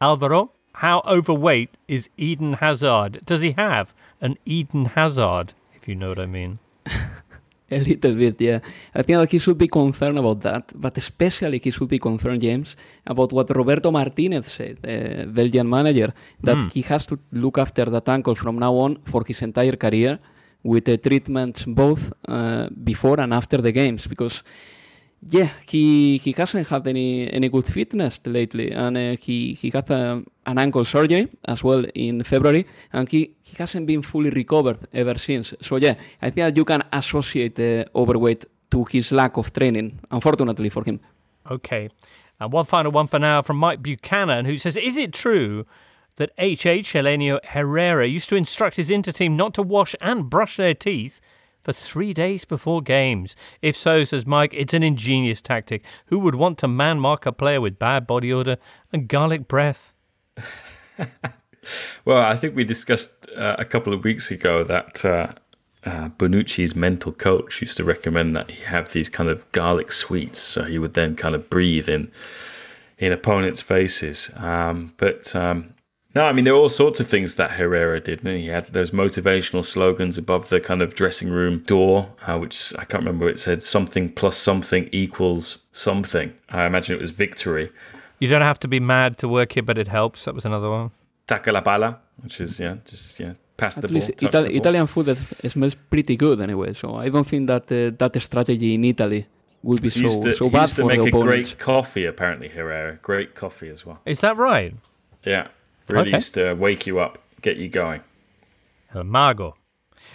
Alvaro, 0.00 0.52
how 0.74 1.02
overweight 1.06 1.70
is 1.86 2.10
Eden 2.16 2.54
Hazard? 2.54 3.24
Does 3.24 3.42
he 3.42 3.52
have 3.56 3.94
an 4.20 4.36
Eden 4.44 4.86
Hazard, 4.86 5.54
if 5.76 5.86
you 5.88 5.94
know 5.94 6.08
what 6.10 6.18
I 6.18 6.26
mean? 6.26 6.58
A 7.70 7.78
little 7.80 8.14
bit, 8.14 8.40
yeah. 8.40 8.60
I 8.94 9.02
think 9.02 9.18
that 9.18 9.30
he 9.30 9.38
should 9.38 9.56
be 9.56 9.68
concerned 9.68 10.18
about 10.18 10.40
that, 10.40 10.72
but 10.74 10.98
especially 10.98 11.58
he 11.58 11.70
should 11.70 11.88
be 11.88 11.98
concerned, 11.98 12.42
James, 12.42 12.76
about 13.06 13.32
what 13.32 13.48
Roberto 13.50 13.90
Martinez 13.90 14.52
said, 14.52 14.78
the 14.82 15.26
Belgian 15.26 15.68
manager, 15.68 16.12
that 16.42 16.58
mm. 16.58 16.72
he 16.72 16.82
has 16.82 17.06
to 17.06 17.18
look 17.32 17.58
after 17.58 17.86
that 17.86 18.08
ankle 18.08 18.34
from 18.34 18.58
now 18.58 18.74
on 18.74 18.96
for 19.04 19.24
his 19.26 19.40
entire 19.42 19.76
career 19.76 20.18
with 20.62 20.84
the 20.84 20.98
treatments 20.98 21.64
both 21.64 22.12
uh, 22.28 22.68
before 22.82 23.20
and 23.20 23.32
after 23.32 23.58
the 23.58 23.72
games 23.72 24.06
because 24.06 24.42
yeah, 25.26 25.48
he 25.68 26.18
he 26.18 26.32
hasn't 26.32 26.68
had 26.68 26.86
any 26.86 27.30
any 27.32 27.48
good 27.48 27.64
fitness 27.64 28.20
lately, 28.26 28.70
and 28.72 28.96
uh, 28.96 29.16
he 29.20 29.54
he 29.54 29.70
had 29.70 29.90
a, 29.90 30.22
an 30.46 30.58
ankle 30.58 30.84
surgery 30.84 31.28
as 31.46 31.64
well 31.64 31.84
in 31.94 32.22
February, 32.22 32.66
and 32.92 33.08
he, 33.08 33.34
he 33.42 33.56
hasn't 33.56 33.86
been 33.86 34.02
fully 34.02 34.30
recovered 34.30 34.78
ever 34.92 35.16
since. 35.18 35.54
So 35.60 35.76
yeah, 35.76 35.94
I 36.20 36.30
think 36.30 36.46
that 36.46 36.56
you 36.56 36.64
can 36.64 36.82
associate 36.92 37.54
the 37.54 37.86
overweight 37.94 38.44
to 38.70 38.84
his 38.84 39.12
lack 39.12 39.36
of 39.38 39.52
training, 39.52 39.98
unfortunately 40.10 40.68
for 40.68 40.84
him. 40.84 41.00
Okay, 41.50 41.88
and 42.38 42.52
one 42.52 42.66
final 42.66 42.92
one 42.92 43.06
for 43.06 43.18
now 43.18 43.40
from 43.40 43.56
Mike 43.56 43.82
Buchanan, 43.82 44.44
who 44.44 44.58
says, 44.58 44.76
"Is 44.76 44.96
it 44.96 45.12
true?" 45.12 45.64
That 46.16 46.30
HH 46.38 46.92
Helenio 46.92 47.44
Herrera 47.44 48.06
used 48.06 48.28
to 48.28 48.36
instruct 48.36 48.76
his 48.76 48.88
inter 48.88 49.10
team 49.10 49.36
not 49.36 49.52
to 49.54 49.62
wash 49.62 49.96
and 50.00 50.30
brush 50.30 50.56
their 50.56 50.72
teeth 50.72 51.20
for 51.64 51.72
three 51.72 52.14
days 52.14 52.44
before 52.44 52.82
games? 52.82 53.34
If 53.62 53.76
so, 53.76 54.04
says 54.04 54.26
Mike, 54.26 54.54
it's 54.54 54.74
an 54.74 54.82
ingenious 54.82 55.40
tactic. 55.40 55.84
Who 56.06 56.20
would 56.20 56.36
want 56.36 56.58
to 56.58 56.68
man 56.68 57.00
mark 57.00 57.26
a 57.26 57.32
player 57.32 57.60
with 57.60 57.78
bad 57.78 58.06
body 58.06 58.32
odor 58.32 58.58
and 58.92 59.08
garlic 59.08 59.48
breath? 59.48 59.94
well, 62.04 62.22
I 62.22 62.36
think 62.36 62.54
we 62.54 62.64
discussed 62.64 63.28
uh, 63.36 63.56
a 63.58 63.64
couple 63.64 63.92
of 63.92 64.04
weeks 64.04 64.30
ago 64.30 64.62
that 64.64 65.04
uh, 65.04 65.32
uh, 65.84 66.08
Bonucci's 66.10 66.76
mental 66.76 67.12
coach 67.12 67.60
used 67.60 67.76
to 67.78 67.84
recommend 67.84 68.36
that 68.36 68.50
he 68.50 68.62
have 68.64 68.92
these 68.92 69.08
kind 69.08 69.28
of 69.28 69.50
garlic 69.52 69.90
sweets, 69.90 70.38
so 70.38 70.64
he 70.64 70.78
would 70.78 70.94
then 70.94 71.16
kind 71.16 71.34
of 71.34 71.50
breathe 71.50 71.88
in 71.88 72.10
in 72.96 73.12
opponents' 73.12 73.60
faces. 73.60 74.30
Um, 74.36 74.94
but 74.98 75.34
um, 75.34 75.73
no, 76.14 76.26
I 76.26 76.32
mean 76.32 76.44
there 76.44 76.54
are 76.54 76.56
all 76.56 76.68
sorts 76.68 77.00
of 77.00 77.06
things 77.08 77.36
that 77.36 77.52
Herrera 77.52 78.00
did. 78.00 78.24
And 78.24 78.36
he 78.38 78.46
had 78.48 78.66
those 78.68 78.90
motivational 78.92 79.64
slogans 79.64 80.16
above 80.18 80.48
the 80.48 80.60
kind 80.60 80.80
of 80.82 80.94
dressing 80.94 81.30
room 81.30 81.60
door, 81.60 82.10
uh, 82.26 82.38
which 82.38 82.72
I 82.78 82.84
can't 82.84 83.04
remember. 83.04 83.28
It 83.28 83.40
said 83.40 83.62
something 83.62 84.10
plus 84.10 84.36
something 84.36 84.88
equals 84.92 85.58
something. 85.72 86.32
I 86.48 86.66
imagine 86.66 86.94
it 86.96 87.00
was 87.00 87.10
victory. 87.10 87.70
You 88.20 88.28
don't 88.28 88.42
have 88.42 88.58
to 88.60 88.68
be 88.68 88.80
mad 88.80 89.18
to 89.18 89.28
work 89.28 89.52
here, 89.52 89.62
but 89.62 89.76
it 89.78 89.88
helps. 89.88 90.24
That 90.24 90.34
was 90.34 90.44
another 90.44 90.70
one. 90.70 90.90
Taca 91.26 91.52
la 91.52 91.60
balla, 91.60 91.98
which 92.22 92.40
is 92.40 92.60
yeah, 92.60 92.76
just 92.84 93.18
yeah, 93.18 93.32
pass 93.56 93.76
At 93.78 93.82
the 93.84 93.92
least 93.92 94.08
ball. 94.08 94.16
touch 94.16 94.28
Ital- 94.28 94.42
the 94.44 94.48
ball. 94.50 94.56
Italian 94.58 94.86
food 94.86 95.08
is- 95.08 95.52
smells 95.52 95.74
pretty 95.74 96.16
good 96.16 96.40
anyway, 96.40 96.72
so 96.74 96.94
I 96.96 97.08
don't 97.08 97.26
think 97.26 97.46
that 97.48 97.64
uh, 97.72 97.90
that 97.98 98.22
strategy 98.22 98.74
in 98.74 98.84
Italy 98.84 99.26
will 99.62 99.78
be 99.78 99.88
He 99.88 100.00
so 100.00 100.00
used 100.00 100.22
to, 100.22 100.32
so 100.34 100.44
he 100.44 100.50
bad 100.52 100.62
used 100.62 100.76
to 100.76 100.84
make 100.86 100.98
a 100.98 101.02
opponents. 101.08 101.24
great 101.54 101.58
coffee, 101.58 102.04
apparently, 102.06 102.48
Herrera. 102.48 102.98
Great 103.02 103.34
coffee 103.34 103.68
as 103.70 103.84
well. 103.86 103.98
Is 104.06 104.20
that 104.20 104.36
right? 104.36 104.74
Yeah. 105.24 105.48
Really 105.88 106.14
Okay. 106.14 106.18
to 106.32 106.54
wake 106.54 106.86
you 106.86 106.98
up, 106.98 107.18
get 107.42 107.56
you 107.56 107.68
going. 107.68 108.00
Margot. 108.94 109.56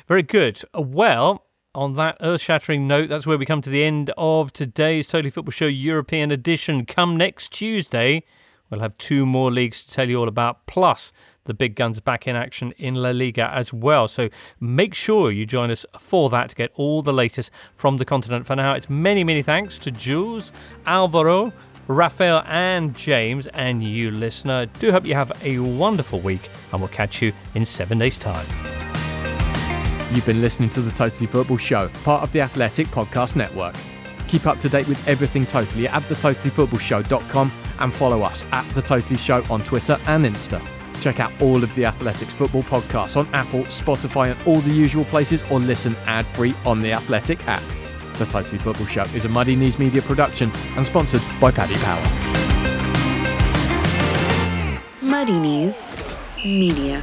Very 0.08 0.24
good. 0.24 0.62
Well, 0.74 1.46
on 1.76 1.94
that 1.94 2.18
earth 2.22 2.42
shattering 2.42 2.88
note, 2.88 3.10
that's 3.10 3.28
where 3.28 3.38
we 3.38 3.46
come 3.46 3.62
to 3.62 3.70
the 3.70 3.84
end 3.84 4.12
of 4.18 4.52
today's 4.54 5.08
Totally 5.08 5.30
Football 5.30 5.52
Show 5.52 5.68
European 5.68 6.32
edition. 6.32 6.86
Come 6.86 7.18
next 7.18 7.52
Tuesday, 7.52 8.24
we'll 8.70 8.80
have 8.80 8.98
two 8.98 9.26
more 9.26 9.52
leagues 9.52 9.86
to 9.86 9.94
tell 9.94 10.10
you 10.10 10.18
all 10.18 10.28
about, 10.28 10.66
plus 10.66 11.12
the 11.46 11.54
big 11.54 11.76
guns 11.76 12.00
back 12.00 12.28
in 12.28 12.36
action 12.36 12.74
in 12.78 12.96
La 12.96 13.10
Liga 13.10 13.52
as 13.54 13.74
well. 13.74 14.08
So 14.08 14.30
make 14.60 14.94
sure 14.94 15.32
you 15.32 15.46
join 15.46 15.72
us 15.72 15.86
for 15.98 16.30
that 16.30 16.50
to 16.50 16.56
get 16.56 16.72
all 16.76 17.02
the 17.02 17.14
latest 17.14 17.50
from 17.76 17.98
the 17.98 18.06
continent. 18.06 18.46
For 18.46 18.56
now, 18.56 18.74
it's 18.74 18.90
many, 18.90 19.24
many 19.24 19.42
thanks 19.42 19.78
to 19.80 19.92
Jules, 19.92 20.52
Alvaro, 20.86 21.52
Raphael, 21.90 22.44
and 22.46 22.96
James, 22.96 23.48
and 23.48 23.84
you, 23.84 24.12
listener. 24.12 24.68
Do 24.68 24.92
hope 24.92 25.08
you 25.08 25.16
have 25.16 25.32
a 25.44 25.58
wonderful 25.58 26.20
week, 26.20 26.52
and 26.72 26.80
we'll 26.80 26.90
catch 26.90 27.20
you 27.20 27.34
in 27.56 27.66
seven 27.66 27.98
days' 27.98 28.20
time. 28.20 28.46
You've 30.14 30.26
been 30.28 30.40
listening 30.40 30.70
to 30.70 30.82
the 30.82 30.92
Totally 30.92 31.26
Football 31.26 31.58
Show, 31.58 31.90
part 32.04 32.22
of 32.22 32.32
the 32.32 32.42
Athletic 32.42 32.86
Podcast 32.90 33.36
Network. 33.36 33.74
Keep 34.28 34.46
up 34.46 34.60
to 34.60 34.70
date 34.70 34.88
with 34.88 35.08
everything 35.08 35.48
Totally 35.48 35.88
at 35.88 36.04
thetotallyfootballshow.com 36.04 37.52
and 37.80 37.94
follow 37.94 38.22
us 38.22 38.44
at 38.52 38.70
The 38.76 38.84
Totally 38.84 39.18
Show 39.18 39.44
on 39.50 39.64
Twitter 39.64 39.98
and 40.06 40.24
Insta. 40.26 40.64
Check 41.02 41.20
out 41.20 41.32
all 41.42 41.64
of 41.64 41.74
the 41.74 41.86
Athletics 41.86 42.36
football 42.36 42.62
podcasts 42.64 43.18
on 43.18 43.28
Apple, 43.34 43.62
Spotify, 43.62 44.32
and 44.32 44.48
all 44.48 44.60
the 44.62 44.74
usual 44.74 45.06
places, 45.06 45.42
or 45.50 45.60
listen 45.60 45.96
ad 46.06 46.28
free 46.28 46.54
on 46.68 46.82
the 46.82 46.92
Athletic 46.92 47.48
app. 47.48 47.64
The 48.20 48.26
Totally 48.26 48.58
Football 48.58 48.86
Show 48.86 49.04
is 49.16 49.24
a 49.24 49.30
Muddy 49.30 49.56
Knees 49.56 49.80
Media 49.80 50.02
production 50.02 50.52
and 50.76 50.86
sponsored 50.86 51.22
by 51.40 51.52
Paddy 51.52 51.76
Power. 51.76 52.04
Muddy 55.02 55.40
Knees 55.40 55.82
Media. 56.44 57.02